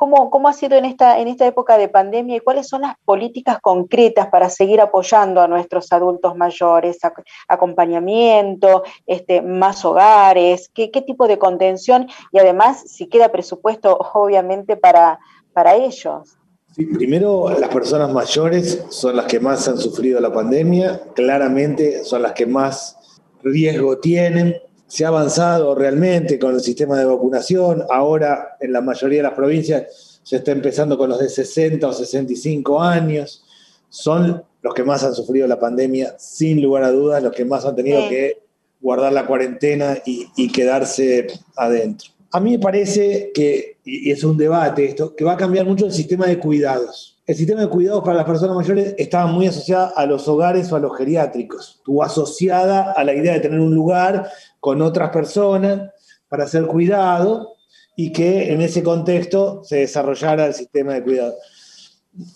¿cómo, 0.00 0.48
ha 0.48 0.52
sido 0.54 0.78
en 0.78 0.86
esta, 0.86 1.18
en 1.18 1.28
esta 1.28 1.46
época 1.46 1.76
de 1.76 1.88
pandemia 1.88 2.36
y 2.36 2.40
cuáles 2.40 2.66
son 2.66 2.80
las 2.80 2.96
políticas 3.04 3.58
concretas 3.60 4.28
para 4.28 4.48
seguir 4.48 4.80
apoyando 4.80 5.42
a 5.42 5.48
nuestros 5.48 5.92
adultos 5.92 6.36
mayores? 6.36 6.98
acompañamiento, 7.46 8.82
este, 9.06 9.42
más 9.42 9.84
hogares, 9.84 10.70
¿qué, 10.72 10.90
¿qué, 10.90 11.02
tipo 11.02 11.28
de 11.28 11.38
contención? 11.38 12.08
Y 12.32 12.38
además, 12.38 12.82
si 12.86 13.08
queda 13.08 13.30
presupuesto, 13.30 13.98
obviamente, 14.14 14.76
para, 14.76 15.18
para 15.52 15.74
ellos 15.74 16.38
primero, 16.86 17.50
las 17.58 17.68
personas 17.70 18.12
mayores 18.12 18.84
son 18.90 19.16
las 19.16 19.26
que 19.26 19.40
más 19.40 19.66
han 19.68 19.78
sufrido 19.78 20.20
la 20.20 20.32
pandemia, 20.32 21.00
claramente 21.14 22.04
son 22.04 22.22
las 22.22 22.32
que 22.32 22.46
más 22.46 22.96
riesgo 23.42 23.98
tienen. 23.98 24.56
Se 24.86 25.04
ha 25.04 25.08
avanzado 25.08 25.74
realmente 25.74 26.38
con 26.38 26.54
el 26.54 26.60
sistema 26.60 26.98
de 26.98 27.04
vacunación, 27.04 27.84
ahora 27.90 28.56
en 28.60 28.72
la 28.72 28.80
mayoría 28.80 29.18
de 29.18 29.22
las 29.24 29.34
provincias 29.34 30.20
se 30.22 30.36
está 30.36 30.52
empezando 30.52 30.96
con 30.96 31.08
los 31.08 31.18
de 31.18 31.28
60 31.28 31.86
o 31.86 31.92
65 31.92 32.80
años. 32.80 33.44
Son 33.88 34.44
los 34.62 34.74
que 34.74 34.84
más 34.84 35.02
han 35.04 35.14
sufrido 35.14 35.46
la 35.46 35.58
pandemia, 35.58 36.14
sin 36.18 36.62
lugar 36.62 36.84
a 36.84 36.90
dudas, 36.90 37.22
los 37.22 37.32
que 37.32 37.44
más 37.44 37.64
han 37.64 37.76
tenido 37.76 38.08
que 38.08 38.42
guardar 38.80 39.12
la 39.12 39.26
cuarentena 39.26 39.98
y, 40.04 40.28
y 40.36 40.52
quedarse 40.52 41.26
adentro. 41.56 42.10
A 42.32 42.38
mí 42.38 42.52
me 42.52 42.58
parece 42.58 43.32
que, 43.34 43.78
y 43.90 44.12
es 44.12 44.22
un 44.22 44.36
debate 44.36 44.84
esto, 44.84 45.16
que 45.16 45.24
va 45.24 45.32
a 45.32 45.36
cambiar 45.36 45.66
mucho 45.66 45.86
el 45.86 45.92
sistema 45.92 46.26
de 46.26 46.38
cuidados. 46.38 47.18
El 47.26 47.34
sistema 47.34 47.62
de 47.62 47.68
cuidados 47.68 48.04
para 48.04 48.18
las 48.18 48.24
personas 48.24 48.54
mayores 48.54 48.94
estaba 48.98 49.26
muy 49.26 49.48
asociada 49.48 49.92
a 49.96 50.06
los 50.06 50.28
hogares 50.28 50.70
o 50.70 50.76
a 50.76 50.80
los 50.80 50.96
geriátricos, 50.96 51.76
estuvo 51.78 52.02
asociada 52.02 52.92
a 52.92 53.04
la 53.04 53.14
idea 53.14 53.32
de 53.32 53.40
tener 53.40 53.58
un 53.58 53.74
lugar 53.74 54.30
con 54.60 54.80
otras 54.80 55.10
personas 55.10 55.90
para 56.28 56.46
ser 56.46 56.66
cuidado 56.66 57.56
y 57.96 58.12
que 58.12 58.52
en 58.52 58.60
ese 58.62 58.82
contexto 58.82 59.62
se 59.64 59.78
desarrollara 59.78 60.46
el 60.46 60.54
sistema 60.54 60.94
de 60.94 61.02
cuidado. 61.02 61.34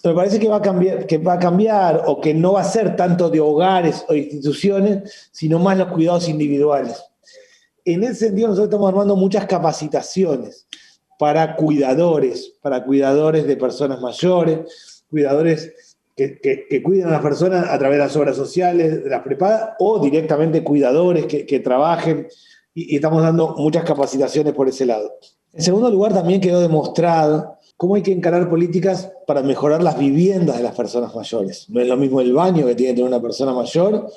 Me 0.04 0.12
parece 0.12 0.40
que 0.40 0.48
va, 0.48 0.56
a 0.56 0.62
cambiar, 0.62 1.06
que 1.06 1.18
va 1.18 1.34
a 1.34 1.38
cambiar 1.38 2.02
o 2.06 2.20
que 2.20 2.34
no 2.34 2.54
va 2.54 2.62
a 2.62 2.64
ser 2.64 2.96
tanto 2.96 3.30
de 3.30 3.40
hogares 3.40 4.04
o 4.08 4.14
instituciones, 4.14 5.30
sino 5.30 5.58
más 5.58 5.78
los 5.78 5.88
cuidados 5.88 6.28
individuales 6.28 7.00
en 7.84 8.02
ese 8.02 8.26
sentido 8.26 8.48
nosotros 8.48 8.68
estamos 8.68 8.88
armando 8.88 9.14
muchas 9.14 9.46
capacitaciones 9.46 10.63
para 11.18 11.56
cuidadores, 11.56 12.54
para 12.60 12.84
cuidadores 12.84 13.46
de 13.46 13.56
personas 13.56 14.00
mayores, 14.00 15.04
cuidadores 15.08 15.72
que, 16.16 16.38
que, 16.40 16.82
cuiden 16.82 17.08
a 17.08 17.12
las 17.12 17.22
personas 17.22 17.68
a 17.68 17.78
través 17.78 17.98
de 17.98 18.04
las 18.04 18.16
obras 18.16 18.36
sociales, 18.36 19.02
de 19.02 19.10
las 19.10 19.22
prepagas, 19.22 19.70
o 19.78 19.98
directamente 19.98 20.62
cuidadores 20.62 21.26
que, 21.26 21.60
trabajen, 21.60 22.28
y, 22.72 22.94
estamos 22.94 23.22
dando 23.22 23.54
muchas 23.56 23.84
capacitaciones 23.84 24.52
por 24.52 24.68
ese 24.68 24.86
lado. 24.86 25.12
En 25.52 25.62
segundo 25.62 25.90
lugar, 25.90 26.12
también 26.12 26.40
quedó 26.40 26.60
demostrado 26.60 27.58
cómo 27.76 27.96
hay 27.96 28.02
que 28.02 28.12
encarar 28.12 28.48
políticas 28.48 29.10
para 29.26 29.42
mejorar 29.42 29.82
las 29.82 29.98
viviendas 29.98 30.56
de 30.56 30.62
las 30.62 30.74
personas 30.74 31.14
mayores. 31.14 31.68
No 31.68 31.80
es 31.80 31.88
lo 31.88 31.96
mismo 31.96 32.20
el 32.20 32.32
baño 32.32 32.66
que 32.66 32.74
tiene 32.74 32.92
que 32.92 32.96
tener 32.96 33.08
una 33.08 33.22
persona 33.22 33.52
mayor, 33.52 34.08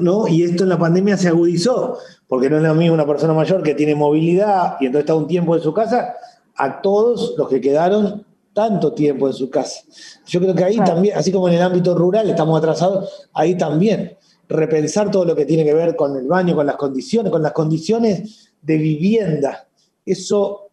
¿no? 0.00 0.28
Y 0.28 0.44
esto 0.44 0.62
en 0.62 0.68
la 0.68 0.78
pandemia 0.78 1.16
se 1.16 1.28
agudizó, 1.28 1.98
porque 2.28 2.48
no 2.48 2.56
es 2.56 2.62
lo 2.62 2.74
mismo 2.74 2.94
una 2.94 3.06
persona 3.06 3.32
mayor 3.32 3.62
que 3.62 3.74
tiene 3.74 3.94
movilidad 3.94 4.76
y 4.80 4.86
entonces 4.86 5.04
está 5.04 5.14
un 5.14 5.26
tiempo 5.26 5.56
en 5.56 5.62
su 5.62 5.74
casa, 5.74 6.14
a 6.54 6.80
todos 6.80 7.34
los 7.36 7.48
que 7.48 7.60
quedaron 7.60 8.24
tanto 8.52 8.92
tiempo 8.92 9.26
en 9.26 9.32
su 9.32 9.50
casa. 9.50 9.80
Yo 10.26 10.40
creo 10.40 10.54
que 10.54 10.64
ahí 10.64 10.76
también, 10.76 11.16
así 11.16 11.32
como 11.32 11.48
en 11.48 11.54
el 11.54 11.62
ámbito 11.62 11.94
rural 11.94 12.28
estamos 12.28 12.58
atrasados, 12.58 13.28
ahí 13.32 13.56
también 13.56 14.16
repensar 14.48 15.10
todo 15.10 15.24
lo 15.24 15.34
que 15.34 15.46
tiene 15.46 15.64
que 15.64 15.74
ver 15.74 15.96
con 15.96 16.16
el 16.16 16.26
baño, 16.28 16.54
con 16.54 16.66
las 16.66 16.76
condiciones, 16.76 17.32
con 17.32 17.42
las 17.42 17.52
condiciones 17.52 18.52
de 18.60 18.76
vivienda. 18.76 19.66
Eso 20.04 20.68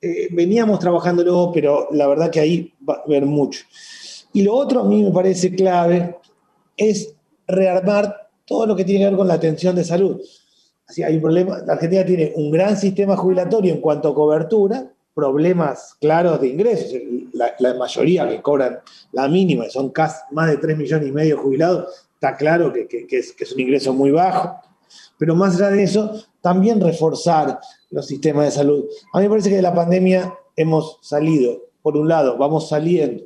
eh, 0.00 0.28
veníamos 0.30 0.78
trabajándolo, 0.78 1.50
pero 1.52 1.88
la 1.90 2.06
verdad 2.06 2.30
que 2.30 2.40
ahí 2.40 2.72
va 2.88 2.94
a 2.94 3.02
haber 3.02 3.26
mucho. 3.26 3.64
Y 4.32 4.42
lo 4.42 4.54
otro 4.54 4.80
a 4.80 4.84
mí 4.84 5.02
me 5.02 5.10
parece 5.10 5.54
clave 5.54 6.16
es 6.76 7.14
rearmar 7.46 8.23
todo 8.44 8.66
lo 8.66 8.76
que 8.76 8.84
tiene 8.84 9.04
que 9.04 9.10
ver 9.10 9.16
con 9.16 9.28
la 9.28 9.34
atención 9.34 9.74
de 9.76 9.84
salud. 9.84 10.20
Así 10.86 11.02
hay 11.02 11.16
un 11.16 11.22
problema, 11.22 11.58
la 11.66 11.74
Argentina 11.74 12.04
tiene 12.04 12.32
un 12.36 12.50
gran 12.50 12.76
sistema 12.76 13.16
jubilatorio 13.16 13.72
en 13.72 13.80
cuanto 13.80 14.08
a 14.08 14.14
cobertura, 14.14 14.92
problemas 15.14 15.96
claros 16.00 16.40
de 16.40 16.48
ingresos, 16.48 17.00
la, 17.32 17.74
mayoría 17.74 18.28
que 18.28 18.42
cobran 18.42 18.80
la 19.12 19.28
mínima, 19.28 19.70
son 19.70 19.90
casi 19.90 20.18
más 20.32 20.50
de 20.50 20.56
3 20.58 20.76
millones 20.76 21.08
y 21.08 21.12
medio 21.12 21.38
jubilados, 21.38 22.08
está 22.14 22.36
claro 22.36 22.72
que, 22.72 23.06
es, 23.08 23.32
que 23.32 23.44
es 23.44 23.52
un 23.52 23.60
ingreso 23.60 23.94
muy 23.94 24.10
bajo, 24.10 24.56
pero 25.16 25.34
más 25.34 25.54
allá 25.54 25.70
de 25.70 25.84
eso, 25.84 26.12
también 26.40 26.80
reforzar 26.80 27.60
los 27.90 28.06
sistemas 28.06 28.46
de 28.46 28.50
salud. 28.50 28.84
A 29.12 29.18
mí 29.18 29.24
me 29.24 29.30
parece 29.30 29.50
que 29.50 29.56
de 29.56 29.62
la 29.62 29.74
pandemia 29.74 30.34
hemos 30.56 30.98
salido, 31.00 31.62
por 31.80 31.96
un 31.96 32.08
lado, 32.08 32.36
vamos 32.36 32.68
saliendo 32.68 33.24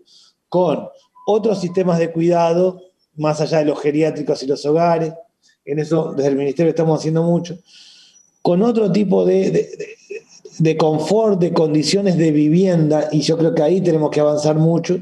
con 0.48 0.88
otros 1.26 1.60
sistemas 1.60 1.98
de 1.98 2.12
cuidado 2.12 2.80
más 3.18 3.40
allá 3.40 3.58
de 3.58 3.66
los 3.66 3.80
geriátricos 3.80 4.42
y 4.42 4.46
los 4.46 4.64
hogares. 4.64 5.12
En 5.64 5.78
eso 5.78 6.14
desde 6.14 6.30
el 6.30 6.36
Ministerio 6.36 6.70
estamos 6.70 6.98
haciendo 6.98 7.22
mucho. 7.22 7.58
Con 8.42 8.62
otro 8.62 8.90
tipo 8.90 9.24
de, 9.24 9.68
de, 10.58 10.76
confort, 10.76 11.38
de 11.38 11.52
condiciones 11.52 12.16
de 12.16 12.30
vivienda, 12.30 13.08
y 13.12 13.20
yo 13.20 13.36
creo 13.36 13.54
que 13.54 13.62
ahí 13.62 13.80
tenemos 13.80 14.10
que 14.10 14.20
avanzar 14.20 14.56
mucho, 14.56 15.00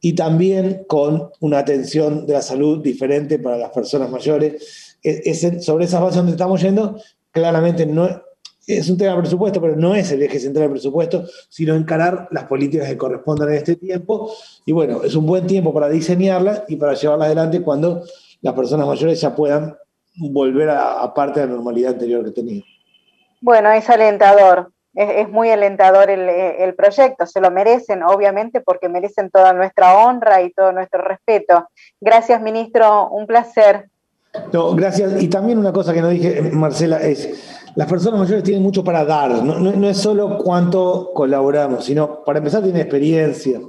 y 0.00 0.14
también 0.14 0.84
con 0.88 1.30
una 1.40 1.58
atención 1.58 2.26
de 2.26 2.32
la 2.32 2.42
salud 2.42 2.82
diferente 2.82 3.38
para 3.38 3.56
las 3.56 3.70
personas 3.70 4.10
mayores. 4.10 4.96
E, 5.04 5.60
sobre 5.60 5.84
esas 5.84 6.00
bases 6.00 6.16
donde 6.16 6.32
estamos 6.32 6.60
yendo, 6.60 6.96
claramente 7.30 7.86
no, 7.86 8.22
es 8.66 8.88
un 8.88 8.96
tema 8.96 9.14
de 9.14 9.20
presupuesto, 9.20 9.60
pero 9.60 9.76
no 9.76 9.94
es 9.94 10.10
el 10.12 10.22
eje 10.22 10.38
central 10.38 10.64
del 10.64 10.72
presupuesto, 10.72 11.24
sino 11.48 11.74
encarar 11.74 12.28
las 12.30 12.44
políticas 12.44 12.88
que 12.88 12.96
correspondan 12.96 13.48
en 13.48 13.54
este 13.56 13.76
tiempo. 13.76 14.32
Y 14.64 14.72
bueno, 14.72 15.02
es 15.02 15.14
un 15.14 15.26
buen 15.26 15.46
tiempo 15.46 15.74
para 15.74 15.88
diseñarlas 15.88 16.62
y 16.68 16.76
para 16.76 16.94
llevarlas 16.94 17.26
adelante 17.26 17.62
cuando 17.62 18.02
las 18.40 18.54
personas 18.54 18.86
mayores 18.86 19.20
ya 19.20 19.34
puedan 19.34 19.76
volver 20.16 20.70
a, 20.70 21.12
parte 21.14 21.40
de 21.40 21.46
la 21.46 21.54
normalidad 21.54 21.92
anterior 21.92 22.24
que 22.24 22.30
tenían. 22.30 22.62
Bueno, 23.40 23.72
es 23.72 23.88
alentador, 23.90 24.70
es, 24.94 25.28
muy 25.28 25.50
alentador 25.50 26.10
el, 26.10 26.28
el, 26.28 26.74
proyecto, 26.74 27.26
se 27.26 27.40
lo 27.40 27.50
merecen, 27.50 28.02
obviamente, 28.02 28.60
porque 28.60 28.88
merecen 28.88 29.30
toda 29.30 29.52
nuestra 29.52 29.96
honra 29.96 30.42
y 30.42 30.52
todo 30.52 30.70
nuestro 30.70 31.02
respeto. 31.02 31.68
Gracias, 32.00 32.40
ministro, 32.40 33.08
un 33.08 33.26
placer. 33.26 33.88
No, 34.52 34.74
gracias. 34.74 35.20
Y 35.22 35.28
también 35.28 35.58
una 35.58 35.72
cosa 35.72 35.92
que 35.92 36.00
no 36.00 36.08
dije, 36.08 36.42
Marcela, 36.52 36.98
es 36.98 37.61
las 37.74 37.88
personas 37.88 38.20
mayores 38.20 38.44
tienen 38.44 38.62
mucho 38.62 38.84
para 38.84 39.04
dar, 39.04 39.42
no, 39.42 39.88
es 39.88 39.96
solo 39.96 40.36
cuánto 40.38 41.10
colaboramos, 41.14 41.84
sino 41.84 42.22
para 42.22 42.38
empezar 42.38 42.62
tienen 42.62 42.82
experiencia, 42.82 43.60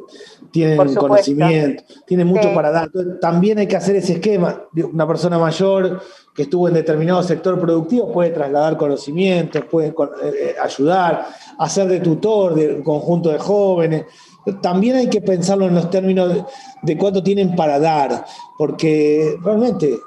tienen 0.52 0.96
conocimiento, 0.96 1.84
tienen 2.06 2.28
mucho 2.28 2.54
para 2.54 2.72
dar. 2.72 2.90
también 3.22 3.60
hay 3.60 3.68
que 3.68 3.78
hacer 3.78 3.96
ese 3.96 4.14
esquema. 4.14 4.64
Una 4.92 5.08
persona 5.08 5.40
mayor 5.40 6.02
que 6.36 6.44
estuvo 6.44 6.68
en 6.68 6.74
determinado 6.74 7.24
sector 7.24 7.60
productivo 7.60 8.12
puede 8.12 8.32
trasladar 8.32 8.78
conocimientos, 8.78 9.64
puede 9.66 9.88
eh, 9.88 9.94
eh, 10.24 10.56
ayudar, 10.62 11.28
hacer 11.58 11.88
de 11.88 12.00
tutor 12.00 12.56
de 12.56 12.76
un 12.76 12.84
conjunto 12.84 13.30
de 13.30 13.40
jóvenes. 13.40 14.06
También 14.62 14.98
hay 14.98 15.10
que 15.10 15.22
pensarlo 15.22 15.68
en 15.68 15.76
los 15.76 15.90
términos 15.90 16.46
de, 16.82 16.98
cuánto 16.98 17.24
tienen 17.24 17.56
para 17.56 17.80
dar, 17.80 18.26
porque 18.58 19.38
realmente 19.42 19.98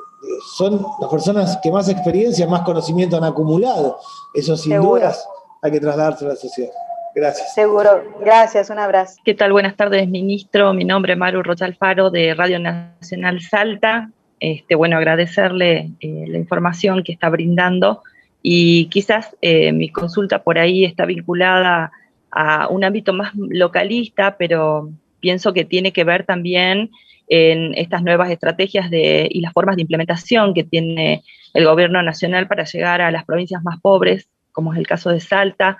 son 0.56 0.84
las 1.00 1.10
personas 1.10 1.58
que 1.62 1.70
más 1.70 1.88
experiencia, 1.88 2.46
más 2.46 2.62
conocimiento 2.62 3.16
han 3.16 3.24
acumulado. 3.24 3.98
Eso 4.34 4.56
sin 4.56 4.80
dudas 4.80 5.26
hay 5.62 5.72
que 5.72 5.80
trasladarse 5.80 6.24
a 6.24 6.28
la 6.28 6.36
sociedad. 6.36 6.72
Gracias. 7.14 7.54
Seguro. 7.54 8.04
Gracias. 8.20 8.68
Un 8.68 8.78
abrazo. 8.78 9.16
¿Qué 9.24 9.34
tal? 9.34 9.52
Buenas 9.52 9.74
tardes, 9.76 10.06
ministro. 10.08 10.74
Mi 10.74 10.84
nombre 10.84 11.14
es 11.14 11.18
Maru 11.18 11.42
Rocha 11.42 11.64
Alfaro 11.64 12.10
de 12.10 12.34
Radio 12.34 12.58
Nacional 12.58 13.40
Salta. 13.40 14.10
Este, 14.38 14.74
bueno, 14.74 14.98
agradecerle 14.98 15.92
eh, 16.00 16.24
la 16.28 16.36
información 16.36 17.02
que 17.02 17.12
está 17.12 17.30
brindando 17.30 18.02
y 18.42 18.86
quizás 18.90 19.34
eh, 19.40 19.72
mi 19.72 19.88
consulta 19.88 20.42
por 20.42 20.58
ahí 20.58 20.84
está 20.84 21.06
vinculada 21.06 21.90
a 22.30 22.68
un 22.68 22.84
ámbito 22.84 23.14
más 23.14 23.32
localista, 23.34 24.36
pero 24.36 24.90
pienso 25.20 25.54
que 25.54 25.64
tiene 25.64 25.92
que 25.92 26.04
ver 26.04 26.26
también 26.26 26.90
en 27.28 27.74
estas 27.74 28.02
nuevas 28.02 28.30
estrategias 28.30 28.90
de, 28.90 29.28
y 29.30 29.40
las 29.40 29.52
formas 29.52 29.76
de 29.76 29.82
implementación 29.82 30.54
que 30.54 30.64
tiene 30.64 31.22
el 31.54 31.64
gobierno 31.64 32.02
nacional 32.02 32.46
para 32.46 32.64
llegar 32.64 33.00
a 33.00 33.10
las 33.10 33.24
provincias 33.24 33.62
más 33.62 33.80
pobres, 33.80 34.28
como 34.52 34.72
es 34.72 34.78
el 34.78 34.86
caso 34.86 35.10
de 35.10 35.20
Salta. 35.20 35.78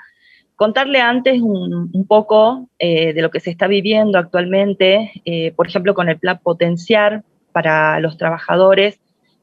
Contarle 0.57 1.01
antes 1.01 1.40
un, 1.40 2.07
poco 2.09 2.68
eh, 2.78 3.12
de 3.12 3.22
lo 3.22 3.30
que 3.30 3.40
se 3.40 3.51
está 3.51 3.66
viviendo 3.66 4.18
actualmente, 4.18 5.12
eh, 5.24 5.53
por 5.53 5.66
ejemplo, 5.66 5.94
con 5.94 6.09
el 6.09 6.18
plan 6.18 6.40
Potenciar 6.42 7.22
para 7.53 8.01
los 8.01 8.16
trabajadores, 8.16 8.99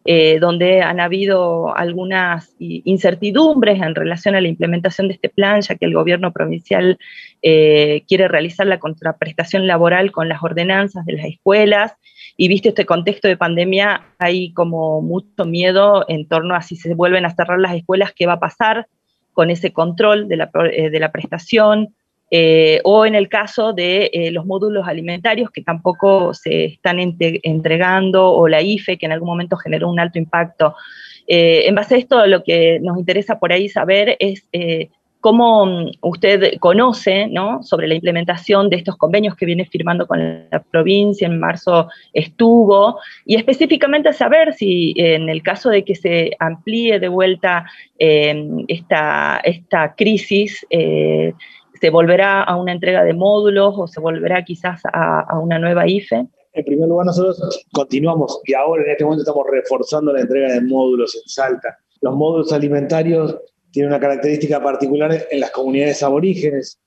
eh, 0.06 0.40
donde 0.40 0.82
han 0.82 1.00
habido 1.00 1.76
algunas 1.78 2.54
incertidumbres 2.60 3.82
en 3.82 3.96
relación 3.96 4.36
a 4.36 4.42
la 4.42 4.50
implementación 4.50 5.08
de 5.08 5.14
este 5.14 5.30
plan, 5.30 5.62
ya 5.62 5.76
que 5.76 5.86
el 5.86 5.94
gobierno 5.94 6.34
provincial 6.34 6.98
eh, 7.42 8.04
quiere 8.08 8.28
realizar 8.28 8.68
la 8.68 8.80
contraprestación 8.80 9.66
laboral 9.66 10.12
con 10.12 10.28
las 10.28 10.44
ordenanzas 10.44 11.06
de 11.06 11.14
las 11.14 11.26
escuelas. 11.26 11.94
Y 12.36 12.50
visto 12.50 12.70
este 12.70 12.86
contexto 12.86 13.30
de 13.30 13.38
pandemia, 13.38 14.04
hay 14.18 14.52
como 14.54 15.02
mucho 15.02 15.46
miedo 15.46 16.04
en 16.10 16.28
torno 16.28 16.56
a 16.56 16.62
si 16.62 16.76
se 16.76 16.96
vuelven 16.96 17.26
a 17.26 17.34
cerrar 17.34 17.60
las 17.60 17.76
escuelas, 17.76 18.12
qué 18.14 18.26
va 18.26 18.34
a 18.34 18.40
pasar 18.40 18.88
con 19.32 19.50
ese 19.50 19.72
control 19.72 20.28
de 20.28 20.38
la, 20.38 20.52
eh, 20.72 20.90
de 20.90 21.00
la 21.00 21.12
prestación, 21.12 21.96
eh, 22.36 22.82
o 22.84 23.06
en 23.06 23.14
el 23.14 23.30
caso 23.30 23.74
de 23.74 24.10
eh, 24.12 24.32
los 24.32 24.48
módulos 24.48 24.88
alimentarios 24.88 25.52
que 25.52 25.62
tampoco 25.62 26.34
se 26.34 26.66
están 26.66 26.98
entregando, 27.00 28.32
o 28.32 28.48
la 28.48 28.60
IFE, 28.60 28.98
que 28.98 29.06
en 29.06 29.12
algún 29.12 29.28
momento 29.28 29.56
generó 29.56 29.88
un 29.88 30.00
alto 30.00 30.18
impacto. 30.18 30.74
Eh, 31.28 31.68
en 31.68 31.76
base 31.76 31.94
a 31.94 31.98
esto, 32.00 32.26
lo 32.26 32.44
que 32.44 32.80
nos 32.82 32.98
interesa 32.98 33.38
por 33.38 33.54
ahí 33.54 33.70
saber 33.70 34.18
es 34.18 34.50
cómo 35.20 35.68
mm, 35.68 35.92
usted 36.02 36.58
conoce 36.60 37.30
sobre 37.62 37.88
la 37.88 37.94
implementación 37.94 38.68
de 38.68 38.78
estos 38.78 38.98
convenios 38.98 39.36
que 39.36 39.46
viene 39.46 39.66
firmando 39.66 40.08
con 40.08 40.48
la 40.50 40.60
provincia, 40.60 41.28
en 41.28 41.40
marzo 41.40 41.88
estuvo, 42.14 43.00
y 43.28 43.36
específicamente 43.36 44.12
saber 44.12 44.56
si 44.56 44.96
en 44.98 45.30
el 45.30 45.44
caso 45.44 45.70
de 45.70 45.86
que 45.86 45.94
se 45.94 46.32
amplíe 46.40 46.98
de 47.00 47.10
vuelta 47.10 47.68
esta, 48.00 49.40
esta 49.44 49.94
crisis, 49.94 50.66
¿Se 51.84 51.90
volverá 51.90 52.44
a 52.44 52.56
una 52.56 52.72
entrega 52.72 53.04
de 53.04 53.14
módulos 53.14 53.76
o 53.78 53.88
se 53.88 54.00
volverá 54.00 54.46
quizás 54.46 54.80
a, 54.86 55.38
una 55.38 55.60
nueva 55.60 55.86
IFE? 55.86 56.30
En 56.54 56.64
primer 56.64 56.88
lugar, 56.88 57.08
nosotros 57.08 57.66
continuamos 57.74 58.40
y 58.46 58.54
ahora 58.54 58.86
en 58.86 58.92
este 58.92 59.04
momento 59.04 59.24
estamos 59.24 59.46
reforzando 59.52 60.14
la 60.14 60.22
entrega 60.22 60.54
de 60.54 60.62
módulos 60.62 61.14
en 61.14 61.24
Salta. 61.26 61.78
Los 62.00 62.16
módulos 62.16 62.54
alimentarios 62.54 63.38
tienen 63.72 63.92
una 63.92 64.00
característica 64.00 64.64
particular 64.64 65.28
en 65.30 65.42
las 65.42 65.52
comunidades 65.52 66.02
aborígenes, 66.04 66.80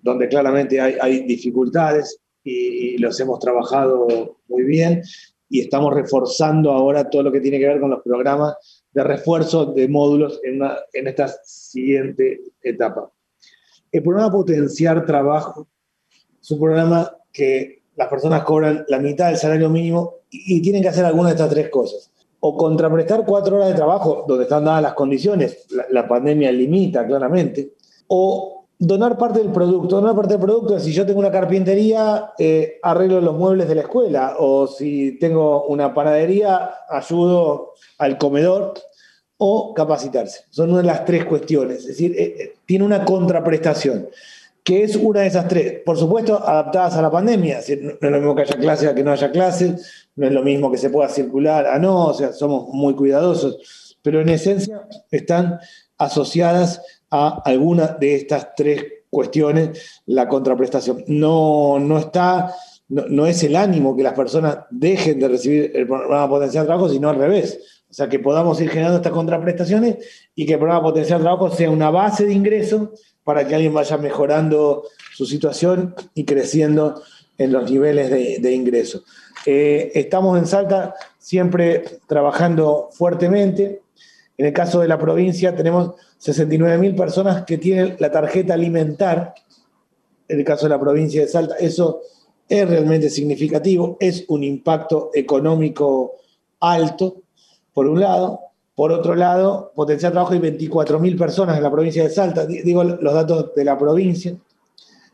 donde 0.00 0.28
claramente 0.28 0.80
hay, 0.80 1.26
dificultades 1.26 2.18
y, 2.42 2.96
los 2.96 3.20
hemos 3.20 3.40
trabajado 3.40 4.38
muy 4.48 4.62
bien 4.62 5.02
y 5.50 5.60
estamos 5.60 5.92
reforzando 5.92 6.72
ahora 6.72 7.10
todo 7.10 7.24
lo 7.24 7.32
que 7.32 7.42
tiene 7.42 7.58
que 7.58 7.68
ver 7.68 7.80
con 7.80 7.90
los 7.90 8.00
programas 8.02 8.54
de 8.92 9.04
refuerzo 9.04 9.66
de 9.74 9.88
módulos 9.88 10.40
en, 10.42 10.62
en 10.94 11.06
esta 11.06 11.28
siguiente 11.44 12.40
etapa. 12.62 13.12
El 13.90 14.02
programa 14.02 14.30
Potenciar 14.30 15.04
Trabajo 15.06 15.66
es 16.40 16.50
un 16.50 16.60
programa 16.60 17.10
que 17.32 17.82
las 17.96 18.08
personas 18.08 18.44
cobran 18.44 18.84
la 18.88 18.98
mitad 18.98 19.28
del 19.28 19.36
salario 19.36 19.68
mínimo 19.68 20.14
y, 20.30 20.60
tienen 20.62 20.82
que 20.82 20.88
hacer 20.88 21.04
alguna 21.04 21.30
de 21.30 21.34
estas 21.34 21.50
tres 21.50 21.68
cosas. 21.68 22.10
O 22.40 22.56
contraprestar 22.56 23.24
cuatro 23.26 23.56
horas 23.56 23.68
de 23.68 23.74
trabajo 23.74 24.24
donde 24.28 24.44
están 24.44 24.64
dadas 24.64 24.82
las 24.82 24.94
condiciones, 24.94 25.66
la, 25.90 26.06
pandemia 26.06 26.52
limita 26.52 27.04
claramente, 27.06 27.74
o 28.06 28.66
donar 28.78 29.18
parte 29.18 29.40
del 29.40 29.50
producto. 29.50 29.96
Donar 29.96 30.14
parte 30.14 30.34
del 30.34 30.42
producto 30.42 30.78
si 30.78 30.92
yo 30.92 31.04
tengo 31.04 31.18
una 31.18 31.32
carpintería, 31.32 32.32
eh, 32.38 32.78
arreglo 32.82 33.20
los 33.20 33.36
muebles 33.36 33.68
de 33.68 33.74
la 33.74 33.80
escuela, 33.80 34.36
o 34.38 34.68
si 34.68 35.18
tengo 35.18 35.64
una 35.64 35.92
panadería, 35.92 36.70
ayudo 36.88 37.72
al 37.98 38.18
comedor 38.18 38.74
o 39.38 39.72
capacitarse. 39.72 40.44
Son 40.50 40.70
una 40.70 40.78
de 40.78 40.86
las 40.86 41.04
tres 41.04 41.24
cuestiones. 41.24 41.78
Es 41.78 41.86
decir, 41.86 42.14
eh, 42.18 42.34
eh, 42.38 42.54
tiene 42.66 42.84
una 42.84 43.04
contraprestación, 43.04 44.08
que 44.62 44.82
es 44.82 44.96
una 44.96 45.20
de 45.20 45.28
esas 45.28 45.48
tres. 45.48 45.80
Por 45.84 45.96
supuesto, 45.96 46.46
adaptadas 46.46 46.96
a 46.96 47.02
la 47.02 47.10
pandemia. 47.10 47.60
no 47.80 47.92
es 48.00 48.12
lo 48.12 48.18
mismo 48.18 48.34
que 48.34 48.42
haya 48.42 48.56
clases 48.56 48.88
a 48.88 48.94
que 48.94 49.04
no 49.04 49.12
haya 49.12 49.30
clases, 49.30 50.08
no 50.16 50.26
es 50.26 50.32
lo 50.32 50.42
mismo 50.42 50.70
que 50.70 50.76
se 50.76 50.90
pueda 50.90 51.08
circular 51.08 51.66
a 51.66 51.78
no, 51.78 52.06
o 52.06 52.14
sea, 52.14 52.32
somos 52.32 52.68
muy 52.68 52.94
cuidadosos. 52.94 53.96
Pero 54.02 54.20
en 54.20 54.28
esencia 54.28 54.86
están 55.10 55.60
asociadas 55.96 56.82
a 57.10 57.40
alguna 57.44 57.86
de 57.86 58.16
estas 58.16 58.54
tres 58.56 58.84
cuestiones 59.08 60.02
la 60.06 60.28
contraprestación. 60.28 61.04
No, 61.06 61.78
no 61.78 61.98
está, 61.98 62.52
no, 62.88 63.06
no 63.08 63.26
es 63.26 63.42
el 63.44 63.56
ánimo 63.56 63.96
que 63.96 64.02
las 64.02 64.14
personas 64.14 64.58
dejen 64.70 65.20
de 65.20 65.28
recibir 65.28 65.72
el 65.74 65.86
programa 65.86 66.28
potencial 66.28 66.64
de 66.64 66.66
trabajo, 66.66 66.88
sino 66.88 67.08
al 67.08 67.16
revés 67.16 67.77
o 67.90 67.94
sea, 67.94 68.08
que 68.08 68.18
podamos 68.18 68.60
ir 68.60 68.68
generando 68.68 68.98
estas 68.98 69.12
contraprestaciones 69.12 69.96
y 70.34 70.44
que 70.44 70.54
el 70.54 70.58
programa 70.58 70.82
Potencial 70.82 71.20
Trabajo 71.20 71.50
sea 71.50 71.70
una 71.70 71.90
base 71.90 72.26
de 72.26 72.34
ingreso 72.34 72.92
para 73.24 73.46
que 73.46 73.54
alguien 73.54 73.72
vaya 73.72 73.96
mejorando 73.96 74.84
su 75.14 75.24
situación 75.24 75.94
y 76.14 76.24
creciendo 76.24 77.02
en 77.38 77.52
los 77.52 77.70
niveles 77.70 78.10
de, 78.42 78.52
ingreso. 78.52 79.04
Eh, 79.46 79.92
estamos 79.94 80.38
en 80.38 80.46
Salta 80.46 80.94
siempre 81.18 81.84
trabajando 82.06 82.88
fuertemente. 82.92 83.82
En 84.36 84.46
el 84.46 84.52
caso 84.52 84.80
de 84.80 84.88
la 84.88 84.98
provincia 84.98 85.54
tenemos 85.54 85.92
69 86.18 86.78
mil 86.78 86.94
personas 86.94 87.44
que 87.44 87.58
tienen 87.58 87.96
la 88.00 88.10
tarjeta 88.10 88.54
alimentar. 88.54 89.34
En 90.26 90.38
el 90.38 90.44
caso 90.44 90.66
de 90.66 90.70
la 90.70 90.80
provincia 90.80 91.22
de 91.22 91.28
Salta, 91.28 91.56
eso 91.56 92.00
es 92.48 92.68
realmente 92.68 93.08
significativo, 93.08 93.96
es 94.00 94.24
un 94.28 94.42
impacto 94.42 95.10
económico 95.14 96.16
alto 96.60 97.22
por 97.78 97.86
un 97.86 98.00
lado. 98.00 98.40
Por 98.74 98.90
otro 98.90 99.14
lado, 99.14 99.70
potencial 99.72 100.10
trabajo 100.10 100.32
hay 100.32 100.40
24.000 100.40 101.16
personas 101.16 101.56
en 101.56 101.62
la 101.62 101.70
provincia 101.70 102.02
de 102.02 102.10
Salta, 102.10 102.44
digo 102.44 102.82
los 102.82 103.14
datos 103.14 103.54
de 103.54 103.64
la 103.64 103.78
provincia, 103.78 104.34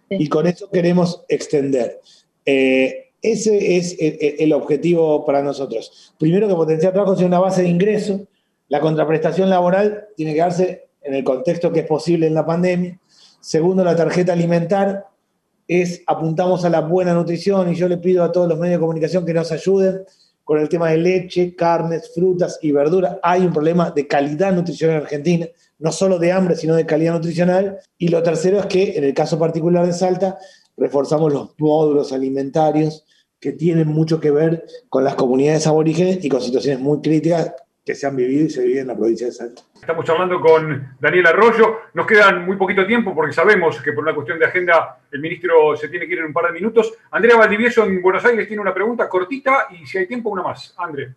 y 0.08 0.26
con 0.30 0.46
eso 0.46 0.70
queremos 0.70 1.24
extender. 1.28 2.00
Eh, 2.46 3.10
ese 3.20 3.76
es 3.76 3.96
el, 3.98 4.50
objetivo 4.54 5.26
para 5.26 5.42
nosotros. 5.42 6.14
Primero, 6.18 6.48
que 6.48 6.54
potencial 6.54 6.94
trabajo 6.94 7.16
sea 7.16 7.26
una 7.26 7.38
base 7.38 7.60
de 7.64 7.68
ingreso. 7.68 8.26
La 8.68 8.80
contraprestación 8.80 9.50
laboral 9.50 10.06
tiene 10.16 10.32
que 10.32 10.40
darse 10.40 10.86
en 11.02 11.12
el 11.12 11.22
contexto 11.22 11.70
que 11.70 11.80
es 11.80 11.86
posible 11.86 12.26
en 12.26 12.32
la 12.32 12.46
pandemia. 12.46 12.98
Segundo, 13.40 13.84
la 13.84 13.94
tarjeta 13.94 14.32
alimentar 14.32 15.04
es 15.68 16.02
apuntamos 16.06 16.64
a 16.64 16.70
la 16.70 16.80
buena 16.80 17.12
nutrición 17.12 17.70
y 17.70 17.74
yo 17.74 17.88
le 17.88 17.98
pido 17.98 18.24
a 18.24 18.32
todos 18.32 18.48
los 18.48 18.58
medios 18.58 18.78
de 18.78 18.80
comunicación 18.80 19.26
que 19.26 19.34
nos 19.34 19.52
ayuden 19.52 20.06
con 20.44 20.58
el 20.60 20.68
tema 20.68 20.90
de 20.90 20.98
leche, 20.98 21.56
carnes, 21.56 22.12
frutas 22.14 22.58
y 22.62 22.70
verduras. 22.70 23.16
Hay 23.22 23.46
un 23.46 23.52
problema 23.52 23.90
de 23.90 24.06
calidad 24.06 24.52
nutricional 24.52 24.96
en 24.96 25.02
Argentina, 25.02 25.46
no 25.78 25.90
solo 25.90 26.18
de 26.18 26.32
hambre, 26.32 26.54
sino 26.54 26.76
de 26.76 26.86
calidad 26.86 27.14
nutricional. 27.14 27.78
Y 27.98 28.08
lo 28.08 28.22
tercero 28.22 28.60
es 28.60 28.66
que, 28.66 28.96
en 28.96 29.04
el 29.04 29.14
caso 29.14 29.38
particular 29.38 29.86
de 29.86 29.92
Salta, 29.92 30.38
reforzamos 30.76 31.32
los 31.32 31.54
módulos 31.58 32.12
alimentarios 32.12 33.04
que 33.40 33.52
tienen 33.52 33.88
mucho 33.88 34.20
que 34.20 34.30
ver 34.30 34.64
con 34.88 35.04
las 35.04 35.14
comunidades 35.14 35.66
aborígenes 35.66 36.24
y 36.24 36.28
con 36.28 36.40
situaciones 36.40 36.80
muy 36.80 37.00
críticas 37.00 37.52
que 37.84 37.94
se 37.94 38.06
han 38.06 38.16
vivido 38.16 38.46
y 38.46 38.50
se 38.50 38.64
viven 38.64 38.82
en 38.82 38.86
la 38.88 38.96
provincia 38.96 39.26
de 39.26 39.32
Salta. 39.32 39.62
Estamos 39.74 40.08
hablando 40.08 40.40
con 40.40 40.96
Daniel 40.98 41.26
Arroyo. 41.26 41.80
Nos 41.92 42.06
quedan 42.06 42.46
muy 42.46 42.56
poquito 42.56 42.86
tiempo 42.86 43.14
porque 43.14 43.34
sabemos 43.34 43.80
que 43.82 43.92
por 43.92 44.02
una 44.02 44.14
cuestión 44.14 44.38
de 44.38 44.46
agenda 44.46 45.00
el 45.12 45.20
ministro 45.20 45.76
se 45.76 45.88
tiene 45.88 46.06
que 46.06 46.14
ir 46.14 46.20
en 46.20 46.26
un 46.26 46.32
par 46.32 46.46
de 46.46 46.52
minutos. 46.52 46.94
Andrea 47.10 47.36
Valdivieso 47.36 47.84
en 47.84 48.00
Buenos 48.00 48.24
Aires 48.24 48.48
tiene 48.48 48.62
una 48.62 48.72
pregunta 48.72 49.06
cortita 49.06 49.66
y 49.70 49.86
si 49.86 49.98
hay 49.98 50.06
tiempo, 50.06 50.30
una 50.30 50.42
más. 50.42 50.74
André. 50.78 51.12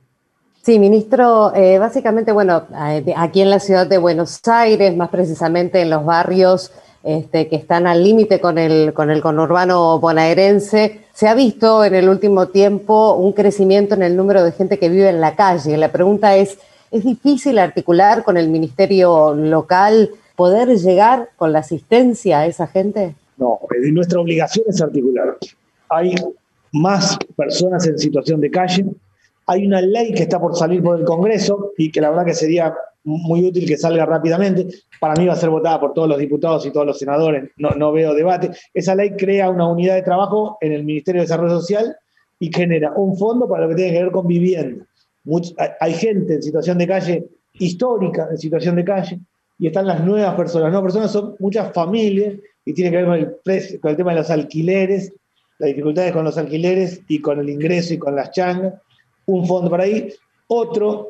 Sí, 0.62 0.78
ministro, 0.80 1.54
eh, 1.56 1.80
básicamente, 1.80 2.34
bueno, 2.34 2.68
aquí 3.16 3.42
en 3.42 3.50
la 3.50 3.60
ciudad 3.62 3.88
de 3.88 3.98
Buenos 3.98 4.46
Aires, 4.46 4.94
más 4.98 5.08
precisamente 5.08 5.80
en 5.80 5.90
los 5.90 6.04
barrios 6.04 6.74
este, 7.08 7.48
que 7.48 7.56
están 7.56 7.88
al 7.88 8.04
límite 8.04 8.42
con 8.42 8.58
el, 8.58 8.92
con 8.94 9.10
el 9.10 9.22
conurbano 9.22 9.98
bonaerense, 9.98 11.06
se 11.14 11.30
ha 11.30 11.34
visto 11.36 11.86
en 11.86 11.96
el 11.96 12.10
último 12.10 12.50
tiempo 12.50 13.14
un 13.14 13.32
crecimiento 13.32 13.96
en 13.96 14.04
el 14.04 14.18
número 14.18 14.44
de 14.44 14.52
gente 14.52 14.78
que 14.78 14.90
vive 14.90 15.08
en 15.08 15.22
la 15.22 15.34
calle. 15.38 15.78
La 15.78 15.90
pregunta 15.90 16.36
es, 16.36 16.60
¿es 16.92 17.06
difícil 17.06 17.60
articular 17.60 18.26
con 18.26 18.36
el 18.36 18.50
ministerio 18.50 19.34
local 19.34 20.10
poder 20.36 20.78
llegar 20.78 21.30
con 21.38 21.54
la 21.54 21.60
asistencia 21.60 22.40
a 22.40 22.46
esa 22.46 22.68
gente? 22.68 23.16
No, 23.38 23.58
nuestra 23.94 24.20
obligación 24.20 24.66
es 24.68 24.82
articular. 24.82 25.38
Hay 25.88 26.14
más 26.74 27.18
personas 27.38 27.88
en 27.88 27.98
situación 27.98 28.42
de 28.42 28.52
calle. 28.52 28.86
Hay 29.46 29.66
una 29.66 29.80
ley 29.80 30.14
que 30.14 30.24
está 30.24 30.42
por 30.42 30.58
salir 30.58 30.84
por 30.84 31.00
el 31.00 31.06
Congreso 31.06 31.72
y 31.78 31.90
que 31.90 32.02
la 32.02 32.10
verdad 32.10 32.26
que 32.26 32.34
sería 32.34 32.76
muy 33.08 33.46
útil 33.46 33.66
que 33.66 33.78
salga 33.78 34.06
rápidamente. 34.06 34.68
Para 35.00 35.14
mí 35.16 35.26
va 35.26 35.34
a 35.34 35.38
ser 35.38 35.50
votada 35.50 35.80
por 35.80 35.94
todos 35.94 36.10
los 36.10 36.18
diputados 36.18 36.66
y 36.66 36.72
todos 36.72 36.86
los 36.86 37.00
senadores, 37.00 37.50
no, 37.58 37.70
no 37.72 37.94
veo 37.94 38.14
debate. 38.14 38.52
Esa 38.74 38.96
ley 38.96 39.12
crea 39.12 39.50
una 39.50 39.66
unidad 39.68 39.96
de 39.96 40.02
trabajo 40.02 40.58
en 40.60 40.74
el 40.74 40.84
Ministerio 40.84 41.22
de 41.22 41.26
Desarrollo 41.26 41.62
Social 41.62 41.96
y 42.38 42.52
genera 42.54 42.92
un 42.96 43.18
fondo 43.18 43.48
para 43.48 43.64
lo 43.64 43.70
que 43.70 43.76
tiene 43.76 43.94
que 43.94 44.04
ver 44.04 44.12
con 44.12 44.28
vivienda. 44.28 44.86
hay 45.80 45.94
gente 45.94 46.34
en 46.36 46.44
situación 46.44 46.78
de 46.78 46.88
calle 46.88 47.28
histórica, 47.54 48.28
en 48.30 48.38
situación 48.38 48.76
de 48.76 48.84
calle, 48.84 49.20
y 49.58 49.68
están 49.68 49.88
las 49.88 50.04
nuevas 50.04 50.36
personas. 50.36 50.70
Nuevas 50.72 50.92
personas 50.92 51.12
son 51.12 51.36
muchas 51.40 51.74
familias 51.74 52.36
y 52.66 52.74
tiene 52.74 52.92
que 52.92 52.98
ver 52.98 53.06
con 53.06 53.16
el, 53.16 53.80
con 53.80 53.92
el 53.92 53.98
tema 53.98 54.12
de 54.12 54.18
los 54.18 54.30
alquileres, 54.30 55.14
las 55.60 55.70
dificultades 55.70 56.12
con 56.12 56.26
los 56.26 56.38
alquileres 56.38 57.02
y 57.08 57.20
con 57.22 57.40
el 57.40 57.50
ingreso 57.50 57.94
y 57.94 57.98
con 57.98 58.16
las 58.16 58.32
changas. 58.32 58.74
Un 59.26 59.48
fondo 59.48 59.70
para 59.70 59.86
ahí. 59.86 60.14
Otro 60.48 61.10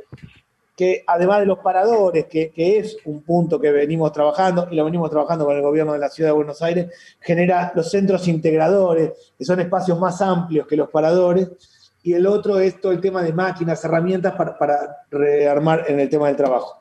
que 0.77 1.03
además 1.07 1.39
de 1.39 1.47
los 1.47 1.57
paradores, 1.57 2.25
que, 2.25 2.51
es 2.55 2.97
un 3.05 3.23
punto 3.23 3.59
que 3.59 3.71
venimos 3.71 4.11
trabajando 4.11 4.67
y 4.69 4.75
lo 4.75 4.85
venimos 4.85 5.09
trabajando 5.09 5.43
con 5.43 5.55
el 5.55 5.63
gobierno 5.63 5.93
de 5.93 5.99
la 5.99 6.07
ciudad 6.07 6.29
de 6.29 6.35
Buenos 6.35 6.61
Aires, 6.61 6.93
genera 7.19 7.71
los 7.73 7.89
centros 7.89 8.27
integradores, 8.27 9.11
que 9.35 9.43
son 9.43 9.59
espacios 9.59 9.99
más 9.99 10.21
amplios 10.21 10.67
que 10.67 10.75
los 10.75 10.89
paradores, 10.91 11.49
y 12.03 12.13
el 12.13 12.27
otro 12.27 12.59
es 12.59 12.79
todo 12.79 12.91
el 12.91 13.01
tema 13.01 13.23
de 13.23 13.33
máquinas, 13.33 13.83
herramientas 13.83 14.35
para, 14.35 15.03
rearmar 15.09 15.85
en 15.87 15.99
el 15.99 16.09
tema 16.09 16.27
del 16.27 16.35
trabajo. 16.35 16.79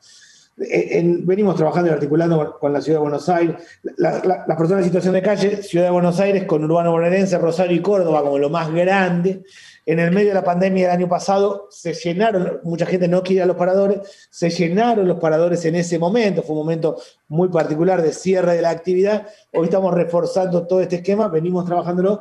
venimos 0.59 1.57
trabajando 1.57 1.89
y 1.89 1.95
articulando 1.95 2.59
con, 2.61 2.75
la 2.75 2.83
ciudad 2.83 2.99
de 2.99 3.03
Buenos 3.03 3.27
Aires, 3.31 3.57
las 3.97 4.21
personas 4.59 4.81
en 4.81 4.85
situación 4.85 5.15
de 5.15 5.23
calle, 5.23 5.63
ciudad 5.63 5.87
de 5.87 5.91
Buenos 5.91 6.21
Aires 6.21 6.45
con 6.45 6.63
Urbano 6.63 6.93
Bonaerense, 6.93 7.39
Rosario 7.39 7.75
y 7.75 7.81
Córdoba 7.81 8.21
como 8.21 8.37
lo 8.37 8.51
más 8.51 8.71
grande, 8.71 9.43
en 9.87 10.01
el 10.01 10.11
medio 10.11 10.29
de 10.29 10.35
la 10.35 10.43
pandemia 10.43 10.89
del 10.89 10.97
año 10.97 11.09
pasado 11.09 11.69
se 11.71 11.95
llenaron, 11.95 12.61
mucha 12.65 12.85
gente 12.87 13.07
no 13.07 13.23
quiere 13.23 13.43
a 13.43 13.47
los 13.47 13.57
paradores, 13.57 14.01
se 14.31 14.51
llenaron 14.51 15.07
los 15.07 15.21
paradores 15.21 15.65
en 15.65 15.77
ese 15.77 15.97
momento, 15.99 16.43
fue 16.43 16.57
un 16.57 16.63
momento 16.63 16.97
muy 17.29 17.49
particular 17.49 18.03
de 18.03 18.13
cierre 18.13 18.57
de 18.57 18.63
la 18.63 18.71
actividad. 18.71 19.29
Hoy 19.53 19.67
estamos 19.67 19.95
reforzando 19.95 20.67
todo 20.67 20.81
este 20.81 20.97
esquema, 20.97 21.29
venimos 21.29 21.65
trabajándolo. 21.65 22.21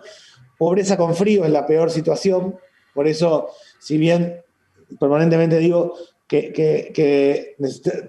Pobreza 0.60 0.96
con 0.96 1.16
frío 1.16 1.44
es 1.44 1.52
la 1.52 1.66
peor 1.66 1.90
situación, 1.90 2.56
por 2.94 3.08
eso, 3.08 3.50
si 3.80 3.98
bien 3.98 4.44
permanentemente 5.00 5.58
digo 5.58 5.96
que 6.28 7.56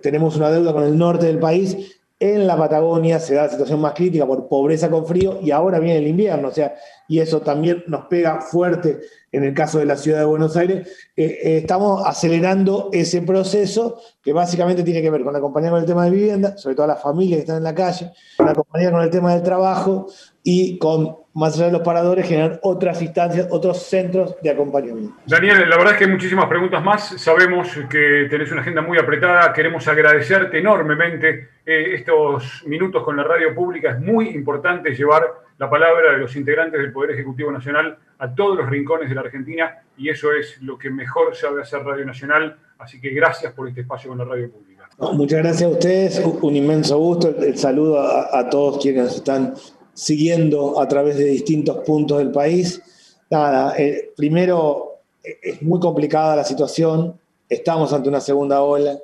tenemos 0.03 0.37
una 0.37 0.51
deuda 0.51 0.75
con 0.75 0.85
el 0.85 0.99
norte 0.99 1.27
del 1.27 1.39
país, 1.39 1.99
en 2.19 2.47
la 2.47 2.57
Patagonia 2.57 3.21
se 3.21 3.35
da 3.35 3.45
la 3.45 3.51
situación 3.51 3.81
más 3.81 3.93
crítica 3.93 4.27
por 4.27 4.49
pobreza 4.49 4.91
con 4.91 5.07
frío 5.07 5.39
y 5.43 5.51
ahora 5.51 5.79
viene 5.79 5.99
el 5.99 6.07
invierno, 6.07 6.49
o 6.49 6.53
sea, 6.53 6.75
y 7.09 7.19
eso 7.19 7.41
también 7.41 7.85
nos 7.87 8.07
pega 8.07 8.41
fuerte 8.41 9.01
en 9.33 9.45
el 9.45 9.53
caso 9.53 9.79
de 9.79 9.85
la 9.85 9.97
ciudad 9.97 10.21
de 10.21 10.25
Buenos 10.25 10.57
Aires. 10.57 10.89
Eh, 11.15 11.25
eh, 11.25 11.57
estamos 11.59 12.03
acelerando 12.07 12.89
ese 12.93 13.21
proceso 13.21 14.01
que 14.23 14.33
básicamente 14.33 14.83
tiene 14.83 15.03
que 15.03 15.11
ver 15.11 15.25
con 15.25 15.37
acompañar 15.37 15.73
con 15.73 15.81
el 15.81 15.87
tema 15.87 16.07
de 16.07 16.11
vivienda, 16.11 16.57
sobre 16.57 16.75
todo 16.75 16.85
a 16.85 16.89
las 16.89 17.03
familias 17.03 17.37
que 17.37 17.43
están 17.43 17.59
en 17.59 17.65
la 17.65 17.75
calle, 17.75 18.13
con 18.39 18.49
acompañar 18.49 18.93
con 18.93 19.03
el 19.03 19.11
tema 19.11 19.35
del 19.35 19.43
trabajo 19.43 20.07
y 20.43 20.79
con, 20.79 21.19
más 21.37 21.55
allá 21.55 21.67
de 21.67 21.73
los 21.73 21.83
paradores, 21.83 22.27
generar 22.27 22.59
otras 22.63 23.03
instancias, 23.03 23.47
otros 23.51 23.83
centros 23.83 24.37
de 24.43 24.49
acompañamiento. 24.49 25.15
Daniel, 25.27 25.69
la 25.69 25.77
verdad 25.77 25.93
es 25.93 25.99
que 25.99 26.05
hay 26.05 26.11
muchísimas 26.11 26.47
preguntas 26.47 26.83
más. 26.83 27.09
Sabemos 27.21 27.69
que 27.91 28.27
tenés 28.31 28.51
una 28.53 28.63
agenda 28.63 28.81
muy 28.81 28.97
apretada. 28.97 29.53
Queremos 29.53 29.87
agradecerte 29.87 30.59
enormemente 30.59 31.49
eh, 31.67 31.95
estos 31.95 32.65
minutos 32.67 33.05
con 33.05 33.19
la 33.19 33.23
radio 33.23 33.55
pública. 33.55 33.91
Es 33.91 34.01
muy 34.01 34.31
importante 34.31 34.95
llevar 34.95 35.25
la 35.59 35.69
palabra 35.69 36.13
de 36.13 36.19
los 36.19 36.35
integrantes 36.37 36.81
del 36.81 36.91
Poder 36.91 37.11
Ejecutivo 37.11 37.53
Nacional 37.53 37.99
a 38.19 38.35
todos 38.35 38.57
los 38.57 38.71
rincones 38.71 39.11
de 39.11 39.15
la 39.15 39.21
Argentina 39.21 39.79
y 39.99 40.09
eso 40.09 40.33
es 40.33 40.61
lo 40.63 40.79
que 40.79 40.89
mejor 40.89 41.37
sabe 41.37 41.61
hacer 41.61 41.83
Radio 41.83 42.07
Nacional. 42.07 42.57
Así 42.79 42.99
que 42.99 43.11
gracias 43.11 43.53
por 43.53 43.69
este 43.69 43.83
espacio 43.83 44.09
con 44.09 44.19
la 44.19 44.25
radio 44.25 44.51
pública. 44.51 44.89
muchas 45.13 45.41
gracias 45.41 45.65
a 45.65 45.69
ustedes, 45.69 46.19
un 46.19 46.57
inmenso 46.57 46.97
gusto. 46.97 47.29
El, 47.29 47.59
saludo 47.59 48.01
a, 48.01 48.49
todos 48.49 48.83
quienes 48.83 49.17
están 49.17 49.55
siguiendo 49.97 50.79
a 50.79 50.87
través 50.87 51.17
de 51.17 51.25
distintos 51.25 51.79
puntos 51.79 52.19
del 52.19 52.31
país. 52.31 52.83
Nada, 53.31 53.75
eh, 53.79 54.13
primero 54.15 55.01
es 55.43 55.63
muy 55.63 55.81
complicada 55.81 56.37
la 56.37 56.45
situación, 56.45 57.19
estamos 57.49 57.93
ante 57.93 58.09
una 58.09 58.21
segunda 58.21 58.63
ola. 58.63 58.97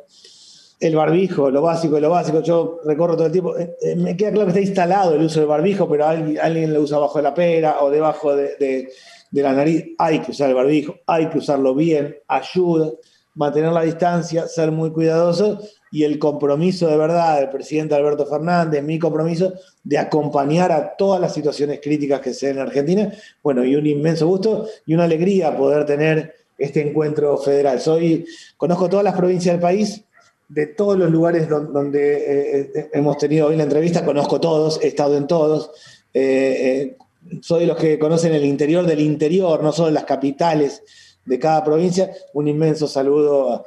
El 0.78 0.96
barbijo, 0.96 1.50
lo 1.50 1.62
básico 1.62 1.94
de 1.94 2.00
lo 2.02 2.10
básico, 2.10 2.42
yo 2.42 2.80
recorro 2.84 3.16
todo 3.16 3.26
el 3.26 3.32
tiempo, 3.32 3.56
eh, 3.56 3.76
eh, 3.80 3.96
me 3.96 4.16
queda 4.16 4.32
claro 4.32 4.46
que 4.46 4.58
está 4.58 4.68
instalado 4.68 5.14
el 5.14 5.22
uso 5.22 5.40
del 5.40 5.48
barbijo, 5.48 5.88
pero 5.88 6.06
alguien, 6.06 6.72
lo 6.72 6.80
usa 6.80 6.98
bajo 6.98 7.18
de 7.18 7.22
la 7.22 7.34
pera 7.34 7.76
o 7.80 7.90
debajo 7.90 8.34
de, 8.34 8.88
la 9.30 9.52
nariz, 9.52 9.94
hay 9.96 10.18
que 10.18 10.32
usar 10.32 10.50
el 10.50 10.56
barbijo, 10.56 10.96
hay 11.06 11.28
que 11.28 11.38
usarlo 11.38 11.74
bien, 11.74 12.16
ayuda, 12.28 12.90
mantener 13.34 13.72
la 13.72 13.82
distancia, 13.82 14.46
ser 14.46 14.72
muy 14.72 14.90
cuidadoso. 14.90 15.58
Y 15.92 16.04
el 16.04 16.18
compromiso 16.18 16.88
de 16.88 16.96
verdad 16.96 17.38
del 17.38 17.50
presidente 17.50 17.94
Alberto 17.94 18.26
Fernández, 18.26 18.82
mi 18.82 18.98
compromiso 18.98 19.52
de 19.84 19.98
acompañar 19.98 20.70
a 20.70 20.96
todas 20.96 21.20
las 21.20 21.34
situaciones 21.34 21.80
críticas 21.82 22.20
que 22.20 22.34
se 22.34 22.46
den 22.46 22.56
en 22.56 22.62
Argentina, 22.62 23.12
bueno, 23.42 23.64
y 23.64 23.74
un 23.74 23.86
inmenso 23.86 24.26
gusto 24.26 24.68
y 24.86 24.94
una 24.94 25.04
alegría 25.04 25.56
poder 25.56 25.84
tener 25.86 26.34
este 26.56 26.86
encuentro 26.86 27.36
federal. 27.38 27.80
Soy, 27.80 28.24
conozco 28.56 28.88
todas 28.88 29.04
las 29.04 29.16
provincias 29.16 29.54
del 29.54 29.60
país, 29.60 30.04
de 30.48 30.66
todos 30.66 30.98
los 30.98 31.10
lugares 31.10 31.48
donde 31.48 32.16
eh, 32.16 32.70
eh, 32.74 32.90
hemos 32.92 33.16
tenido 33.18 33.48
hoy 33.48 33.56
la 33.56 33.62
entrevista, 33.62 34.04
conozco 34.04 34.40
todos, 34.40 34.78
he 34.82 34.88
estado 34.88 35.16
en 35.16 35.26
todos. 35.26 35.70
Eh, 36.12 36.96
soy 37.40 37.60
de 37.60 37.66
los 37.66 37.78
que 37.78 37.98
conocen 37.98 38.34
el 38.34 38.44
interior 38.44 38.86
del 38.86 39.00
interior, 39.00 39.62
no 39.62 39.72
solo 39.72 39.90
las 39.90 40.04
capitales 40.04 40.82
de 41.24 41.38
cada 41.38 41.64
provincia. 41.64 42.12
Un 42.34 42.48
inmenso 42.48 42.86
saludo 42.86 43.64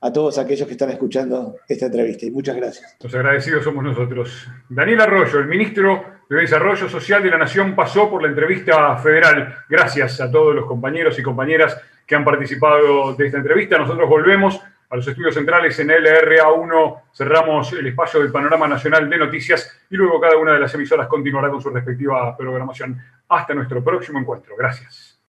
a, 0.00 0.12
todos 0.12 0.38
aquellos 0.38 0.66
que 0.66 0.72
están 0.72 0.90
escuchando 0.90 1.56
esta 1.68 1.86
entrevista 1.86 2.26
y 2.26 2.30
muchas 2.30 2.56
gracias. 2.56 2.96
Los 3.02 3.14
agradecidos 3.14 3.64
somos 3.64 3.84
nosotros. 3.84 4.48
Daniel 4.68 5.00
Arroyo, 5.00 5.38
el 5.38 5.46
ministro 5.46 6.04
de 6.28 6.36
Desarrollo 6.36 6.88
Social 6.88 7.22
de 7.22 7.30
la 7.30 7.38
Nación, 7.38 7.74
pasó 7.74 8.10
por 8.10 8.22
la 8.22 8.28
entrevista 8.28 8.96
federal. 8.98 9.56
Gracias 9.68 10.20
a 10.20 10.30
todos 10.30 10.54
los 10.54 10.66
compañeros 10.66 11.18
y 11.18 11.22
compañeras 11.22 11.76
que 12.06 12.14
han 12.14 12.24
participado 12.24 13.14
de 13.14 13.26
esta 13.26 13.38
entrevista. 13.38 13.78
Nosotros 13.78 14.08
volvemos 14.08 14.60
a 14.88 14.96
los 14.96 15.06
estudios 15.08 15.34
centrales 15.34 15.78
en 15.80 15.88
LRA1 15.88 17.02
cerramos 17.12 17.72
el 17.72 17.86
espacio 17.86 18.20
del 18.20 18.30
Panorama 18.30 18.68
Nacional 18.68 19.08
de 19.08 19.18
Noticias 19.18 19.80
y 19.90 19.96
luego 19.96 20.20
cada 20.20 20.36
una 20.36 20.52
de 20.52 20.60
las 20.60 20.74
emisoras 20.74 21.08
continuará 21.08 21.50
con 21.50 21.60
su 21.60 21.70
respectiva 21.70 22.36
programación. 22.36 23.00
Hasta 23.28 23.54
nuestro 23.54 23.82
próximo 23.82 24.20
encuentro. 24.20 24.54
Gracias. 24.56 25.15